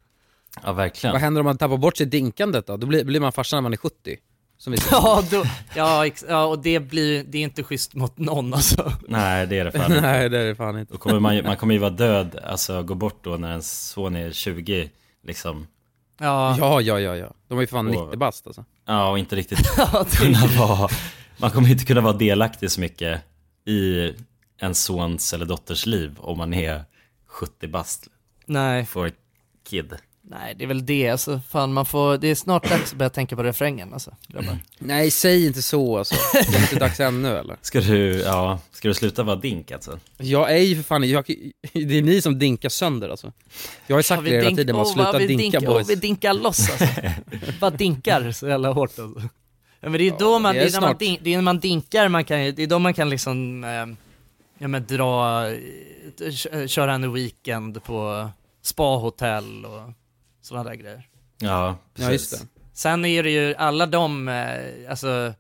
Ja, 0.64 0.74
verkligen. 0.74 1.12
Vad 1.14 1.22
händer 1.22 1.42
om 1.42 1.46
man 1.46 1.58
tappar 1.58 1.78
bort 1.78 1.98
sig 1.98 2.06
dinkandet 2.06 2.68
då? 2.68 2.78
Då 2.78 2.88
blir, 2.88 3.04
blir 3.06 3.20
man 3.20 3.32
farsa 3.32 3.56
när 3.56 3.62
man 3.62 3.74
är 3.74 3.78
70. 3.78 4.18
Som 4.58 4.72
vi 4.72 4.78
säger. 4.78 4.96
Ja, 4.98 5.24
då, 5.32 5.44
ja, 5.76 6.06
ex, 6.06 6.26
ja, 6.30 6.46
och 6.46 6.60
det 6.60 6.80
blir, 6.80 7.24
det 7.24 7.38
är 7.38 7.42
inte 7.42 7.64
schysst 7.64 7.94
mot 7.96 8.18
någon 8.18 8.54
alltså. 8.54 8.92
Nej, 9.08 9.48
det 9.48 9.60
är 9.60 9.66
det 9.66 9.72
fan 9.72 9.92
inte. 9.92 10.02
Nej, 10.02 10.30
det 10.30 10.40
är 10.40 10.46
det 10.46 10.56
fan 10.56 10.80
inte. 10.80 10.94
Då 10.94 10.98
kommer 11.00 11.20
man, 11.20 11.44
man 11.44 11.58
kommer 11.58 11.74
ju 11.74 11.80
vara 11.80 11.90
död, 11.92 12.40
alltså 12.44 12.84
gå 12.84 12.96
bort 12.96 13.24
då 13.24 13.30
när 13.38 13.50
ens 13.50 13.90
son 13.90 14.16
är 14.16 14.32
20, 14.32 14.90
liksom. 15.28 15.68
Ja. 16.24 16.56
Ja, 16.60 16.82
ja, 16.82 17.00
ja, 17.00 17.16
ja. 17.16 17.34
De 17.48 17.58
är 17.58 17.62
ju 17.62 17.68
fan 17.68 17.88
Och- 17.88 18.06
90 18.06 18.18
bast 18.20 18.48
alltså. 18.48 18.66
Ja, 18.86 19.10
och 19.10 19.20
inte 19.20 19.36
riktigt 19.36 19.60
kunna 20.18 20.48
vara, 20.60 20.90
man 21.38 21.52
kommer 21.52 21.70
inte 21.72 21.86
kunna 21.86 22.02
vara 22.02 22.14
delaktig 22.14 22.72
så 22.72 22.82
mycket 22.82 23.22
i 23.66 24.12
en 24.58 24.76
sons 24.76 25.34
eller 25.34 25.46
dotters 25.46 25.86
liv 25.86 26.16
om 26.20 26.38
man 26.38 26.54
är 26.54 26.84
70 27.28 27.68
bast. 27.68 28.08
Nej. 28.46 28.86
For 28.86 29.08
a 29.08 29.12
kid. 29.70 29.94
Nej, 30.26 30.56
det 30.56 30.64
är 30.64 30.68
väl 30.68 30.86
det 30.86 31.10
alltså. 31.10 31.40
Fan, 31.50 31.74
man 31.74 31.86
får, 31.86 32.18
det 32.18 32.28
är 32.28 32.36
snart 32.36 32.70
dags 32.70 32.92
att 32.92 32.98
börja 32.98 33.10
tänka 33.10 33.36
på 33.36 33.44
refrängen 33.44 33.94
alltså, 33.94 34.12
grabbar. 34.28 34.58
Nej, 34.80 35.12
säg 35.12 35.46
inte 35.48 35.62
så 35.62 35.98
alltså. 35.98 36.16
Det 36.34 36.56
är 36.58 36.62
inte 36.62 36.76
dags 36.80 37.00
ännu 37.00 37.38
eller? 37.38 37.58
Ska 37.62 37.82
du, 37.82 38.20
ja, 38.20 38.60
ska 38.72 38.88
du 38.88 38.94
sluta 38.94 39.24
vara 39.24 39.36
dink 39.36 39.72
alltså? 39.72 40.00
Jag 40.18 40.52
är 40.52 40.58
ju 40.58 40.76
för 40.76 40.84
fan, 40.84 41.10
jag, 41.10 41.26
det 41.74 41.98
är 41.98 42.02
ni 42.02 42.22
som 42.22 42.40
dinkar 42.40 42.70
sönder 42.70 43.10
alltså. 43.10 43.32
Jag 43.88 43.96
har 43.96 44.00
ju 44.00 44.04
sagt 44.04 44.18
Ja, 44.20 44.24
vi 44.24 44.30
det 44.30 44.36
hela 44.38 44.50
dink- 44.50 44.56
tiden, 44.56 44.76
man 44.76 44.86
åh, 44.86 44.94
sluta 44.94 45.18
dinka 45.18 45.38
dinkar, 45.38 45.60
åh, 45.62 45.74
boys. 45.74 45.90
vi 45.90 45.96
dinkar 45.96 46.34
loss 46.34 46.70
alltså. 46.70 46.86
Bara 47.60 47.72
dinkar 47.72 48.32
så 48.32 48.48
jävla 48.48 48.72
hårt 48.72 49.00
alltså. 49.00 49.22
Ja, 49.80 49.90
men 49.90 49.94
det 49.94 50.08
är 50.08 50.16
då 50.20 50.40
man, 50.40 50.54
det 50.56 50.60
det 50.60 50.66
är 50.66 50.68
är, 50.68 50.72
när 50.82 50.82
man, 50.88 50.98
din, 50.98 51.18
det 51.22 51.30
är 51.34 51.38
när 51.38 51.42
man 51.44 51.60
dinkar 51.60 52.08
man 52.08 52.24
kan, 52.26 52.38
det 52.38 52.60
är 52.64 52.68
då 52.68 52.80
man 52.80 52.94
kan 52.94 53.10
liksom, 53.10 53.64
eh, 53.64 53.70
ja 54.58 54.68
men 54.68 54.86
dra, 54.86 55.48
eh, 55.52 55.58
kö- 56.32 56.68
köra 56.68 56.94
en 56.94 57.14
weekend 57.14 57.84
på 57.84 58.30
spahotell 58.62 59.66
och 59.66 59.94
sådana 60.46 60.70
där 60.70 60.76
grejer. 60.76 61.08
Ja, 61.38 61.76
precis. 61.94 62.06
Ja, 62.08 62.12
just 62.12 62.32
det. 62.32 62.48
Sen 62.74 63.06
är 63.06 63.24
det 63.24 63.30
ju 63.32 63.56
alla 63.56 63.86
de, 63.86 64.28
eh, 64.28 64.90
alltså, 64.90 65.34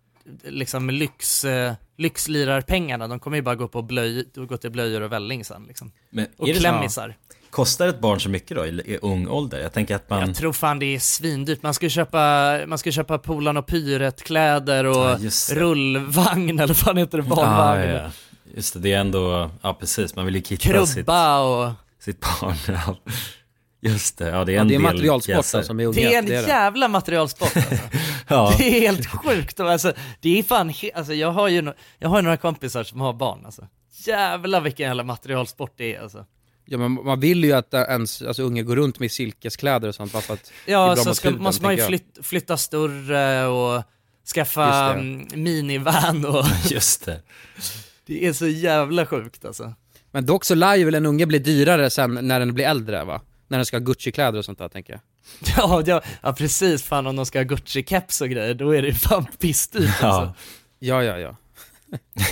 liksom 0.43 0.89
lyx, 0.89 1.45
eh, 1.45 1.73
lyxlirarpengarna, 1.97 3.07
de 3.07 3.19
kommer 3.19 3.37
ju 3.37 3.43
bara 3.43 3.55
gå 3.55 3.67
på 3.67 3.81
blöj, 3.81 4.25
gå 4.35 4.57
till 4.57 4.71
blöjor 4.71 5.01
och 5.01 5.11
välling 5.11 5.45
sen 5.45 5.63
liksom. 5.67 5.91
Men 6.09 6.27
och 6.37 6.47
är 6.49 6.53
det 6.53 6.59
så- 6.59 6.61
klämmisar. 6.61 7.15
Kostar 7.49 7.87
ett 7.87 7.99
barn 7.99 8.19
så 8.19 8.29
mycket 8.29 8.57
då 8.57 8.65
i, 8.65 8.69
i 8.69 8.97
ung 9.01 9.27
ålder? 9.27 9.59
Jag 9.59 9.73
tänker 9.73 9.95
att 9.95 10.09
man... 10.09 10.19
Jag 10.27 10.35
tror 10.35 10.53
fan 10.53 10.79
det 10.79 10.85
är 10.85 10.99
svindyrt. 10.99 11.63
Man 11.63 11.73
ska 11.73 11.89
köpa, 11.89 12.59
man 12.67 12.77
ska 12.77 12.91
köpa 12.91 13.17
Polan 13.17 13.57
och 13.57 13.65
Pyret-kläder 13.67 14.83
och 14.85 14.95
Ja, 14.95 15.17
rullvagn 15.51 16.59
eller 16.59 16.67
vad 16.67 16.77
fan 16.77 16.97
heter 16.97 17.17
det, 17.17 17.23
barnvagn. 17.23 17.89
Ja, 17.89 18.01
ja. 18.03 18.11
Just 18.55 18.73
det, 18.73 18.79
det 18.79 18.93
är 18.93 18.99
ändå, 18.99 19.49
ja 19.61 19.73
precis, 19.73 20.15
man 20.15 20.25
vill 20.25 20.35
ju 20.35 20.41
kitta 20.41 20.85
sitt, 20.85 20.95
Krubba 20.95 21.39
och... 21.39 21.71
sitt 21.99 22.19
barn. 22.19 22.55
Ja. 22.67 22.95
Just 23.84 24.17
det, 24.17 24.29
ja 24.29 24.45
det 24.45 24.51
är 24.51 24.55
Ja, 24.55 24.61
en 24.61 24.67
det 24.67 24.73
är 24.73 24.79
del 24.79 24.81
materialsport 24.93 25.36
alltså 25.55 25.73
med 25.73 25.86
unga. 25.88 25.95
Det 25.95 26.13
är 26.13 26.19
en 26.19 26.25
det. 26.25 26.34
jävla 26.34 26.88
materialsport 26.88 27.57
alltså. 27.57 27.75
Ja. 28.27 28.55
Det 28.57 28.63
är 28.77 28.81
helt 28.81 29.05
sjukt. 29.07 29.59
Alltså, 29.59 29.93
det 30.21 30.39
är 30.39 30.43
fan, 30.43 30.69
he- 30.69 30.91
alltså, 30.95 31.13
jag 31.13 31.31
har 31.31 31.47
ju 31.47 31.61
no- 31.61 31.73
jag 31.99 32.09
har 32.09 32.17
ju 32.17 32.21
några 32.21 32.38
kompisar 32.38 32.84
som 32.84 33.01
har 33.01 33.13
barn 33.13 33.45
alltså. 33.45 33.67
Jävlar 34.05 34.61
vilken 34.61 34.88
jävla 34.88 35.03
materialsport 35.03 35.73
det 35.77 35.95
är 35.95 36.01
alltså. 36.01 36.25
Ja 36.65 36.77
men 36.77 36.91
man 36.91 37.19
vill 37.19 37.43
ju 37.43 37.53
att 37.53 37.73
ens 37.73 38.21
alltså, 38.21 38.43
unga 38.43 38.61
går 38.63 38.75
runt 38.75 38.99
med 38.99 39.11
silkeskläder 39.11 39.88
och 39.88 39.95
sånt 39.95 40.13
bara 40.13 40.21
för 40.21 40.34
att 40.34 40.51
det 40.65 40.71
är 40.71 40.75
Ja, 40.75 40.86
bra 40.86 41.03
så 41.03 41.09
mot 41.09 41.17
ska, 41.17 41.27
huden, 41.29 41.43
måste 41.43 41.63
man 41.63 41.75
ju 41.75 41.84
flyt, 41.86 42.17
flytta 42.21 42.57
större 42.57 43.45
och 43.47 43.84
skaffa 44.36 44.93
mm, 44.93 45.27
minivan 45.34 46.25
och 46.25 46.45
Just 46.71 47.05
det. 47.05 47.21
det 48.05 48.25
är 48.27 48.34
så 48.34 48.47
jävla 48.47 49.05
sjukt 49.05 49.45
alltså. 49.45 49.73
Men 50.11 50.25
dock 50.25 50.45
så 50.45 50.55
lär 50.55 50.75
ju 50.75 50.86
väl 50.86 50.95
en 50.95 51.05
unge 51.05 51.25
bli 51.25 51.39
dyrare 51.39 51.89
sen 51.89 52.19
när 52.21 52.39
den 52.39 52.53
blir 52.53 52.65
äldre 52.65 53.03
va? 53.03 53.21
När 53.53 53.57
den 53.57 53.65
ska 53.65 53.77
ha 53.77 53.81
Gucci-kläder 53.83 54.39
och 54.39 54.45
sånt 54.45 54.59
där 54.59 54.69
tänker 54.69 54.93
jag. 54.93 55.01
Ja, 55.57 55.83
ja, 55.85 56.01
ja 56.21 56.33
precis, 56.33 56.83
fan 56.83 57.07
om 57.07 57.15
de 57.15 57.25
ska 57.25 57.39
ha 57.39 57.43
Gucci-keps 57.43 58.21
och 58.21 58.29
grejer, 58.29 58.53
då 58.53 58.75
är 58.75 58.81
det 58.81 58.87
ju 58.87 58.93
fan 58.93 59.25
pissdyrt 59.39 60.03
alltså. 60.03 60.33
Ja. 60.79 61.03
Ja, 61.03 61.03
ja, 61.03 61.17
ja. 61.19 61.35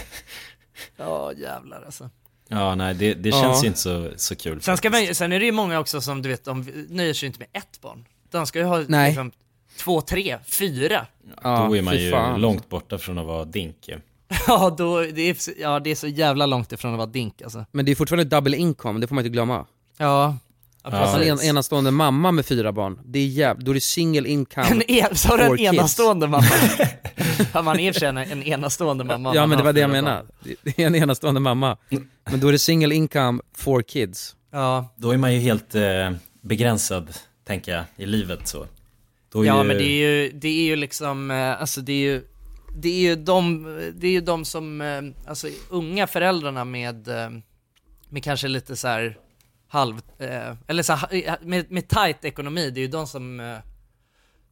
Ja, 0.98 1.34
jävlar 1.34 1.82
alltså. 1.86 2.10
Ja, 2.48 2.76
nej 2.76 2.94
det, 2.96 3.14
det 3.14 3.30
Ja. 3.30 3.42
känns 3.42 3.64
ju 3.64 3.68
inte 3.68 3.80
så, 3.80 4.12
så 4.16 4.36
kul. 4.36 4.62
Sen, 4.62 4.78
ska 4.78 4.90
man, 4.90 5.16
sen 5.16 5.32
är 5.32 5.40
det 5.40 5.46
ju 5.46 5.52
många 5.52 5.80
också 5.80 6.02
som 6.02 6.22
du 6.22 6.30
vet, 6.30 6.44
de 6.46 6.62
nöjer 6.90 7.14
sig 7.14 7.26
ju 7.26 7.28
inte 7.28 7.40
med 7.40 7.48
ett 7.62 7.82
barn. 7.82 8.06
De 8.32 8.48
ska 8.48 8.60
ju 8.60 8.66
ha 8.66 8.84
Nej. 8.88 9.10
liksom, 9.10 9.32
två, 9.80 10.02
tre, 10.02 10.38
fyra. 10.46 11.08
ja 11.44 11.66
Då 11.70 11.78
är 11.78 11.82
man 11.82 11.98
ju 11.98 12.12
fan. 12.12 12.42
långt 12.42 12.70
borta 12.70 12.98
från 12.98 13.18
att 13.18 13.26
vara 13.26 13.46
dink 13.46 13.88
ju. 13.88 14.00
Ja, 14.48 14.76
då, 14.78 15.02
det 15.02 15.22
är, 15.22 15.62
ja, 15.62 15.80
det 15.80 15.90
är 15.90 15.96
så 15.96 16.08
jävla 16.08 16.46
långt 16.46 16.72
ifrån 16.72 16.92
att 16.92 16.98
vara 16.98 17.08
dink 17.08 17.42
alltså. 17.42 17.66
Men 17.72 17.86
det 17.86 17.92
är 17.92 17.96
fortfarande 17.96 18.36
double 18.36 18.58
income, 18.58 19.00
det 19.00 19.08
får 19.08 19.16
man 19.16 19.26
inte 19.26 19.34
glömma. 19.34 19.66
Ja, 19.98 20.38
Ja. 20.84 21.24
En 21.24 21.42
enastående 21.42 21.92
mamma 21.92 22.32
med 22.32 22.46
fyra 22.46 22.72
barn, 22.72 23.00
det 23.06 23.20
är 23.20 23.26
jäv... 23.28 23.64
då 23.64 23.72
är 23.72 23.76
det 23.76 23.82
single 23.82 24.30
income 24.30 24.68
En 24.72 24.82
en, 24.88 25.16
så 25.16 25.28
har 25.30 25.38
du 25.38 25.44
en 25.44 25.58
kids. 25.58 25.74
enastående 25.74 26.28
mamma? 26.28 26.46
ja, 27.54 27.62
man 27.62 27.80
i 27.80 27.92
en, 28.02 28.18
en 28.18 28.44
enastående 28.44 29.04
mamma. 29.04 29.36
Ja 29.36 29.42
men 29.42 29.50
det 29.50 29.56
har 29.56 29.64
var 29.64 29.74
det 29.74 29.80
jag 29.82 29.90
menade. 29.90 30.26
Det- 30.64 30.80
är 30.84 30.88
en 30.88 30.96
enastående 30.96 31.40
mamma. 31.40 31.78
Men 32.32 32.40
då 32.40 32.48
är 32.48 32.52
det 32.52 32.60
single 32.60 32.96
income 32.96 33.42
for 33.58 33.82
kids. 33.82 34.36
Ja, 34.52 34.94
Då 34.96 35.12
är 35.12 35.18
man 35.18 35.34
ju 35.34 35.40
helt 35.40 35.76
eh, 35.76 36.12
begränsad, 36.42 37.10
tänker 37.48 37.72
jag, 37.72 37.84
i 37.98 38.06
livet 38.06 38.48
så. 38.48 38.66
Då 39.32 39.42
är 39.42 39.48
ja 39.48 39.62
ju... 39.62 39.68
men 39.68 39.78
det 39.78 39.84
är 39.84 40.10
ju, 40.10 40.32
det 40.32 40.48
är 40.48 40.64
ju 40.64 40.76
liksom, 40.76 41.32
eh, 41.32 41.62
alltså 41.62 41.82
det 41.82 41.94
är 41.94 41.98
ju, 42.12 42.24
det 42.78 42.90
är 42.90 43.00
ju 43.10 43.16
de, 43.16 43.64
det 43.96 44.08
är 44.08 44.12
ju 44.12 44.22
de 44.22 44.46
som, 44.46 44.82
eh, 44.82 45.02
alltså 45.30 45.48
unga 45.70 46.08
föräldrarna 46.08 46.66
med, 46.66 47.08
eh, 47.08 47.30
med 48.10 48.24
kanske 48.24 48.48
lite 48.48 48.76
så 48.76 48.88
här 48.88 49.18
halv, 49.72 50.02
eh, 50.18 50.54
eller 50.68 50.84
så 50.84 50.94
här, 50.94 51.38
med, 51.42 51.72
med 51.72 51.88
tight 51.88 52.26
ekonomi, 52.26 52.70
det 52.70 52.80
är 52.80 52.82
ju 52.82 52.88
de 52.88 53.08
som 53.08 53.40
eh, 53.40 53.58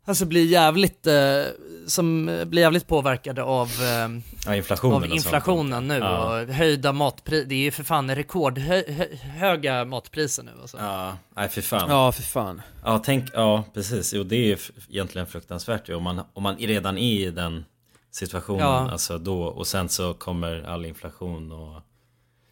Alltså 0.05 0.25
blir 0.25 0.45
jävligt, 0.45 1.07
eh, 1.07 1.43
som 1.87 2.29
eh, 2.29 2.45
blir 2.45 2.61
jävligt 2.61 2.87
påverkade 2.87 3.43
av, 3.43 3.67
eh, 3.67 4.19
Ja, 4.45 4.55
inflationen 4.55 4.95
av 4.95 5.05
inflationen 5.05 5.87
nu 5.87 5.97
Ja. 5.97 6.41
och 6.41 6.47
höjda 6.53 6.93
matpriser. 6.93 7.45
Det 7.45 7.55
är 7.55 7.59
ju 7.59 7.71
för 7.71 7.83
fan 7.83 8.15
rekordhöga 8.15 9.85
matpriser 9.85 10.43
nu 10.43 10.51
alltså. 10.61 10.77
Ja, 10.77 11.17
nej 11.35 11.49
för 11.49 11.61
fan. 11.61 11.89
Ja 11.89 12.11
för 12.11 12.21
fan. 12.23 12.61
Ja, 12.83 13.01
tänk, 13.05 13.29
ja 13.33 13.63
precis. 13.73 14.13
Jo, 14.13 14.23
det 14.23 14.35
är 14.35 14.45
ju 14.47 14.57
egentligen 14.89 15.27
fruktansvärt 15.27 15.89
ju. 15.89 15.95
Om 15.95 16.03
man, 16.03 16.21
om 16.33 16.43
man 16.43 16.55
redan 16.57 16.97
är 16.97 17.27
i 17.27 17.31
den 17.31 17.65
situationen, 18.11 18.59
Ja. 18.61 18.91
alltså 18.91 19.17
då, 19.17 19.43
och 19.43 19.67
sen 19.67 19.89
så 19.89 20.13
kommer 20.13 20.63
all 20.63 20.85
inflation 20.85 21.51
och 21.51 21.81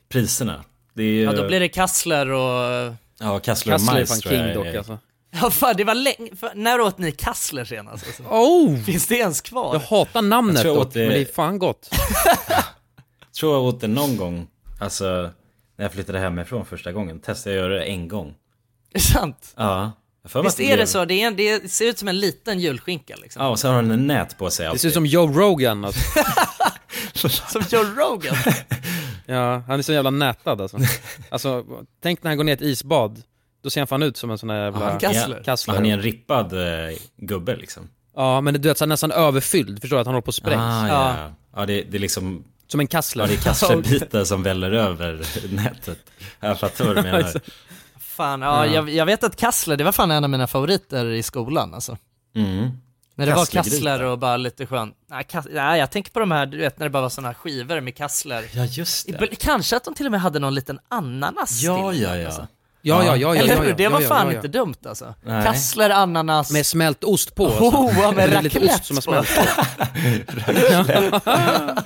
priserna. 0.09 0.63
Det 0.97 1.03
är 1.03 1.07
ju... 1.11 1.23
Ja 1.23 1.31
då 1.33 1.47
blir 1.47 1.59
det 1.59 1.69
kassler 1.69 2.29
och... 2.31 2.93
Ja, 3.19 3.39
kassler 3.39 3.73
och 3.75 3.81
majs 3.81 4.09
fan 4.09 4.19
tror 4.21 4.33
jag 4.33 4.45
king 4.45 4.53
dock 4.55 4.65
är- 4.65 4.77
alltså. 4.77 4.97
Ja 5.41 5.49
fan 5.51 5.73
det 5.77 5.83
var 5.83 5.95
länge, 5.95 6.35
för, 6.39 6.51
när 6.55 6.81
åt 6.81 6.97
ni 6.97 7.11
kassler 7.11 7.65
senast 7.65 8.05
alltså? 8.07 8.23
Oh! 8.23 8.77
Finns 8.83 9.07
det 9.07 9.15
ens 9.15 9.41
kvar? 9.41 9.73
Jag 9.75 9.79
hatar 9.97 10.21
namnet 10.21 10.55
Jag 10.55 10.61
tror 10.63 10.75
jag 10.75 10.81
dock, 10.81 10.87
åt 10.87 10.93
det- 10.93 10.99
men 10.99 11.09
det 11.09 11.19
är 11.21 11.33
fan 11.33 11.59
gott. 11.59 11.89
tror 13.39 13.53
jag 13.53 13.63
åt 13.63 13.81
det 13.81 13.87
någon 13.87 14.17
gång, 14.17 14.47
alltså 14.79 15.05
när 15.77 15.85
jag 15.85 15.91
flyttade 15.91 16.19
hemifrån 16.19 16.65
första 16.65 16.91
gången. 16.91 17.19
Testade 17.19 17.55
jag 17.55 17.65
att 17.65 17.69
göra 17.71 17.79
det 17.79 17.85
en 17.85 18.07
gång. 18.07 18.27
Är 18.29 18.33
det 18.93 18.99
sant? 18.99 19.53
Ja. 19.57 19.91
Jag 20.33 20.43
Visst 20.43 20.59
är 20.59 20.77
det 20.77 20.87
så? 20.87 21.05
Det, 21.05 21.21
är 21.21 21.27
en, 21.27 21.35
det 21.35 21.71
ser 21.71 21.85
ut 21.85 21.99
som 21.99 22.07
en 22.07 22.19
liten 22.19 22.59
julskinka 22.59 23.15
liksom. 23.21 23.41
Ja, 23.43 23.49
och 23.49 23.59
så 23.59 23.67
har 23.67 23.75
den 23.81 23.91
en 23.91 24.07
nät 24.07 24.37
på 24.37 24.49
sig 24.49 24.63
Det 24.63 24.69
alltid. 24.69 24.81
ser 24.81 24.87
ut 24.87 24.93
som 24.93 25.05
Joe 25.05 25.27
Rogan 25.27 25.85
alltså. 25.85 26.01
Som 27.49 27.61
Joe 27.69 27.83
Rogan. 27.83 28.35
Ja, 29.29 29.63
han 29.67 29.79
är 29.79 29.83
så 29.83 29.93
jävla 29.93 30.09
nätad 30.09 30.61
alltså. 30.61 30.77
Alltså, 31.29 31.65
tänk 32.03 32.23
när 32.23 32.31
han 32.31 32.37
går 32.37 32.43
ner 32.43 32.51
i 32.51 32.53
ett 32.53 32.61
isbad. 32.61 33.21
Då 33.63 33.69
ser 33.69 33.81
han 33.81 33.87
fan 33.87 34.03
ut 34.03 34.17
som 34.17 34.31
en 34.31 34.37
sån 34.37 34.49
här 34.49 34.63
jävla... 34.63 34.91
Ja, 34.93 34.99
kassler. 34.99 35.43
kassler. 35.43 35.75
Han 35.75 35.85
är 35.85 35.93
en 35.93 36.01
rippad 36.01 36.53
eh, 36.53 36.95
gubbe 37.17 37.55
liksom. 37.55 37.89
Ja, 38.15 38.41
men 38.41 38.53
du 38.53 38.59
vet, 38.69 38.77
så 38.77 38.85
nästan 38.85 39.11
överfylld. 39.11 39.81
Förstår 39.81 39.97
du? 39.97 40.01
Att 40.01 40.07
han 40.07 40.13
håller 40.15 40.21
på 40.25 40.29
att 40.29 40.35
sprängs. 40.35 40.61
Ah, 40.61 40.87
Ja. 40.87 41.15
ja. 41.17 41.33
ja, 41.55 41.65
det, 41.65 41.81
det 41.81 41.97
är 41.97 41.99
liksom 41.99 42.43
Som 42.67 42.79
en 42.79 42.87
kassler. 42.87 43.23
Ja, 43.23 43.27
det 43.27 43.33
är 43.35 43.41
kasslerbitar 43.43 44.23
som 44.23 44.43
väller 44.43 44.71
över 44.71 45.21
nätet. 45.55 45.99
Jag 46.39 46.59
fattar 46.59 46.85
vad 46.85 46.95
du 46.95 47.01
menar. 47.01 47.33
Fan, 47.99 48.41
ja, 48.41 48.65
Jag, 48.65 48.89
jag 48.89 49.05
vet 49.05 49.23
att 49.23 49.35
kassler, 49.35 49.77
det 49.77 49.83
var 49.83 49.91
fan 49.91 50.11
en 50.11 50.23
av 50.23 50.29
mina 50.29 50.47
favoriter 50.47 51.05
i 51.05 51.23
skolan 51.23 51.73
alltså. 51.73 51.97
Mm. 52.35 52.69
När 53.17 53.25
det 53.25 53.33
var 53.33 53.45
kassler 53.45 54.03
och 54.03 54.19
bara 54.19 54.37
lite 54.37 54.65
skön, 54.65 54.93
nej, 55.09 55.23
kass, 55.23 55.47
nej 55.51 55.79
jag 55.79 55.91
tänker 55.91 56.11
på 56.11 56.19
de 56.19 56.31
här, 56.31 56.45
du 56.45 56.57
vet 56.57 56.79
när 56.79 56.85
det 56.85 56.89
bara 56.89 57.01
var 57.01 57.09
såna 57.09 57.27
här 57.27 57.33
skivor 57.35 57.81
med 57.81 57.95
kassler. 57.95 58.45
Ja, 58.53 58.65
just 58.65 59.07
det. 59.19 59.35
Kanske 59.39 59.77
att 59.77 59.83
de 59.83 59.93
till 59.93 60.05
och 60.05 60.11
med 60.11 60.21
hade 60.21 60.39
någon 60.39 60.55
liten 60.55 60.79
ananas 60.89 61.61
Ja, 61.61 61.91
till 61.91 62.01
ja, 62.01 62.15
ja. 62.17 62.25
Alltså. 62.25 62.47
Ja, 62.81 63.03
ja, 63.05 63.15
ja, 63.15 63.35
ja, 63.35 63.41
Eller 63.41 63.55
ja, 63.55 63.61
hur? 63.61 63.69
ja, 63.69 63.75
Det 63.75 63.87
var 63.87 64.01
ja, 64.01 64.07
fan 64.07 64.25
ja, 64.27 64.31
ja. 64.31 64.35
inte 64.35 64.47
dumt 64.47 64.75
alltså. 64.85 65.13
Nej. 65.23 65.43
Kassler, 65.45 65.89
ananas. 65.89 66.51
Med 66.51 66.65
smält 66.65 67.03
ost 67.03 67.35
på 67.35 67.45
alltså. 67.45 67.63
Oh, 67.63 67.99
ja, 68.01 68.11
med 68.11 68.23
Eller 68.23 68.41
lite 68.41 68.59
raclette 68.59 68.75
ost 68.75 68.85
som 68.85 68.95
har 68.95 69.01
smält 69.23 69.35
på. 69.35 69.43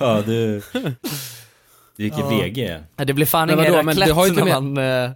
Ja, 0.00 0.22
du... 0.26 0.62
Du 1.96 2.04
gick 2.04 2.12
i 2.12 2.20
Ja. 2.20 2.28
VG. 2.28 2.78
Nej, 2.96 3.06
det 3.06 3.14
blir 3.14 3.26
fan 3.26 3.50
ingen 3.50 3.72
raclette 3.74 4.44
när 4.44 4.60
man, 4.60 4.78
eh, 4.78 5.10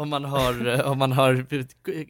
om 0.00 0.08
man 0.08 0.24
har, 0.24 0.66
eh, 0.74 0.80
om 0.90 0.98
man 0.98 1.12
har 1.12 1.46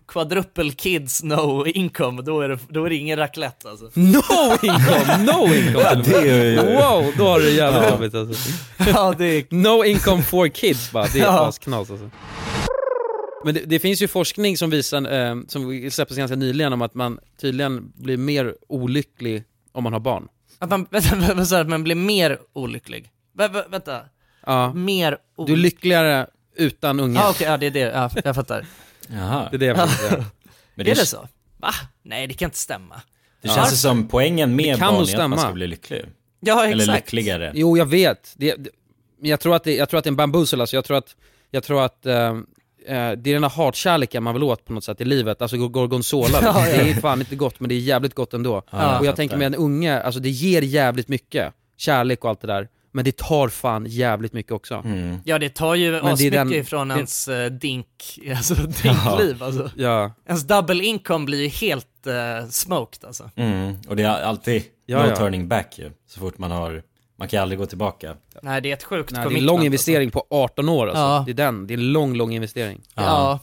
quadruple 0.09 0.71
kids 0.71 1.23
no 1.23 1.67
income, 1.67 2.23
då 2.23 2.41
är 2.41 2.49
det, 2.49 2.59
då 2.69 2.85
är 2.85 2.91
det 2.91 2.97
ingen 2.97 3.19
raclette 3.19 3.71
alltså. 3.71 3.85
No 3.95 4.23
income, 4.63 5.25
no 5.25 5.55
income 5.55 5.77
och 5.77 6.25
med. 6.25 6.65
Wow, 6.65 7.13
då 7.19 7.25
har 7.29 7.39
du 7.39 7.45
det 7.45 7.51
jävligt 7.53 7.91
jobbigt 7.91 8.15
alltså. 8.15 8.51
Ja, 8.87 9.15
det 9.19 9.25
är... 9.25 9.45
No 9.55 9.85
income 9.85 10.23
for 10.23 10.49
kids 10.49 10.93
bara, 10.93 11.07
det 11.13 11.19
är 11.21 11.25
Ja. 11.25 11.47
asknas 11.49 11.91
alltså. 11.91 12.11
Men 13.45 13.55
det, 13.55 13.61
det 13.67 13.79
finns 13.79 14.03
ju 14.03 14.09
forskning 14.09 14.57
som 14.57 14.71
visar, 14.71 15.13
eh, 15.13 15.37
som 15.49 15.91
släpptes 15.91 16.17
ganska 16.19 16.37
nyligen 16.37 16.73
om 16.73 16.83
att 16.83 16.95
man 16.95 17.19
tydligen 17.41 17.93
blir 17.95 18.17
mer 18.17 18.55
olycklig 18.69 19.45
om 19.73 19.85
man 19.85 19.93
har 19.93 20.01
barn. 20.01 20.29
Att 20.59 20.71
man, 20.71 20.87
vänta, 20.91 21.35
du? 21.35 21.57
att 21.57 21.69
man 21.69 21.85
blir 21.85 21.95
mer 21.95 22.39
olycklig? 22.53 23.11
Vä, 23.39 23.49
vä, 23.49 23.65
vänta, 23.71 24.01
Ja. 24.47 24.73
mer 24.75 25.11
Du 25.11 25.17
är 25.17 25.19
olycklig? 25.37 25.63
lyckligare 25.63 26.27
utan 26.57 27.01
unge. 27.01 27.21
Ja 27.21 27.31
okej, 27.31 27.47
ja 27.47 27.57
det 27.57 27.67
är 27.67 27.71
det, 27.71 27.79
ja, 27.81 28.11
jag 28.25 28.35
fattar. 28.35 28.67
Jaha. 29.09 29.49
Det 29.51 29.57
är 29.57 29.59
det 29.59 29.67
jag 29.67 29.91
säga. 29.91 30.25
Men 30.75 30.87
är 30.87 30.95
det 30.95 31.07
så? 31.07 31.29
Va? 31.57 31.71
Nej 32.03 32.27
det 32.27 32.35
kan 32.35 32.47
inte 32.47 32.59
stämma. 32.59 33.01
Det 33.43 33.49
känns 33.49 33.73
ju 33.73 33.77
som 33.77 34.09
poängen 34.09 34.57
med 34.57 34.77
Det 34.77 34.81
barn 34.81 34.95
är 34.95 35.21
att 35.21 35.31
man 35.31 35.39
ska 35.39 35.53
bli 35.53 35.67
lycklig. 35.67 36.05
Ja 36.41 36.65
Eller 36.65 36.85
exakt. 36.85 37.13
lyckligare. 37.13 37.53
Jo, 37.55 37.77
jag 37.77 37.87
vet. 37.87 38.35
Det, 38.37 38.55
det, 38.55 38.71
jag 39.21 39.41
tror 39.41 39.57
att 39.57 39.65
det, 39.65 39.77
jag 39.77 39.89
tror 39.89 39.99
att 39.99 40.05
det 40.05 40.09
är 40.09 40.13
en 40.13 40.17
bambussel, 40.17 40.61
alltså. 40.61 40.77
jag 40.77 40.85
tror 40.85 40.97
att, 40.97 41.17
jag 41.51 41.63
tror 41.63 41.83
att 41.85 42.07
eh, 42.07 42.15
eh, 42.15 42.37
det 42.87 43.31
är 43.31 43.33
den 43.33 43.43
här 43.43 43.51
hatkärleken 43.51 44.23
man 44.23 44.35
vill 44.35 44.43
åt 44.43 44.65
på 44.65 44.73
något 44.73 44.85
sätt 44.85 45.01
i 45.01 45.05
livet, 45.05 45.43
alltså 45.43 45.57
gorgonzola. 45.57 46.39
Ja, 46.43 46.69
ja. 46.69 46.77
Det 46.77 46.91
är 46.91 46.95
fan 46.95 47.21
inte 47.21 47.37
gott, 47.37 47.61
men 47.61 47.69
det 47.69 47.75
är 47.75 47.79
jävligt 47.79 48.15
gott 48.15 48.35
ändå. 48.35 48.63
Ja, 48.71 48.99
och 48.99 49.05
jag 49.05 49.11
jag 49.11 49.17
tänker 49.17 49.37
med 49.37 49.47
en 49.47 49.55
unge, 49.55 50.01
alltså 50.03 50.21
det 50.21 50.31
ger 50.31 50.63
jävligt 50.63 51.09
mycket, 51.09 51.53
kärlek 51.77 52.25
och 52.25 52.31
allt 52.31 52.41
det 52.41 52.47
där. 52.47 52.69
Men 52.93 53.05
det 53.05 53.17
tar 53.17 53.49
fan 53.49 53.87
jävligt 53.89 54.33
mycket 54.33 54.53
också. 54.53 54.75
Mm. 54.85 55.17
Ja 55.25 55.39
det 55.39 55.49
tar 55.55 55.75
ju 55.75 55.93
det 55.93 56.03
asmycket 56.03 56.51
ifrån 56.53 56.89
det- 56.89 56.95
ens 56.95 57.29
eh, 57.29 57.51
dink, 57.51 58.19
alltså 58.37 58.55
dinkliv 58.55 59.43
alltså. 59.43 59.71
Ja. 59.77 60.13
Ens 60.27 60.43
double 60.47 60.85
income 60.85 61.25
blir 61.25 61.43
ju 61.43 61.49
helt 61.49 62.07
eh, 62.07 62.49
smoked 62.51 63.05
alltså. 63.05 63.31
Mm. 63.37 63.75
Och 63.89 63.97
det 63.97 64.03
är 64.03 64.09
alltid 64.23 64.63
Ja, 64.87 65.03
no 65.03 65.09
ja. 65.09 65.17
turning 65.17 65.49
back 65.49 65.79
ju. 65.79 65.91
Så 66.09 66.21
fort 66.21 66.39
man 66.39 66.51
har, 66.51 66.83
man 67.19 67.29
kan 67.29 67.43
aldrig 67.43 67.59
gå 67.59 67.67
tillbaka. 67.67 68.15
Nej 68.43 68.61
det 68.61 68.69
är 68.71 68.73
ett 68.73 68.83
sjukt 68.85 69.13
Nej, 69.13 69.27
det 69.29 69.35
är 69.35 69.39
en 69.39 69.45
lång 69.45 69.63
investering 69.65 70.11
på 70.11 70.27
18 70.31 70.69
år 70.69 70.87
alltså. 70.87 71.01
Ja. 71.03 71.23
Det 71.27 71.33
är 71.33 71.35
den, 71.35 71.67
det 71.67 71.75
är 71.75 71.79
en 71.79 71.93
lång, 71.93 72.15
lång 72.15 72.33
investering. 72.35 72.81
Alltså. 72.95 73.13
Ja. 73.13 73.39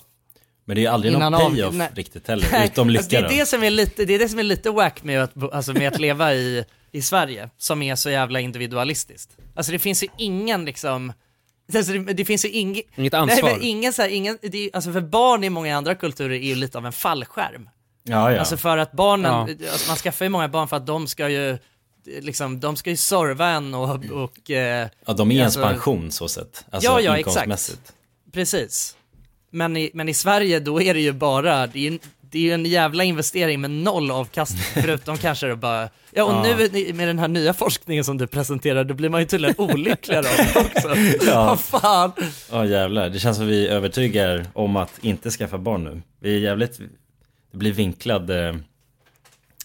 Men 0.65 0.75
det 0.75 0.79
är 0.79 0.83
ju 0.83 0.87
aldrig 0.87 1.13
Innan 1.13 1.31
någon 1.31 1.41
av- 1.41 1.49
payoff 1.49 1.75
riktigt 1.95 2.27
heller, 2.27 2.45
utom 2.65 2.65
alltså, 2.65 2.83
lycka 2.85 3.21
det, 3.21 3.27
då. 3.27 3.33
är 3.33 3.39
det, 3.39 3.45
som 3.45 3.63
är 3.63 3.69
lite, 3.69 4.05
det 4.05 4.13
är 4.15 4.19
det 4.19 4.29
som 4.29 4.39
är 4.39 4.43
lite 4.43 4.69
wack 4.71 5.03
med 5.03 5.23
att, 5.23 5.53
alltså, 5.53 5.73
med 5.73 5.87
att 5.93 5.99
leva 5.99 6.33
i, 6.33 6.63
i 6.91 7.01
Sverige, 7.01 7.49
som 7.57 7.81
är 7.81 7.95
så 7.95 8.09
jävla 8.09 8.39
individualistiskt. 8.39 9.37
Alltså 9.55 9.71
det 9.71 9.79
finns 9.79 10.03
ju 10.03 10.07
ingen 10.17 10.65
liksom, 10.65 11.13
alltså, 11.75 11.91
det, 11.93 12.13
det 12.13 12.25
finns 12.25 12.45
ju 12.45 12.49
ingen... 12.49 12.83
Inget 12.95 13.13
ansvar. 13.13 13.49
Nej, 13.49 13.69
ingen 13.69 13.93
så 13.93 14.01
här, 14.01 14.09
ingen, 14.09 14.37
det 14.41 14.69
alltså 14.73 14.91
för 14.93 15.01
barn 15.01 15.43
i 15.43 15.49
många 15.49 15.77
andra 15.77 15.95
kulturer 15.95 16.29
är 16.35 16.39
ju 16.47 16.55
lite 16.55 16.77
av 16.77 16.85
en 16.85 16.93
fallskärm. 16.93 17.69
Ja, 18.03 18.31
ja. 18.31 18.39
Alltså 18.39 18.57
för 18.57 18.77
att 18.77 18.91
barnen, 18.91 19.57
Ja. 19.59 19.69
alltså 19.71 19.87
man 19.87 19.97
skaffar 19.97 20.25
ju 20.25 20.29
många 20.29 20.47
barn 20.47 20.67
för 20.67 20.77
att 20.77 20.85
de 20.87 21.07
ska 21.07 21.29
ju, 21.29 21.57
liksom, 22.05 22.59
de 22.59 22.75
ska 22.75 22.89
ju 22.89 22.97
serva 22.97 23.47
en 23.49 23.73
och, 23.73 24.05
och 24.05 24.51
eh, 24.51 24.87
ja, 25.05 25.13
de 25.13 25.31
är 25.31 25.35
ens 25.35 25.57
alltså- 25.57 25.69
pension 25.71 26.11
så 26.11 26.27
sett. 26.27 26.65
Alltså 26.71 26.89
Ja, 26.91 27.01
ja, 27.01 27.17
inkomstmässigt. 27.17 27.93
Precis. 28.33 28.95
Men 29.51 29.77
i, 29.77 29.91
men 29.93 30.09
i 30.09 30.13
Sverige 30.13 30.59
då 30.59 30.81
är 30.81 30.93
det 30.93 30.99
ju 30.99 31.11
bara, 31.13 31.67
det 31.67 31.87
är 31.87 31.99
det 32.31 32.37
är 32.37 32.41
ju 32.41 32.51
en 32.53 32.65
jävla 32.65 33.03
investering 33.03 33.61
med 33.61 33.71
noll 33.71 34.11
avkastning, 34.11 34.61
förutom 34.83 35.17
kanske 35.17 35.47
det 35.47 35.55
bara, 35.55 35.89
ja 36.11 36.23
och 36.23 36.31
Ja. 36.47 36.55
nu 36.71 36.93
med 36.93 37.07
den 37.07 37.19
här 37.19 37.27
nya 37.27 37.53
forskningen 37.53 38.03
som 38.03 38.17
du 38.17 38.27
presenterar, 38.27 38.83
då 38.83 38.93
blir 38.93 39.09
man 39.09 39.21
ju 39.21 39.27
tydligen 39.27 39.55
olyckligare 39.61 40.25
av 40.27 40.37
det 40.53 40.59
också. 40.59 40.95
Ja. 41.29 41.45
Vad 41.45 41.59
fan. 41.59 42.11
Ja 42.51 42.65
jävlar, 42.65 43.09
det 43.09 43.19
känns 43.19 43.37
som 43.37 43.47
vi 43.47 43.67
övertygar 43.67 44.45
om 44.53 44.75
att 44.75 44.93
inte 45.01 45.29
skaffa 45.31 45.57
barn 45.57 45.83
nu. 45.83 46.01
Vi 46.19 46.35
är 46.35 46.39
jävligt, 46.39 46.79
det 47.51 47.57
blir 47.57 47.71
vinklad 47.71 48.29
eh, 48.29 48.55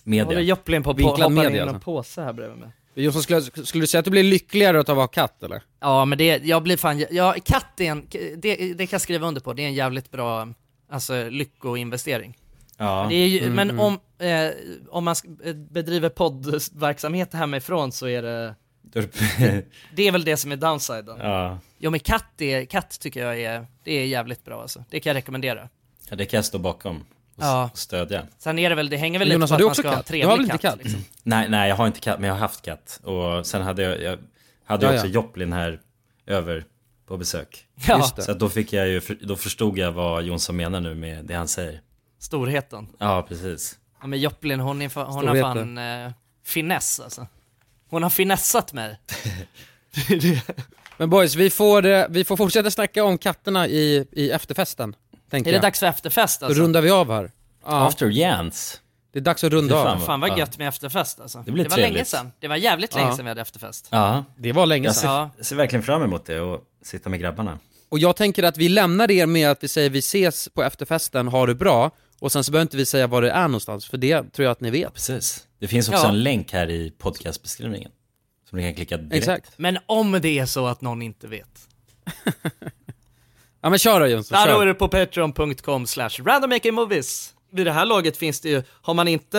media. 0.05 0.25
Håller 0.25 0.41
Joplin 0.41 0.83
på 0.83 0.91
att 0.91 0.99
Vinklad 0.99 1.21
hoppa 1.21 1.27
in 1.27 1.35
media, 1.35 1.57
i 1.57 1.59
en 1.59 1.69
alltså. 1.69 1.85
påse 1.85 2.23
här 2.23 2.33
bredvid 2.33 2.59
mig. 2.59 2.69
Jonsson, 2.95 3.23
skulle, 3.23 3.41
skulle 3.43 3.83
du 3.83 3.87
säga 3.87 3.99
att 3.99 4.05
du 4.05 4.11
blir 4.11 4.23
lyckligare 4.23 4.77
av 4.77 4.81
att 4.81 4.97
vara 4.97 5.09
katt 5.09 5.43
eller? 5.43 5.63
Ja 5.81 6.05
men 6.05 6.19
det, 6.19 6.41
jag 6.45 6.63
blir 6.63 6.77
fan, 6.77 7.05
ja 7.11 7.35
katt 7.45 7.81
är 7.81 7.85
en, 7.85 8.07
det, 8.37 8.55
det 8.57 8.87
kan 8.87 8.89
jag 8.91 9.01
skriva 9.01 9.27
under 9.27 9.41
på, 9.41 9.53
det 9.53 9.63
är 9.63 9.67
en 9.67 9.75
jävligt 9.75 10.11
bra, 10.11 10.49
alltså 10.91 11.29
lyckoinvestering. 11.31 12.37
Ja. 12.87 13.07
Det 13.09 13.15
är 13.15 13.27
ju, 13.29 13.39
Mm, 13.39 13.53
men 13.55 13.71
mm. 13.71 13.81
om, 13.81 14.01
eh, 14.19 14.51
om 14.91 15.05
man 15.05 15.15
eh, 15.45 15.55
bedriver 15.55 16.09
poddverksamhet 16.09 17.35
hemifrån 17.35 17.93
så 17.93 18.07
är 18.09 18.23
det, 18.23 18.55
det- 18.83 19.11
det 19.95 20.09
är 20.09 20.13
väl 20.13 20.25
det 20.25 20.37
som 20.37 20.53
är 20.53 20.57
downsiden. 20.57 21.19
ja. 21.21 21.59
Jo 21.79 21.91
men 21.91 22.01
katt, 22.01 22.41
är, 22.41 22.65
katt 22.65 23.01
tycker 23.01 23.25
jag 23.27 23.41
är, 23.41 23.67
det 23.85 23.93
är 23.93 24.07
jävligt 24.07 24.45
bra 24.45 24.63
alltså. 24.63 24.85
Det 24.91 25.01
kan 25.01 25.11
jag 25.11 25.17
rekommendera. 25.17 25.69
ja, 26.11 26.17
det 26.17 26.25
kan 26.25 26.39
jag 26.39 26.45
stå 26.45 26.59
bakom 26.59 26.97
och 26.97 27.03
Ja. 27.37 27.47
ja. 27.63 27.71
stödja. 27.75 28.23
Sen 28.39 28.59
är 28.59 28.69
det 28.71 28.75
väl, 28.77 28.89
det 28.89 28.97
hänger 28.97 29.19
väl 29.19 29.33
Jonas, 29.33 29.51
lite 29.51 29.59
på 29.59 29.65
har 29.65 29.71
att 29.71 29.79
du 29.79 29.83
man 29.83 29.83
också 29.83 29.83
ska 29.83 29.89
ha 29.89 29.97
en 29.97 30.03
katt? 30.03 30.07
Du 30.07 30.27
har 30.27 30.37
trevlig 30.37 30.37
väl 30.37 30.55
inte 30.55 30.59
katt. 30.69 30.73
katt? 30.75 30.85
Liksom. 30.85 31.05
Nej, 31.23 31.49
nej 31.49 31.69
jag 31.69 31.77
har 31.77 31.87
inte 31.87 32.01
katt, 32.01 32.21
men 32.21 32.29
jag 32.29 32.35
har 32.35 32.41
haft 32.41 32.63
katt. 32.65 33.01
Och 33.05 33.47
sen 33.47 33.63
hade 33.63 33.83
jag, 33.83 34.03
jag 34.03 34.19
hade 34.65 34.87
Ja, 34.87 34.93
också 34.95 35.07
ja. 35.07 35.13
Joplin 35.13 35.53
här 35.53 35.81
över 36.27 36.65
på 37.07 37.17
besök. 37.17 37.67
Ja. 37.89 37.97
Just 37.99 38.17
det. 38.17 38.23
Så 38.23 38.33
att 38.33 38.39
då 38.39 38.49
fick 38.49 38.73
jag 38.73 38.89
ju, 38.89 39.01
då 39.21 39.37
förstod 39.37 39.79
jag 39.79 39.93
vad 39.93 40.23
Jonsson 40.23 40.57
menar 40.57 40.81
nu 40.81 40.95
med 40.95 41.25
det 41.25 41.35
han 41.35 41.49
säger. 41.49 41.81
Storheten. 42.23 42.89
Ja, 42.99 43.23
precis. 43.29 43.79
Ja 44.01 44.07
men 44.07 44.21
Joplin 44.21 44.61
hon, 44.61 44.83
är, 44.83 44.89
fa- 44.89 45.05
hon 45.07 45.29
har 45.29 45.41
fan 45.41 45.79
eh, 45.79 46.11
finess 46.45 47.01
alltså. 47.01 47.27
Hon 47.91 48.03
har 48.03 48.11
finessat 48.11 48.73
mig. 48.73 48.99
Men 50.97 51.11
boys, 51.11 51.35
vi 51.35 51.51
får, 51.51 51.87
eh, 51.87 52.05
vi 52.09 52.25
får 52.25 52.37
fortsätta 52.37 52.71
snacka 52.71 53.05
om 53.05 53.19
katterna 53.19 53.67
i, 53.69 54.07
i 54.13 54.31
efterfesten. 54.31 54.97
Tänker 55.31 55.51
Är 55.51 55.53
det 55.53 55.57
jag. 55.57 55.63
dags 55.63 55.81
för 55.81 55.87
efterfest 55.87 56.41
Då 56.41 56.47
alltså? 56.47 56.63
rundar 56.63 56.81
vi 56.83 56.91
av 56.91 57.11
här. 57.13 57.31
Ja, 57.65 57.87
After 57.87 58.07
Jans. 58.07 58.81
det 59.13 59.19
är 59.19 59.23
dags 59.23 59.45
att 59.45 59.53
runda 59.53 59.85
Fy 59.85 59.89
av. 59.91 59.99
fan 60.07 60.21
vad 60.21 60.31
Ja. 60.31 60.39
gött 60.39 60.59
med 60.59 60.69
efterfest 60.69 61.21
alltså. 61.21 61.43
Det 61.47 61.53
blir 61.53 61.69
var 61.69 61.77
länge 61.77 61.89
trevligt. 61.89 62.09
sedan. 62.09 62.33
Det 62.41 62.49
var 62.49 62.57
jävligt 62.57 62.95
länge 62.95 63.09
Ja. 63.09 63.17
sedan 63.17 63.25
vi 63.25 63.29
hade 63.29 63.41
efterfest. 63.41 63.89
Ja, 63.91 64.25
Det 64.37 64.53
var 64.53 64.67
länge 64.67 64.87
jag 64.89 64.95
sedan. 64.97 65.31
ser, 65.37 65.45
ser 65.45 65.57
verkligen 65.57 65.83
fram 65.83 66.03
emot 66.03 66.27
det 66.27 66.41
och 66.41 66.61
sitta 66.83 67.11
med 67.11 67.21
grabbarna. 67.21 67.59
Och 67.89 67.99
jag 67.99 68.17
tänker 68.17 68.43
att 68.43 68.57
vi 68.57 68.69
lämnar 68.69 69.11
er 69.11 69.27
med 69.27 69.51
att 69.51 69.65
vi 69.65 69.69
säger 69.69 69.91
vi 69.91 69.99
ses 69.99 70.49
på 70.49 70.63
efterfesten, 70.63 71.29
ha 71.29 71.47
det 71.47 71.55
bra. 71.55 71.91
Och 72.23 72.33
sen 72.33 72.45
så 72.45 72.53
behöver 72.53 72.63
inte 72.63 72.77
vi 72.77 72.87
säga 72.87 73.07
var 73.07 73.23
det 73.23 73.31
är 73.31 73.49
någonstans, 73.49 73.87
för 73.87 73.97
det 73.99 74.33
tror 74.33 74.45
jag 74.45 74.53
att 74.53 74.61
ni 74.61 74.71
vet. 74.71 74.95
Precis. 74.95 75.47
Det 75.59 75.69
finns 75.69 75.89
också 75.89 76.03
Ja. 76.03 76.09
en 76.09 76.23
länk 76.23 76.53
här 76.53 76.71
i 76.71 76.91
podcastbeskrivningen. 76.99 77.91
Som 78.49 78.59
ni 78.59 78.65
kan 78.65 78.75
klicka 78.75 78.97
direkt. 78.97 79.15
Exakt. 79.15 79.51
Men 79.57 79.79
om 79.87 80.13
det 80.23 80.39
är 80.39 80.47
så 80.47 80.67
att 80.67 80.81
någon 80.81 81.03
inte 81.03 81.27
vet. 81.27 81.69
Ja 83.65 83.71
men 83.71 83.79
kör 83.79 84.01
då 84.01 84.07
Jönsson, 84.07 84.39
Ja, 84.39 84.47
då 84.47 84.53
är 84.53 84.57
kör. 84.57 84.67
det 84.67 84.75
på 84.75 84.89
patreon.com 84.89 85.87
slash 85.87 86.11
randommakingmovies. 86.25 87.35
Vid 87.53 87.67
det 87.67 87.73
här 87.73 87.87
laget 87.87 88.17
finns 88.17 88.41
det 88.41 88.49
ju, 88.49 88.63
har 88.69 88.95
man 88.95 89.09
inte, 89.09 89.39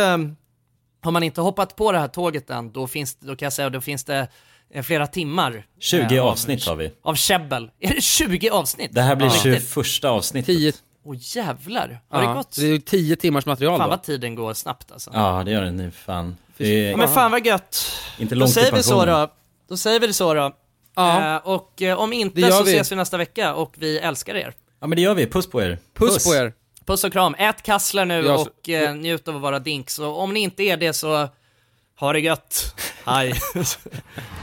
har 1.02 1.12
man 1.12 1.24
inte 1.24 1.42
hoppat 1.42 1.76
på 1.76 1.92
det 1.92 2.00
här 2.00 2.08
tåget 2.08 2.50
än, 2.50 2.72
då 2.72 2.88
finns 2.88 3.16
då 3.20 3.36
kan 3.36 3.46
jag 3.46 3.54
säga, 3.54 3.70
då 3.70 3.82
finns 3.82 4.04
det 4.04 4.28
eh, 4.74 4.84
flera 4.84 5.08
timmar. 5.08 5.66
20 5.80 6.16
eh, 6.16 6.24
av- 6.24 6.28
avsnitt 6.30 6.66
har 6.66 6.76
vi. 6.76 6.92
Av 7.02 7.16
käbbel. 7.16 7.72
Är 7.80 7.94
det 7.96 8.02
20 8.02 8.50
avsnitt? 8.50 8.94
Det 8.94 9.02
här 9.02 9.16
blir 9.16 9.28
Ja. 9.28 9.34
21 9.44 10.04
avsnittet. 10.04 10.46
10, 10.46 10.74
Åh 11.06 11.16
jävlar, 11.20 12.02
har 12.10 12.22
ja, 12.24 12.28
det 12.30 12.34
gått? 12.34 12.56
det 12.56 12.66
är 12.68 12.80
10 12.80 13.16
timmars 13.16 13.46
material 13.46 13.78
Fan 13.80 13.90
då. 13.90 13.96
vad 13.96 14.04
tiden 14.04 14.36
går 14.36 14.54
snabbt 14.54 14.92
alltså. 14.92 15.12
Ja, 15.14 15.42
det 15.46 15.52
gör 15.52 15.62
den 15.62 15.78
nu 15.78 15.92
fan. 15.92 16.38
Det 16.58 16.68
är 16.68 16.92
Ja, 16.92 16.98
men 16.98 17.08
fan 17.10 17.32
vad 17.32 17.46
gött. 17.46 17.96
inte 18.20 18.36
Då 18.36 18.40
långt 18.40 18.54
till 18.54 18.62
säger 18.62 18.76
vi 18.76 18.84
så 18.84 19.06
då. 19.06 19.28
Då 19.70 19.78
säger 19.78 20.00
vi 20.00 20.08
det 20.08 20.14
så 20.14 20.34
då. 20.34 20.52
Ja. 20.96 21.36
Eh, 21.36 21.42
och 21.48 21.82
eh, 21.82 22.00
om 22.00 22.14
inte 22.14 22.52
så 22.52 22.64
vi. 22.64 22.72
ses 22.72 22.92
vi 22.92 22.96
nästa 22.96 23.18
vecka 23.18 23.54
och 23.56 23.74
vi 23.78 23.98
älskar 23.98 24.36
er. 24.36 24.54
Ja 24.82 24.88
men 24.88 24.96
det 24.96 25.02
gör 25.02 25.14
vi, 25.14 25.28
puss 25.28 25.50
på 25.50 25.62
er. 25.62 25.78
Puss 25.94 26.26
på 26.26 26.36
er. 26.36 26.54
Puss 26.86 27.04
och 27.04 27.12
kram, 27.14 27.36
ät 27.38 27.62
kassler 27.64 28.06
nu 28.06 28.22
Ja, 28.26 28.38
så- 28.38 28.42
och 28.50 28.70
eh, 28.70 28.96
njut 28.96 29.28
av 29.28 29.36
att 29.36 29.42
vara 29.42 29.60
dinks. 29.60 30.00
Och 30.00 30.20
om 30.20 30.34
ni 30.34 30.40
inte 30.40 30.64
är 30.64 30.78
det 30.78 30.94
så, 30.94 31.30
ha 32.00 32.14
det 32.14 32.20
gött. 32.20 32.76
Hej. 33.06 33.34